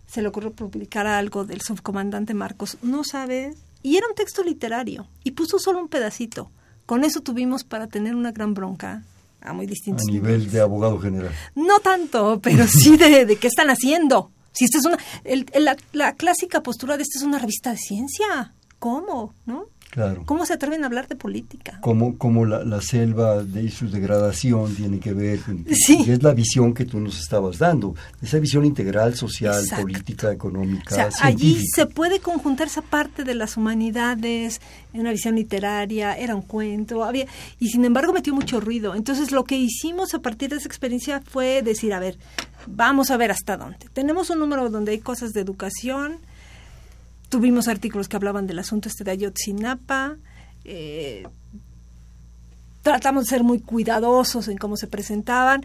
se 0.07 0.23
le 0.23 0.27
ocurrió 0.29 0.51
publicar 0.51 1.05
algo 1.05 1.45
del 1.45 1.61
subcomandante 1.61 2.33
Marcos, 2.33 2.77
no 2.81 3.03
sabes, 3.03 3.55
y 3.83 3.97
era 3.97 4.07
un 4.07 4.15
texto 4.15 4.43
literario 4.43 5.05
y 5.23 5.31
puso 5.31 5.59
solo 5.59 5.79
un 5.79 5.87
pedacito. 5.87 6.49
Con 6.87 7.03
eso 7.03 7.21
tuvimos 7.21 7.63
para 7.63 7.85
tener 7.87 8.15
una 8.15 8.31
gran 8.31 8.55
bronca 8.55 9.03
a 9.41 9.53
muy 9.53 9.67
A 9.67 9.69
distintos 9.69 10.05
nivel 10.07 10.31
niveles. 10.33 10.51
de 10.51 10.61
abogado 10.61 10.99
general. 10.99 11.31
No 11.53 11.79
tanto, 11.79 12.39
pero 12.41 12.65
sí 12.67 12.97
de, 12.97 13.25
de 13.25 13.35
qué 13.35 13.47
están 13.47 13.69
haciendo. 13.69 14.31
Si 14.51 14.65
esta 14.65 14.79
es 14.79 14.85
una 14.85 14.97
el- 15.23 15.45
el- 15.53 15.63
la, 15.65 15.77
la 15.93 16.13
clásica 16.15 16.63
postura 16.63 16.97
de 16.97 17.03
esta 17.03 17.19
es 17.19 17.23
una 17.23 17.37
revista 17.37 17.69
de 17.71 17.77
ciencia. 17.77 18.53
¿Cómo? 18.79 19.33
¿No? 19.45 19.65
Claro. 19.89 20.21
¿Cómo 20.25 20.45
se 20.45 20.53
atreven 20.53 20.83
a 20.83 20.85
hablar 20.85 21.07
de 21.07 21.15
política? 21.15 21.79
Como, 21.81 22.17
como 22.17 22.45
la, 22.45 22.63
la 22.63 22.79
selva 22.79 23.43
de 23.43 23.63
y 23.63 23.69
su 23.69 23.89
degradación 23.89 24.75
tiene 24.75 24.99
que 24.99 25.13
ver 25.13 25.39
con 25.39 25.65
Sí. 25.73 26.03
y 26.05 26.11
es 26.11 26.21
la 26.21 26.33
visión 26.33 26.73
que 26.73 26.85
tú 26.85 26.99
nos 26.99 27.19
estabas 27.19 27.57
dando, 27.57 27.95
esa 28.21 28.37
visión 28.39 28.65
integral, 28.65 29.15
social, 29.15 29.59
Exacto. 29.59 29.83
política, 29.83 30.31
económica, 30.31 30.93
O 31.07 31.11
sea, 31.11 31.27
allí 31.27 31.59
se 31.73 31.87
puede 31.87 32.19
conjuntar 32.19 32.67
esa 32.67 32.81
parte 32.83 33.23
de 33.23 33.33
las 33.33 33.57
humanidades, 33.57 34.61
una 34.93 35.11
visión 35.11 35.35
literaria, 35.35 36.15
era 36.17 36.35
un 36.35 36.43
cuento, 36.43 37.03
había 37.03 37.25
y 37.59 37.69
sin 37.69 37.83
embargo 37.83 38.13
metió 38.13 38.33
mucho 38.33 38.59
ruido. 38.59 38.93
Entonces 38.95 39.31
lo 39.31 39.43
que 39.43 39.57
hicimos 39.57 40.13
a 40.13 40.19
partir 40.19 40.51
de 40.51 40.57
esa 40.57 40.67
experiencia 40.67 41.21
fue 41.25 41.61
decir, 41.63 41.93
a 41.93 41.99
ver, 41.99 42.17
vamos 42.67 43.09
a 43.11 43.17
ver 43.17 43.31
hasta 43.31 43.57
dónde. 43.57 43.87
Tenemos 43.93 44.29
un 44.29 44.39
número 44.39 44.69
donde 44.69 44.91
hay 44.91 44.99
cosas 44.99 45.33
de 45.33 45.41
educación, 45.41 46.17
tuvimos 47.29 47.67
artículos 47.67 48.09
que 48.09 48.17
hablaban 48.17 48.47
del 48.47 48.59
asunto 48.59 48.89
este 48.89 49.03
de 49.03 49.11
Ayotzinapa, 49.11 50.17
eh, 50.65 51.27
tratamos 52.81 53.25
de 53.25 53.29
ser 53.29 53.43
muy 53.43 53.59
cuidadosos 53.59 54.47
en 54.47 54.57
cómo 54.57 54.75
se 54.75 54.87
presentaban. 54.87 55.63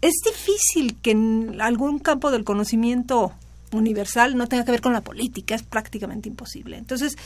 Es 0.00 0.14
difícil 0.24 0.96
que 1.00 1.12
en 1.12 1.60
algún 1.60 1.98
campo 1.98 2.30
del 2.30 2.44
conocimiento 2.44 3.32
universal 3.72 4.36
no 4.36 4.46
tenga 4.46 4.64
que 4.64 4.70
ver 4.70 4.80
con 4.80 4.92
la 4.92 5.00
política, 5.00 5.54
es 5.54 5.62
prácticamente 5.62 6.28
imposible. 6.28 6.76
Entonces, 6.76 7.16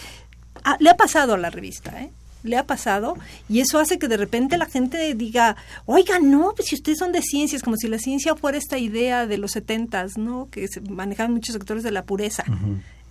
ah, 0.65 0.77
le 0.81 0.91
ha 0.91 0.97
pasado 0.97 1.35
a 1.35 1.39
la 1.39 1.51
revista, 1.51 2.01
¿eh? 2.01 2.11
Le 2.45 2.57
ha 2.57 2.67
pasado 2.67 3.17
y 3.49 3.61
eso 3.61 3.79
hace 3.79 4.01
que 4.01 4.09
de 4.09 4.17
repente 4.17 4.59
la 4.59 4.67
gente 4.67 5.15
diga, 5.15 5.55
oiga, 5.87 6.19
no, 6.19 6.55
pues 6.57 6.69
si 6.69 6.75
ustedes 6.75 6.99
son 6.99 7.13
de 7.13 7.23
ciencias, 7.23 7.63
como 7.63 7.77
si 7.77 7.87
la 7.87 7.99
ciencia 7.99 8.35
fuera 8.35 8.59
esta 8.59 8.79
idea 8.79 9.29
de 9.29 9.39
los 9.39 9.53
setentas, 9.53 10.19
¿no? 10.19 10.49
Que 10.51 10.67
se 10.67 10.81
manejaban 10.81 11.35
muchos 11.35 11.53
sectores 11.53 11.85
de 11.85 11.93
la 11.93 12.05
pureza. 12.05 12.45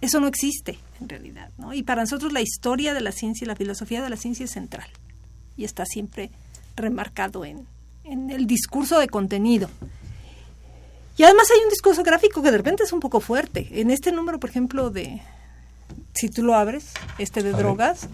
Eso 0.02 0.20
no 0.20 0.28
existe 0.28 0.80
en 1.00 1.10
realidad, 1.10 1.52
¿no? 1.58 1.74
Y 1.74 1.84
para 1.84 2.02
nosotros 2.02 2.34
la 2.34 2.42
historia 2.42 2.94
de 2.94 3.02
la 3.02 3.12
ciencia 3.12 3.46
y 3.46 3.48
la 3.48 3.56
filosofía 3.56 4.02
de 4.02 4.10
la 4.10 4.18
ciencia 4.18 4.46
es 4.46 4.52
central 4.52 4.88
y 5.56 5.64
está 5.64 5.86
siempre 5.86 6.32
remarcado 6.76 7.46
en, 7.46 7.68
en 8.04 8.32
el 8.32 8.48
discurso 8.48 9.00
de 9.00 9.08
contenido. 9.08 9.70
Y 11.18 11.24
además 11.24 11.48
hay 11.52 11.64
un 11.64 11.70
discurso 11.70 12.04
gráfico 12.04 12.42
que 12.42 12.50
de 12.50 12.58
repente 12.58 12.84
es 12.84 12.94
un 12.94 13.00
poco 13.00 13.20
fuerte. 13.20 13.68
En 13.80 13.92
este 13.92 14.12
número, 14.12 14.40
por 14.40 14.50
ejemplo, 14.50 14.90
de, 14.90 15.22
si 16.16 16.30
tú 16.30 16.42
lo 16.42 16.56
abres, 16.56 16.94
este 17.20 17.44
de 17.44 17.52
drogas, 17.52 18.08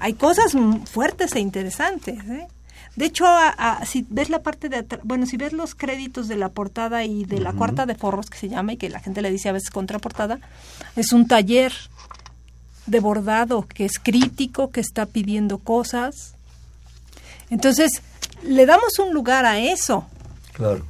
hay 0.00 0.14
cosas 0.14 0.54
fuertes 0.90 1.34
e 1.34 1.40
interesantes. 1.40 2.18
¿eh? 2.24 2.48
De 2.96 3.06
hecho, 3.06 3.26
a- 3.26 3.48
a- 3.48 3.86
si 3.86 4.04
ves 4.10 4.28
la 4.30 4.42
parte 4.42 4.68
de 4.68 4.78
atrás, 4.78 5.00
bueno, 5.04 5.26
si 5.26 5.36
ves 5.36 5.52
los 5.52 5.74
créditos 5.74 6.26
de 6.28 6.36
la 6.36 6.48
portada 6.48 7.04
y 7.04 7.24
de 7.24 7.38
la 7.40 7.52
cuarta 7.52 7.86
de 7.86 7.94
forros 7.94 8.28
que 8.28 8.38
se 8.38 8.48
llama 8.48 8.72
y 8.72 8.76
que 8.76 8.88
la 8.88 9.00
gente 9.00 9.22
le 9.22 9.30
dice 9.30 9.48
a 9.48 9.52
veces 9.52 9.70
contraportada, 9.70 10.38
es 10.96 11.12
un 11.12 11.26
taller 11.28 11.72
de 12.86 13.00
bordado 13.00 13.62
que 13.68 13.84
es 13.84 13.98
crítico, 13.98 14.70
que 14.70 14.80
está 14.80 15.06
pidiendo 15.06 15.58
cosas. 15.58 16.34
Entonces, 17.50 18.02
le 18.42 18.66
damos 18.66 18.98
un 18.98 19.12
lugar 19.14 19.44
a 19.46 19.58
eso. 19.58 20.06
Claro. 20.52 20.84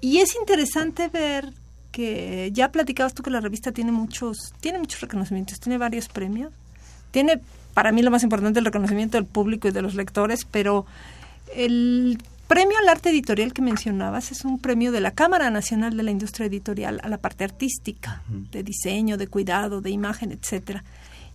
Y 0.00 0.18
es 0.18 0.34
interesante 0.36 1.08
ver 1.08 1.52
que 1.92 2.50
ya 2.52 2.72
platicabas 2.72 3.14
tú 3.14 3.22
que 3.22 3.30
la 3.30 3.40
revista 3.40 3.70
tiene 3.72 3.92
muchos, 3.92 4.52
tiene 4.60 4.78
muchos 4.78 5.00
reconocimientos, 5.00 5.60
tiene 5.60 5.78
varios 5.78 6.08
premios. 6.08 6.52
Tiene, 7.12 7.40
para 7.74 7.92
mí 7.92 8.02
lo 8.02 8.10
más 8.10 8.22
importante, 8.24 8.58
el 8.58 8.64
reconocimiento 8.64 9.16
del 9.16 9.26
público 9.26 9.68
y 9.68 9.70
de 9.70 9.82
los 9.82 9.94
lectores, 9.94 10.44
pero 10.50 10.86
el 11.56 12.18
premio 12.46 12.76
al 12.78 12.88
arte 12.88 13.10
editorial 13.10 13.52
que 13.52 13.62
mencionabas 13.62 14.30
es 14.32 14.44
un 14.44 14.58
premio 14.58 14.92
de 14.92 15.00
la 15.00 15.12
Cámara 15.12 15.50
Nacional 15.50 15.96
de 15.96 16.02
la 16.02 16.10
Industria 16.10 16.46
Editorial 16.46 17.00
a 17.02 17.08
la 17.08 17.18
parte 17.18 17.44
artística, 17.44 18.22
de 18.28 18.62
diseño, 18.62 19.16
de 19.16 19.26
cuidado, 19.28 19.80
de 19.80 19.90
imagen, 19.90 20.32
etcétera. 20.32 20.84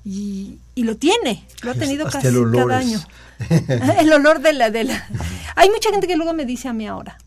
Y, 0.05 0.59
y 0.75 0.83
lo 0.83 0.95
tiene, 0.95 1.43
lo 1.61 1.71
ha 1.71 1.73
tenido 1.73 2.07
Hasta 2.07 2.21
casi 2.21 2.33
cada 2.55 2.77
año. 2.77 2.99
el 3.99 4.13
olor 4.13 4.39
de 4.41 4.53
la, 4.53 4.69
de 4.69 4.85
la... 4.85 5.07
Hay 5.55 5.69
mucha 5.69 5.89
gente 5.91 6.07
que 6.07 6.15
luego 6.15 6.33
me 6.33 6.45
dice 6.45 6.69
a 6.69 6.73
mí 6.73 6.87
ahora, 6.87 7.17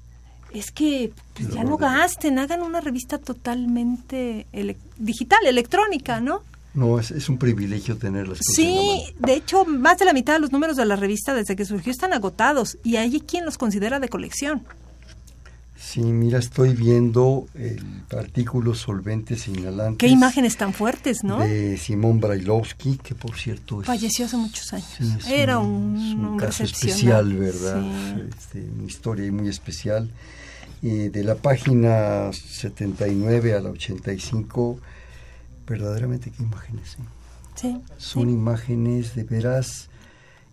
es 0.55 0.71
que 0.71 1.13
pues, 1.35 1.51
ya 1.51 1.65
no 1.65 1.77
gasten, 1.77 2.39
hagan 2.39 2.63
una 2.63 2.81
revista 2.81 3.19
totalmente 3.19 4.47
ele- 4.53 4.77
digital, 4.99 5.41
electrónica, 5.47 6.21
¿no? 6.21 6.43
No, 6.75 6.99
es, 6.99 7.11
es 7.11 7.29
un 7.29 7.37
privilegio 7.39 7.97
tener 7.99 8.29
las 8.29 8.39
cosas. 8.39 8.59
en 8.59 8.65
la 8.75 8.81
Sí, 8.81 9.15
de 9.19 9.35
hecho, 9.35 9.65
más 9.67 9.99
de 9.99 10.07
la 10.07 10.13
mitad 10.13 10.35
de 10.35 10.41
los 10.41 10.53
números 10.53 10.77
de 10.77 10.87
la 10.87 10.97
revista 10.97 11.35
desde 11.35 11.55
que 11.55 11.65
surgió 11.65 11.93
están 11.93 12.13
agotados 12.13 12.79
y 12.83 12.97
hay 12.97 13.21
quien 13.21 13.45
los 13.45 13.59
considera 13.59 14.01
de 14.01 14.09
colección. 14.09 14.65
Sí, 15.77 16.01
mira, 16.01 16.39
estoy 16.39 16.75
viendo 16.75 17.47
el 17.55 17.83
artículo 18.17 18.75
Solventes 18.75 19.49
e 19.49 19.51
Inhalantes. 19.51 19.99
Qué 19.99 20.07
imágenes 20.07 20.57
tan 20.57 20.73
fuertes, 20.73 21.25
¿no? 21.25 21.41
De 21.41 21.77
Simón 21.77 22.21
Brailovsky, 22.21 22.99
que 22.99 23.15
por 23.17 23.37
cierto 23.37 23.81
es, 23.81 23.87
Falleció 23.89 24.27
hace 24.27 24.37
muchos 24.37 24.73
años. 24.73 24.89
sí, 24.97 25.35
Era 25.35 25.59
un, 25.59 25.97
un, 25.97 26.25
un 26.25 26.39
caso 26.39 26.63
especial, 26.63 27.35
¿verdad? 27.35 27.83
Sí. 27.83 28.23
Este, 28.39 28.61
una 28.61 28.85
historia 28.87 29.31
muy 29.33 29.49
especial. 29.49 30.09
Eh, 30.85 31.11
de 31.13 31.25
la 31.25 31.35
página 31.35 32.33
79 32.33 33.55
a 33.55 33.61
la 33.61 33.71
85, 33.71 34.79
verdaderamente 35.67 36.31
qué 36.31 36.43
imágenes. 36.43 36.95
¿eh? 36.95 37.05
Sí, 37.55 37.81
Son 37.99 38.25
sí. 38.27 38.31
imágenes 38.33 39.15
de 39.15 39.25
veras 39.25 39.89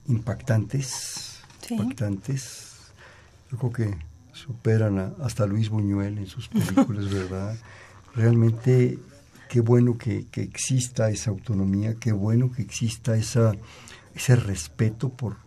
impactantes, 0.07 1.39
Sí. 1.65 1.75
impactantes. 1.75 2.67
Yo 3.51 3.57
creo 3.57 3.71
que 3.73 3.97
superan 4.33 4.99
a- 4.99 5.13
hasta 5.23 5.45
Luis 5.45 5.69
Buñuel 5.69 6.17
en 6.17 6.27
sus 6.27 6.47
películas, 6.47 7.05
¿verdad? 7.13 7.57
Realmente 8.15 8.99
qué 9.49 9.61
bueno 9.61 9.97
que, 9.97 10.25
que 10.27 10.41
exista 10.41 11.09
esa 11.09 11.31
autonomía, 11.31 11.95
qué 11.95 12.11
bueno 12.11 12.51
que 12.51 12.61
exista 12.61 13.15
esa, 13.15 13.53
ese 14.15 14.35
respeto 14.35 15.09
por, 15.09 15.37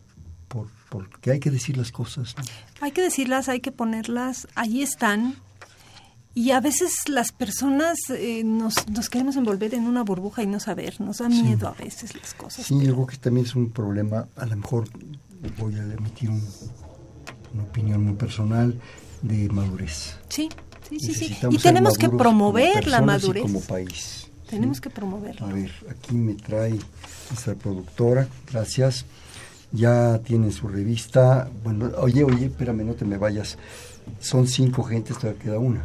por, 0.48 0.68
por 0.88 1.08
que 1.20 1.30
hay 1.32 1.40
que 1.40 1.50
decir 1.50 1.76
las 1.76 1.92
cosas. 1.92 2.34
¿no? 2.36 2.42
Hay 2.80 2.92
que 2.92 3.02
decirlas, 3.02 3.48
hay 3.48 3.60
que 3.60 3.72
ponerlas, 3.72 4.48
ahí 4.54 4.82
están. 4.82 5.36
Y 6.34 6.52
a 6.52 6.60
veces 6.60 7.08
las 7.08 7.30
personas 7.32 7.98
eh, 8.10 8.42
nos, 8.44 8.88
nos 8.88 9.10
queremos 9.10 9.36
envolver 9.36 9.74
en 9.74 9.84
una 9.84 10.02
burbuja 10.02 10.42
y 10.42 10.46
no 10.46 10.60
saber, 10.60 11.00
nos 11.00 11.18
da 11.18 11.28
miedo 11.28 11.68
a 11.68 11.72
veces 11.72 12.14
las 12.14 12.32
cosas. 12.34 12.64
Sí, 12.66 12.74
yo 12.82 12.94
creo 12.94 13.06
que 13.06 13.16
también 13.18 13.44
es 13.46 13.54
un 13.54 13.70
problema, 13.70 14.28
a 14.36 14.46
lo 14.46 14.56
mejor 14.56 14.88
voy 15.58 15.74
a 15.74 15.82
emitir 15.82 16.30
un- 16.30 16.42
una 17.52 17.64
opinión 17.64 18.02
muy 18.04 18.14
personal 18.14 18.80
de 19.20 19.48
madurez. 19.50 20.16
Sí, 20.30 20.48
sí, 20.88 20.98
sí, 21.00 21.12
sí. 21.14 21.36
Y 21.50 21.58
tenemos 21.58 21.98
que 21.98 22.08
promover 22.08 22.86
la 22.86 23.02
madurez. 23.02 23.42
como 23.42 23.60
país. 23.60 24.30
Tenemos 24.48 24.78
Sí. 24.78 24.82
que 24.84 24.90
promoverla. 24.90 25.46
A 25.48 25.52
ver, 25.52 25.70
aquí 25.90 26.14
me 26.14 26.34
trae 26.34 26.78
nuestra 27.30 27.54
productora, 27.54 28.26
gracias. 28.50 29.04
Ya 29.70 30.18
tiene 30.18 30.50
su 30.52 30.68
revista. 30.68 31.50
Bueno, 31.64 31.90
oye, 31.98 32.24
oye, 32.24 32.46
espérame, 32.46 32.84
no 32.86 32.94
te 32.94 33.04
me 33.04 33.16
vayas. 33.18 33.56
Son 34.20 34.46
cinco 34.46 34.82
gentes, 34.82 35.18
todavía 35.18 35.42
queda 35.42 35.58
una. 35.58 35.82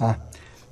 Ah, 0.00 0.18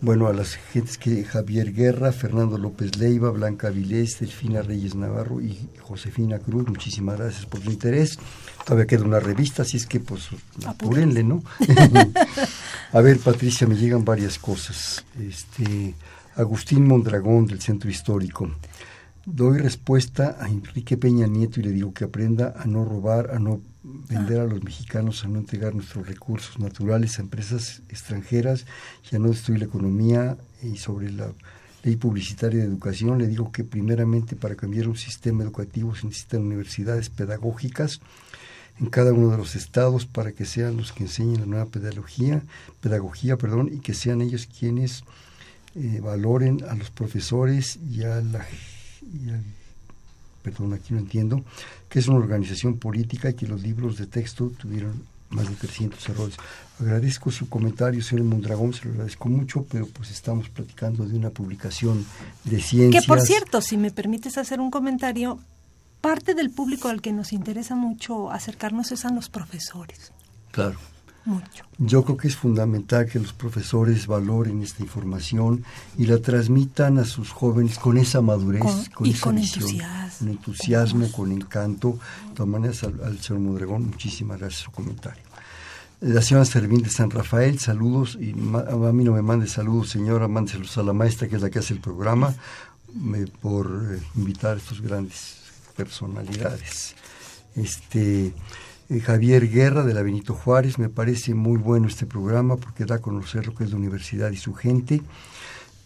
bueno, 0.00 0.26
a 0.26 0.32
las 0.32 0.56
gentes 0.56 0.98
que 0.98 1.24
Javier 1.24 1.72
Guerra, 1.72 2.12
Fernando 2.12 2.58
López 2.58 2.96
Leiva, 2.98 3.30
Blanca 3.30 3.70
Vilés, 3.70 4.20
Delfina 4.20 4.60
Reyes 4.60 4.94
Navarro 4.94 5.40
y 5.40 5.70
Josefina 5.80 6.38
Cruz, 6.38 6.68
muchísimas 6.68 7.18
gracias 7.18 7.46
por 7.46 7.62
su 7.62 7.70
interés. 7.70 8.18
Todavía 8.64 8.86
queda 8.86 9.04
una 9.04 9.20
revista, 9.20 9.62
así 9.62 9.78
es 9.78 9.86
que 9.86 10.00
pues 10.00 10.28
apúrenle, 10.66 11.24
¿no? 11.24 11.42
a 12.92 13.00
ver, 13.00 13.18
Patricia, 13.20 13.66
me 13.66 13.76
llegan 13.76 14.04
varias 14.04 14.38
cosas. 14.38 15.04
Este, 15.18 15.94
Agustín 16.36 16.86
Mondragón 16.86 17.46
del 17.46 17.60
Centro 17.60 17.88
Histórico. 17.88 18.50
Doy 19.24 19.58
respuesta 19.58 20.36
a 20.38 20.48
Enrique 20.48 20.98
Peña 20.98 21.26
Nieto 21.26 21.58
y 21.58 21.64
le 21.64 21.70
digo 21.70 21.94
que 21.94 22.04
aprenda 22.04 22.54
a 22.56 22.66
no 22.66 22.84
robar, 22.84 23.30
a 23.32 23.38
no 23.38 23.60
vender 24.08 24.40
a 24.40 24.46
los 24.46 24.62
mexicanos, 24.62 25.24
a 25.24 25.28
no 25.28 25.38
entregar 25.38 25.74
nuestros 25.74 26.06
recursos 26.06 26.58
naturales 26.58 27.18
a 27.18 27.22
empresas 27.22 27.82
extranjeras 27.88 28.66
y 29.10 29.16
a 29.16 29.18
no 29.18 29.28
destruir 29.28 29.60
la 29.60 29.66
economía. 29.66 30.36
Y 30.62 30.76
sobre 30.76 31.10
la 31.10 31.32
ley 31.84 31.96
publicitaria 31.96 32.60
de 32.60 32.66
educación, 32.66 33.18
le 33.18 33.28
digo 33.28 33.52
que 33.52 33.64
primeramente 33.64 34.34
para 34.34 34.56
cambiar 34.56 34.88
un 34.88 34.96
sistema 34.96 35.44
educativo 35.44 35.94
se 35.94 36.06
necesitan 36.06 36.42
universidades 36.42 37.10
pedagógicas 37.10 38.00
en 38.78 38.86
cada 38.86 39.12
uno 39.12 39.30
de 39.30 39.38
los 39.38 39.54
estados 39.56 40.04
para 40.04 40.32
que 40.32 40.44
sean 40.44 40.76
los 40.76 40.92
que 40.92 41.04
enseñen 41.04 41.40
la 41.40 41.46
nueva 41.46 41.66
pedagogía, 41.66 42.42
pedagogía 42.80 43.36
perdón, 43.38 43.70
y 43.72 43.78
que 43.78 43.94
sean 43.94 44.20
ellos 44.20 44.46
quienes 44.46 45.04
eh, 45.74 46.00
valoren 46.02 46.64
a 46.68 46.74
los 46.74 46.90
profesores 46.90 47.78
y 47.90 48.02
a 48.02 48.20
la 48.20 48.44
perdón, 50.46 50.74
aquí 50.74 50.94
no 50.94 51.00
entiendo, 51.00 51.42
que 51.88 51.98
es 51.98 52.06
una 52.06 52.18
organización 52.18 52.78
política 52.78 53.30
y 53.30 53.34
que 53.34 53.48
los 53.48 53.62
libros 53.62 53.98
de 53.98 54.06
texto 54.06 54.52
tuvieron 54.56 55.02
más 55.30 55.48
de 55.48 55.56
300 55.56 56.08
errores. 56.08 56.36
Agradezco 56.78 57.32
su 57.32 57.48
comentario, 57.48 58.00
señor 58.00 58.26
Mondragón, 58.26 58.72
se 58.72 58.84
lo 58.84 58.92
agradezco 58.92 59.28
mucho, 59.28 59.66
pero 59.68 59.88
pues 59.88 60.12
estamos 60.12 60.48
platicando 60.48 61.04
de 61.04 61.16
una 61.16 61.30
publicación 61.30 62.06
de 62.44 62.60
ciencias. 62.60 63.02
Que 63.02 63.08
por 63.08 63.20
cierto, 63.20 63.60
si 63.60 63.76
me 63.76 63.90
permites 63.90 64.38
hacer 64.38 64.60
un 64.60 64.70
comentario, 64.70 65.40
parte 66.00 66.34
del 66.34 66.50
público 66.50 66.86
al 66.86 67.02
que 67.02 67.12
nos 67.12 67.32
interesa 67.32 67.74
mucho 67.74 68.30
acercarnos 68.30 68.92
es 68.92 69.04
a 69.04 69.10
los 69.10 69.28
profesores. 69.28 70.12
Claro. 70.52 70.78
Mucho. 71.26 71.64
Yo 71.78 72.04
creo 72.04 72.16
que 72.16 72.28
es 72.28 72.36
fundamental 72.36 73.06
que 73.06 73.18
los 73.18 73.32
profesores 73.32 74.06
valoren 74.06 74.62
esta 74.62 74.82
información 74.82 75.64
y 75.98 76.06
la 76.06 76.18
transmitan 76.18 76.98
a 76.98 77.04
sus 77.04 77.30
jóvenes 77.32 77.78
con 77.78 77.98
esa 77.98 78.20
madurez, 78.22 78.62
Con- 78.62 78.84
con, 78.94 79.06
y 79.06 79.10
esa 79.10 79.20
con 79.24 79.34
visión, 79.36 79.62
entusiasmo. 79.64 80.18
con 80.18 80.28
entusiasmo, 80.28 81.12
con 81.12 81.32
encanto. 81.32 81.98
De 82.28 82.34
todas 82.36 82.48
maneras, 82.48 82.82
al, 82.84 83.02
al 83.04 83.18
señor 83.20 83.42
Mondragón, 83.42 83.86
muchísimas 83.88 84.38
gracias 84.38 84.62
por 84.64 84.72
su 84.72 84.76
comentario. 84.82 85.22
La 86.00 86.22
señora 86.22 86.44
Servín 86.44 86.82
de 86.82 86.90
San 86.90 87.10
Rafael, 87.10 87.58
saludos, 87.58 88.16
y 88.20 88.32
ma- 88.34 88.60
a 88.68 88.92
mí 88.92 89.02
no 89.02 89.12
me 89.12 89.22
mande 89.22 89.46
saludos, 89.48 89.88
señora, 89.88 90.28
mándeselos 90.28 90.76
a 90.78 90.82
la 90.82 90.92
maestra, 90.92 91.26
que 91.26 91.36
es 91.36 91.42
la 91.42 91.50
que 91.50 91.58
hace 91.58 91.74
el 91.74 91.80
programa, 91.80 92.34
me- 92.94 93.26
por 93.26 93.66
eh, 93.94 94.00
invitar 94.14 94.54
a 94.54 94.58
estos 94.58 94.80
grandes 94.80 95.38
personalidades. 95.76 96.94
Este 97.54 98.32
eh, 98.88 99.00
Javier 99.00 99.48
Guerra 99.48 99.82
de 99.82 99.94
la 99.94 100.02
Benito 100.02 100.34
Juárez, 100.34 100.78
me 100.78 100.88
parece 100.88 101.34
muy 101.34 101.58
bueno 101.58 101.88
este 101.88 102.06
programa 102.06 102.56
porque 102.56 102.84
da 102.84 102.96
a 102.96 103.00
conocer 103.00 103.46
lo 103.46 103.54
que 103.54 103.64
es 103.64 103.70
la 103.70 103.76
universidad 103.76 104.30
y 104.30 104.36
su 104.36 104.54
gente, 104.54 105.02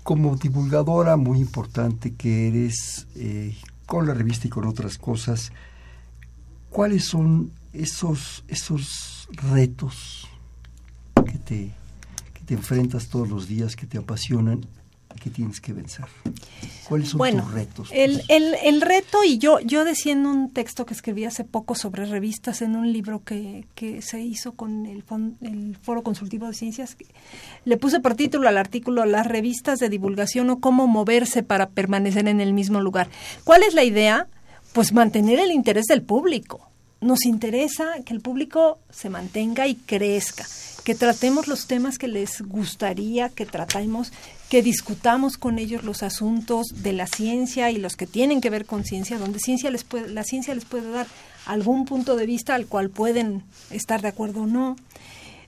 como 0.01 0.35
divulgadora 0.37 1.17
muy 1.17 1.39
importante 1.39 2.15
que 2.15 2.47
eres 2.47 3.05
eh, 3.15 3.55
con 3.85 4.07
la 4.07 4.15
revista 4.15 4.47
y 4.47 4.49
con 4.49 4.65
otras 4.65 4.97
cosas, 4.97 5.51
¿cuáles 6.71 7.05
son 7.05 7.51
esos, 7.73 8.43
esos 8.47 9.27
retos 9.31 10.27
que 11.25 11.37
te, 11.37 11.71
que 12.33 12.41
te 12.45 12.53
enfrentas 12.55 13.07
todos 13.09 13.29
los 13.29 13.47
días, 13.47 13.75
que 13.75 13.85
te 13.85 13.99
apasionan 13.99 14.65
que 15.21 15.29
tienes 15.29 15.61
que 15.61 15.73
vencer? 15.73 16.05
¿Cuáles 16.87 17.09
son 17.09 17.19
tus 17.19 17.51
retos? 17.51 17.89
El, 17.91 18.21
el, 18.27 18.55
el, 18.63 18.81
reto, 18.81 19.23
y 19.23 19.37
yo, 19.37 19.59
yo 19.59 19.83
decía 19.85 20.13
en 20.13 20.25
un 20.25 20.51
texto 20.51 20.85
que 20.85 20.93
escribí 20.93 21.25
hace 21.25 21.43
poco 21.43 21.75
sobre 21.75 22.05
revistas, 22.05 22.61
en 22.61 22.75
un 22.75 22.91
libro 22.93 23.23
que, 23.23 23.65
que 23.75 24.01
se 24.01 24.21
hizo 24.21 24.53
con 24.53 24.85
el, 24.85 25.03
el 25.41 25.77
Foro 25.81 26.03
Consultivo 26.03 26.47
de 26.47 26.53
Ciencias, 26.53 26.95
le 27.63 27.77
puse 27.77 27.99
por 27.99 28.15
título 28.15 28.47
al 28.47 28.57
artículo 28.57 29.05
Las 29.05 29.25
revistas 29.25 29.79
de 29.79 29.89
divulgación 29.89 30.49
o 30.49 30.59
cómo 30.59 30.87
moverse 30.87 31.43
para 31.43 31.69
permanecer 31.69 32.27
en 32.27 32.41
el 32.41 32.53
mismo 32.53 32.81
lugar. 32.81 33.09
¿Cuál 33.43 33.63
es 33.63 33.73
la 33.73 33.83
idea? 33.83 34.27
Pues 34.73 34.93
mantener 34.93 35.39
el 35.39 35.51
interés 35.51 35.85
del 35.85 36.03
público. 36.03 36.69
Nos 37.01 37.25
interesa 37.25 37.85
que 38.05 38.13
el 38.13 38.21
público 38.21 38.79
se 38.89 39.09
mantenga 39.09 39.67
y 39.67 39.75
crezca 39.75 40.45
que 40.85 40.95
tratemos 40.95 41.47
los 41.47 41.65
temas 41.65 41.97
que 41.97 42.07
les 42.07 42.41
gustaría 42.41 43.29
que 43.29 43.47
tratemos, 43.47 44.13
que 44.55 44.63
discutamos 44.63 45.37
con 45.37 45.59
ellos 45.59 45.83
los 45.83 46.01
asuntos 46.01 46.67
de 46.81 46.93
la 46.93 47.07
ciencia 47.07 47.71
y 47.71 47.77
los 47.77 47.97
que 47.97 48.07
tienen 48.07 48.39
que 48.39 48.49
ver 48.49 48.65
con 48.65 48.85
ciencia, 48.85 49.17
donde 49.17 49.37
ciencia 49.37 49.69
les 49.69 49.85
la 50.07 50.23
ciencia 50.23 50.55
les 50.55 50.63
puede 50.63 50.89
dar 50.91 51.07
algún 51.45 51.83
punto 51.83 52.15
de 52.15 52.25
vista 52.25 52.55
al 52.55 52.65
cual 52.65 52.89
pueden 52.89 53.43
estar 53.69 54.01
de 54.01 54.07
acuerdo 54.07 54.43
o 54.43 54.47
no. 54.47 54.77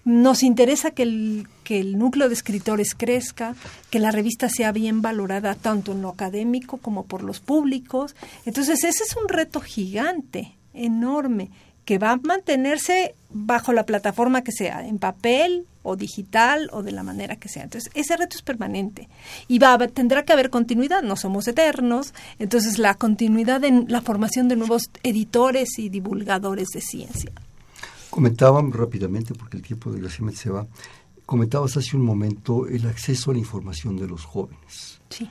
Nos 0.03 0.43
interesa 0.43 0.91
que 0.91 1.03
el, 1.03 1.47
que 1.63 1.79
el 1.79 1.97
núcleo 1.97 2.27
de 2.27 2.33
escritores 2.33 2.95
crezca, 2.95 3.55
que 3.91 3.99
la 3.99 4.11
revista 4.11 4.49
sea 4.49 4.73
bien 4.73 5.01
valorada 5.01 5.55
tanto 5.55 5.93
en 5.93 6.01
lo 6.01 6.09
académico 6.09 6.75
como 6.75 7.05
por 7.05 7.23
los 7.23 7.39
públicos. 7.39 8.13
Entonces, 8.43 8.83
ese 8.83 9.05
es 9.05 9.15
un 9.15 9.29
reto 9.29 9.61
gigante, 9.61 10.57
enorme, 10.73 11.49
que 11.85 11.97
va 11.97 12.11
a 12.11 12.17
mantenerse 12.17 13.15
bajo 13.29 13.71
la 13.71 13.85
plataforma 13.85 14.43
que 14.43 14.51
sea, 14.51 14.85
en 14.85 14.99
papel 14.99 15.65
o 15.87 15.95
digital 15.95 16.69
o 16.73 16.83
de 16.83 16.91
la 16.91 17.01
manera 17.01 17.37
que 17.37 17.47
sea. 17.47 17.63
Entonces, 17.63 17.89
ese 17.93 18.17
reto 18.17 18.35
es 18.35 18.43
permanente 18.43 19.07
y 19.47 19.59
va 19.59 19.77
tendrá 19.87 20.25
que 20.25 20.33
haber 20.33 20.49
continuidad, 20.49 21.01
no 21.01 21.15
somos 21.15 21.47
eternos, 21.47 22.13
entonces 22.39 22.77
la 22.77 22.95
continuidad 22.95 23.63
en 23.63 23.85
la 23.87 24.01
formación 24.01 24.49
de 24.49 24.57
nuevos 24.57 24.83
editores 25.03 25.79
y 25.79 25.89
divulgadores 25.89 26.67
de 26.73 26.81
ciencia. 26.81 27.31
Comentábamos 28.09 28.75
rápidamente, 28.75 29.33
porque 29.33 29.57
el 29.57 29.63
tiempo 29.63 29.91
desgraciadamente 29.91 30.41
se 30.41 30.49
va, 30.49 30.67
comentabas 31.25 31.77
hace 31.77 31.95
un 31.95 32.03
momento 32.03 32.67
el 32.67 32.85
acceso 32.87 33.31
a 33.31 33.33
la 33.33 33.39
información 33.39 33.95
de 33.95 34.07
los 34.07 34.25
jóvenes. 34.25 34.99
Sí. 35.09 35.29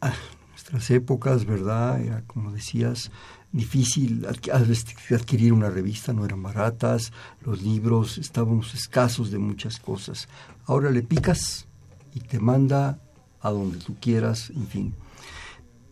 Ah, 0.00 0.14
nuestras 0.50 0.90
épocas, 0.90 1.44
¿verdad? 1.44 2.00
Era, 2.00 2.22
como 2.22 2.52
decías, 2.52 3.10
difícil 3.52 4.26
adquirir 4.26 5.52
una 5.52 5.68
revista, 5.68 6.12
no 6.12 6.24
eran 6.24 6.42
baratas, 6.42 7.12
los 7.42 7.62
libros 7.62 8.18
estábamos 8.18 8.74
escasos 8.74 9.30
de 9.30 9.38
muchas 9.38 9.78
cosas. 9.78 10.28
Ahora 10.66 10.90
le 10.90 11.02
picas 11.02 11.66
y 12.14 12.20
te 12.20 12.40
manda 12.40 12.98
a 13.40 13.50
donde 13.50 13.78
tú 13.78 13.94
quieras, 14.00 14.50
en 14.50 14.66
fin. 14.66 14.94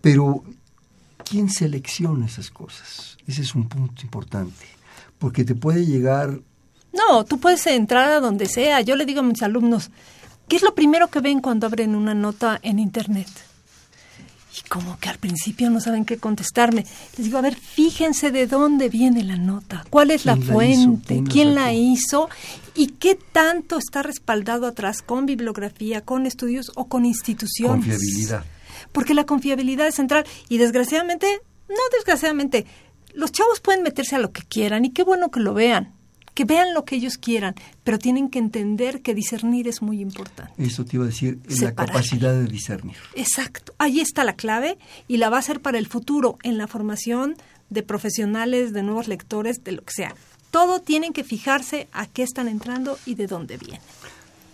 Pero, 0.00 0.42
¿quién 1.24 1.50
selecciona 1.50 2.26
esas 2.26 2.50
cosas? 2.50 3.18
Ese 3.26 3.42
es 3.42 3.54
un 3.54 3.68
punto 3.68 4.02
importante, 4.02 4.66
porque 5.18 5.44
te 5.44 5.54
puede 5.54 5.84
llegar... 5.84 6.40
No, 6.92 7.24
tú 7.24 7.38
puedes 7.38 7.66
entrar 7.66 8.10
a 8.10 8.20
donde 8.20 8.46
sea. 8.46 8.80
Yo 8.80 8.96
le 8.96 9.06
digo 9.06 9.20
a 9.20 9.24
mis 9.24 9.42
alumnos, 9.42 9.90
¿qué 10.48 10.56
es 10.56 10.62
lo 10.62 10.74
primero 10.74 11.08
que 11.08 11.20
ven 11.20 11.40
cuando 11.40 11.66
abren 11.66 11.94
una 11.94 12.14
nota 12.14 12.58
en 12.62 12.78
Internet? 12.78 13.28
Y 14.56 14.68
como 14.68 14.98
que 14.98 15.08
al 15.08 15.18
principio 15.18 15.70
no 15.70 15.80
saben 15.80 16.04
qué 16.04 16.18
contestarme. 16.18 16.84
Les 17.16 17.26
digo, 17.26 17.38
a 17.38 17.42
ver, 17.42 17.54
fíjense 17.54 18.30
de 18.30 18.46
dónde 18.46 18.88
viene 18.88 19.22
la 19.22 19.36
nota, 19.36 19.84
cuál 19.90 20.10
es 20.10 20.26
la 20.26 20.36
fuente, 20.36 21.22
quién 21.30 21.54
la 21.54 21.72
hizo 21.72 22.28
y 22.74 22.88
qué 22.88 23.14
tanto 23.14 23.78
está 23.78 24.02
respaldado 24.02 24.66
atrás 24.66 25.02
con 25.02 25.26
bibliografía, 25.26 26.00
con 26.00 26.26
estudios 26.26 26.72
o 26.74 26.88
con 26.88 27.04
instituciones. 27.04 27.86
Confiabilidad. 27.86 28.44
Porque 28.92 29.14
la 29.14 29.24
confiabilidad 29.24 29.86
es 29.86 29.94
central. 29.94 30.24
Y 30.48 30.58
desgraciadamente, 30.58 31.40
no 31.68 31.76
desgraciadamente, 31.92 32.66
los 33.14 33.30
chavos 33.30 33.60
pueden 33.60 33.82
meterse 33.82 34.16
a 34.16 34.18
lo 34.18 34.32
que 34.32 34.42
quieran 34.42 34.84
y 34.84 34.90
qué 34.90 35.04
bueno 35.04 35.30
que 35.30 35.40
lo 35.40 35.54
vean 35.54 35.99
que 36.40 36.46
vean 36.46 36.72
lo 36.72 36.86
que 36.86 36.96
ellos 36.96 37.18
quieran, 37.18 37.54
pero 37.84 37.98
tienen 37.98 38.30
que 38.30 38.38
entender 38.38 39.02
que 39.02 39.14
discernir 39.14 39.68
es 39.68 39.82
muy 39.82 40.00
importante. 40.00 40.50
Eso 40.56 40.86
te 40.86 40.96
iba 40.96 41.04
a 41.04 41.08
decir, 41.08 41.38
la 41.60 41.74
capacidad 41.74 42.32
de 42.32 42.46
discernir. 42.46 42.96
Exacto, 43.14 43.74
ahí 43.76 44.00
está 44.00 44.24
la 44.24 44.32
clave 44.32 44.78
y 45.06 45.18
la 45.18 45.28
va 45.28 45.36
a 45.36 45.42
ser 45.42 45.60
para 45.60 45.76
el 45.76 45.86
futuro 45.86 46.38
en 46.42 46.56
la 46.56 46.66
formación 46.66 47.36
de 47.68 47.82
profesionales, 47.82 48.72
de 48.72 48.82
nuevos 48.82 49.06
lectores, 49.06 49.62
de 49.64 49.72
lo 49.72 49.82
que 49.82 49.92
sea. 49.92 50.14
Todo 50.50 50.80
tienen 50.80 51.12
que 51.12 51.24
fijarse 51.24 51.88
a 51.92 52.06
qué 52.06 52.22
están 52.22 52.48
entrando 52.48 52.98
y 53.04 53.16
de 53.16 53.26
dónde 53.26 53.58
vienen. 53.58 53.82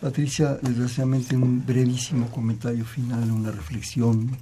Patricia, 0.00 0.58
desgraciadamente 0.60 1.36
un 1.36 1.64
brevísimo 1.64 2.28
comentario 2.32 2.84
final, 2.84 3.30
una 3.30 3.52
reflexión 3.52 4.36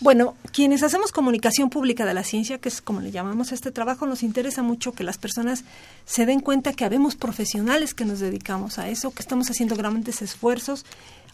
Bueno, 0.00 0.34
quienes 0.52 0.82
hacemos 0.82 1.12
comunicación 1.12 1.70
pública 1.70 2.04
de 2.04 2.14
la 2.14 2.24
ciencia, 2.24 2.58
que 2.58 2.68
es 2.68 2.80
como 2.80 3.00
le 3.00 3.10
llamamos 3.10 3.52
a 3.52 3.54
este 3.54 3.70
trabajo, 3.70 4.06
nos 4.06 4.22
interesa 4.22 4.62
mucho 4.62 4.92
que 4.92 5.04
las 5.04 5.18
personas 5.18 5.64
se 6.04 6.26
den 6.26 6.40
cuenta 6.40 6.72
que 6.72 6.84
habemos 6.84 7.16
profesionales 7.16 7.94
que 7.94 8.04
nos 8.04 8.20
dedicamos 8.20 8.78
a 8.78 8.88
eso, 8.88 9.10
que 9.12 9.22
estamos 9.22 9.50
haciendo 9.50 9.76
grandes 9.76 10.22
esfuerzos. 10.22 10.84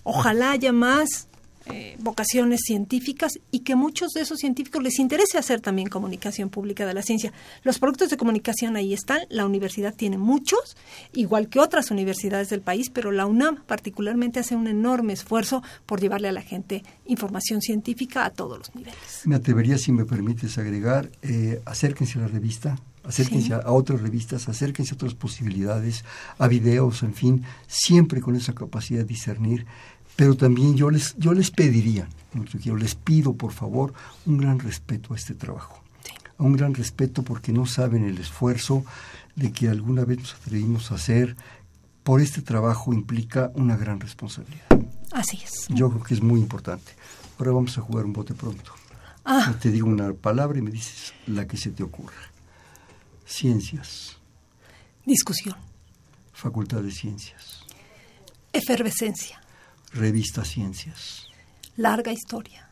Ojalá 0.02 0.50
haya 0.50 0.72
más 0.72 1.28
eh, 1.66 1.96
vocaciones 2.00 2.60
científicas 2.66 3.32
y 3.50 3.60
que 3.60 3.74
muchos 3.74 4.12
de 4.12 4.20
esos 4.20 4.38
científicos 4.38 4.82
les 4.82 4.98
interese 4.98 5.38
hacer 5.38 5.60
también 5.60 5.88
comunicación 5.88 6.50
pública 6.50 6.86
de 6.86 6.92
la 6.92 7.02
ciencia. 7.02 7.32
Los 7.62 7.78
productos 7.78 8.10
de 8.10 8.16
comunicación 8.16 8.76
ahí 8.76 8.92
están, 8.92 9.20
la 9.30 9.46
universidad 9.46 9.94
tiene 9.94 10.18
muchos, 10.18 10.76
igual 11.12 11.48
que 11.48 11.60
otras 11.60 11.90
universidades 11.90 12.50
del 12.50 12.60
país, 12.60 12.90
pero 12.90 13.12
la 13.12 13.26
UNAM 13.26 13.62
particularmente 13.66 14.40
hace 14.40 14.56
un 14.56 14.66
enorme 14.66 15.14
esfuerzo 15.14 15.62
por 15.86 16.00
llevarle 16.00 16.28
a 16.28 16.32
la 16.32 16.42
gente 16.42 16.82
información 17.06 17.62
científica 17.62 18.24
a 18.24 18.30
todos 18.30 18.58
los 18.58 18.74
niveles. 18.74 18.96
Me 19.24 19.36
atrevería, 19.36 19.78
si 19.78 19.92
me 19.92 20.04
permites 20.04 20.58
agregar, 20.58 21.10
eh, 21.22 21.62
acérquense 21.64 22.18
a 22.18 22.22
la 22.22 22.28
revista, 22.28 22.78
acérquense 23.04 23.54
a 23.54 23.70
otras 23.70 24.00
revistas, 24.00 24.48
acérquense 24.48 24.92
a 24.92 24.96
otras 24.96 25.14
posibilidades, 25.14 26.04
a 26.38 26.48
videos, 26.48 27.02
en 27.02 27.14
fin, 27.14 27.44
siempre 27.66 28.20
con 28.20 28.36
esa 28.36 28.54
capacidad 28.54 29.00
de 29.00 29.06
discernir 29.06 29.66
pero 30.16 30.36
también 30.36 30.76
yo 30.76 30.90
les, 30.90 31.16
yo 31.16 31.32
les 31.32 31.50
pediría, 31.50 32.08
yo 32.60 32.76
les 32.76 32.94
pido 32.94 33.34
por 33.34 33.52
favor 33.52 33.92
un 34.26 34.38
gran 34.38 34.58
respeto 34.58 35.14
a 35.14 35.16
este 35.16 35.34
trabajo. 35.34 35.82
Un 36.38 36.54
gran 36.56 36.74
respeto 36.74 37.22
porque 37.22 37.52
no 37.52 37.64
saben 37.66 38.04
el 38.04 38.18
esfuerzo 38.18 38.84
de 39.36 39.52
que 39.52 39.68
alguna 39.68 40.04
vez 40.04 40.18
nos 40.18 40.34
atrevimos 40.34 40.90
a 40.90 40.96
hacer. 40.96 41.36
Por 42.02 42.20
este 42.20 42.42
trabajo 42.42 42.92
implica 42.92 43.52
una 43.54 43.76
gran 43.76 44.00
responsabilidad. 44.00 44.66
Así 45.12 45.38
es. 45.42 45.66
Yo 45.68 45.90
creo 45.90 46.02
que 46.02 46.14
es 46.14 46.22
muy 46.22 46.40
importante. 46.40 46.92
Ahora 47.38 47.52
vamos 47.52 47.78
a 47.78 47.82
jugar 47.82 48.04
un 48.04 48.12
bote 48.12 48.34
pronto. 48.34 48.72
Ah. 49.24 49.44
Yo 49.46 49.56
te 49.56 49.70
digo 49.70 49.86
una 49.86 50.12
palabra 50.12 50.58
y 50.58 50.62
me 50.62 50.70
dices 50.70 51.14
la 51.26 51.46
que 51.46 51.56
se 51.56 51.70
te 51.70 51.82
ocurra. 51.82 52.30
Ciencias, 53.24 54.18
Discusión. 55.06 55.56
Facultad 56.32 56.82
de 56.82 56.90
Ciencias, 56.90 57.62
Efervescencia. 58.52 59.40
Revista 59.94 60.44
Ciencias, 60.44 61.28
Larga 61.76 62.12
historia. 62.12 62.68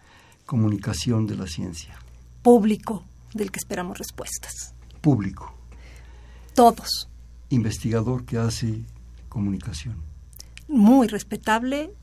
Comunicación 0.47 1.27
de 1.27 1.37
la 1.37 1.47
Ciencia, 1.47 1.95
Público 2.43 3.05
del 3.33 3.51
que 3.53 3.59
esperamos 3.59 3.97
respuestas. 3.99 4.75
Público, 5.01 5.55
Todos. 6.55 7.09
investigador 7.51 8.25
que 8.25 8.39
hace 8.39 8.85
comunicación 9.29 10.03
Muy 10.68 11.07
respetable 11.07 11.95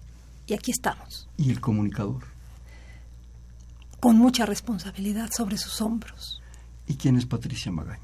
y 0.48 0.54
aquí 0.54 0.72
estamos. 0.72 1.28
y 1.38 1.52
el 1.52 1.60
comunicador. 1.60 2.24
Con 4.00 4.18
mucha 4.18 4.46
responsabilidad 4.46 5.30
sobre 5.36 5.58
sus 5.58 5.82
hombros. 5.82 6.42
¿Y 6.88 6.96
quién 6.96 7.18
es 7.18 7.26
Patricia 7.26 7.72
Magaña? 7.72 8.00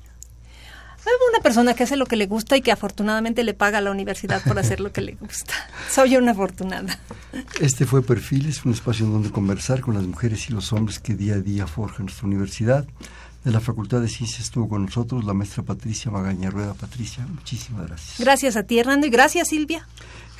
Una 1.31 1.41
persona 1.41 1.73
que 1.73 1.83
hace 1.83 1.97
lo 1.97 2.05
que 2.05 2.15
le 2.15 2.27
gusta 2.27 2.57
y 2.57 2.61
que 2.61 2.71
afortunadamente 2.71 3.43
le 3.43 3.53
paga 3.53 3.79
a 3.79 3.81
la 3.81 3.91
universidad 3.91 4.41
por 4.43 4.57
hacer 4.57 4.79
lo 4.79 4.91
que 4.91 5.01
le 5.01 5.13
gusta. 5.13 5.53
Soy 5.89 6.15
una 6.17 6.31
afortunada. 6.31 6.97
Este 7.59 7.85
fue 7.85 8.01
Perfiles, 8.01 8.65
un 8.65 8.71
espacio 8.71 9.05
en 9.05 9.13
donde 9.13 9.31
conversar 9.31 9.81
con 9.81 9.95
las 9.95 10.03
mujeres 10.03 10.49
y 10.49 10.53
los 10.53 10.71
hombres 10.73 10.99
que 10.99 11.13
día 11.13 11.35
a 11.35 11.39
día 11.39 11.67
forjan 11.67 12.05
nuestra 12.05 12.27
universidad. 12.27 12.85
De 13.43 13.51
la 13.51 13.59
Facultad 13.59 14.01
de 14.01 14.07
Ciencias 14.07 14.41
estuvo 14.41 14.67
con 14.67 14.85
nosotros 14.85 15.23
la 15.23 15.33
maestra 15.35 15.61
Patricia 15.61 16.09
Magaña 16.09 16.49
Rueda. 16.49 16.73
Patricia, 16.73 17.27
muchísimas 17.27 17.87
gracias. 17.87 18.19
Gracias 18.19 18.55
a 18.55 18.63
ti, 18.63 18.79
Hernando, 18.79 19.05
y 19.05 19.11
gracias, 19.11 19.49
Silvia. 19.49 19.87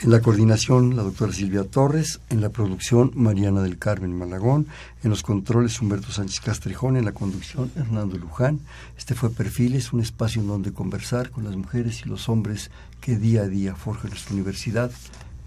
En 0.01 0.11
la 0.11 0.21
coordinación, 0.21 0.95
la 0.95 1.03
doctora 1.03 1.31
Silvia 1.31 1.63
Torres. 1.63 2.19
En 2.29 2.41
la 2.41 2.49
producción, 2.49 3.11
Mariana 3.15 3.61
del 3.61 3.77
Carmen 3.77 4.17
Malagón. 4.17 4.67
En 5.03 5.09
los 5.09 5.23
controles, 5.23 5.81
Humberto 5.81 6.11
Sánchez 6.11 6.41
Castrejón. 6.41 6.97
En 6.97 7.05
la 7.05 7.13
conducción, 7.13 7.71
Hernando 7.75 8.17
Luján. 8.17 8.59
Este 8.97 9.15
fue 9.15 9.29
Perfiles, 9.29 9.93
un 9.93 10.01
espacio 10.01 10.41
en 10.41 10.47
donde 10.47 10.73
conversar 10.73 11.31
con 11.31 11.45
las 11.45 11.55
mujeres 11.55 12.01
y 12.05 12.09
los 12.09 12.27
hombres 12.27 12.71
que 12.99 13.17
día 13.17 13.43
a 13.43 13.47
día 13.47 13.75
forjan 13.75 14.11
nuestra 14.11 14.33
universidad. 14.33 14.91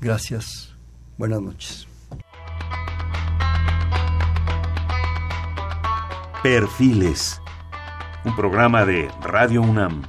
Gracias. 0.00 0.74
Buenas 1.18 1.42
noches. 1.42 1.86
Perfiles. 6.42 7.40
Un 8.24 8.34
programa 8.34 8.84
de 8.84 9.08
Radio 9.22 9.60
UNAM. 9.62 10.02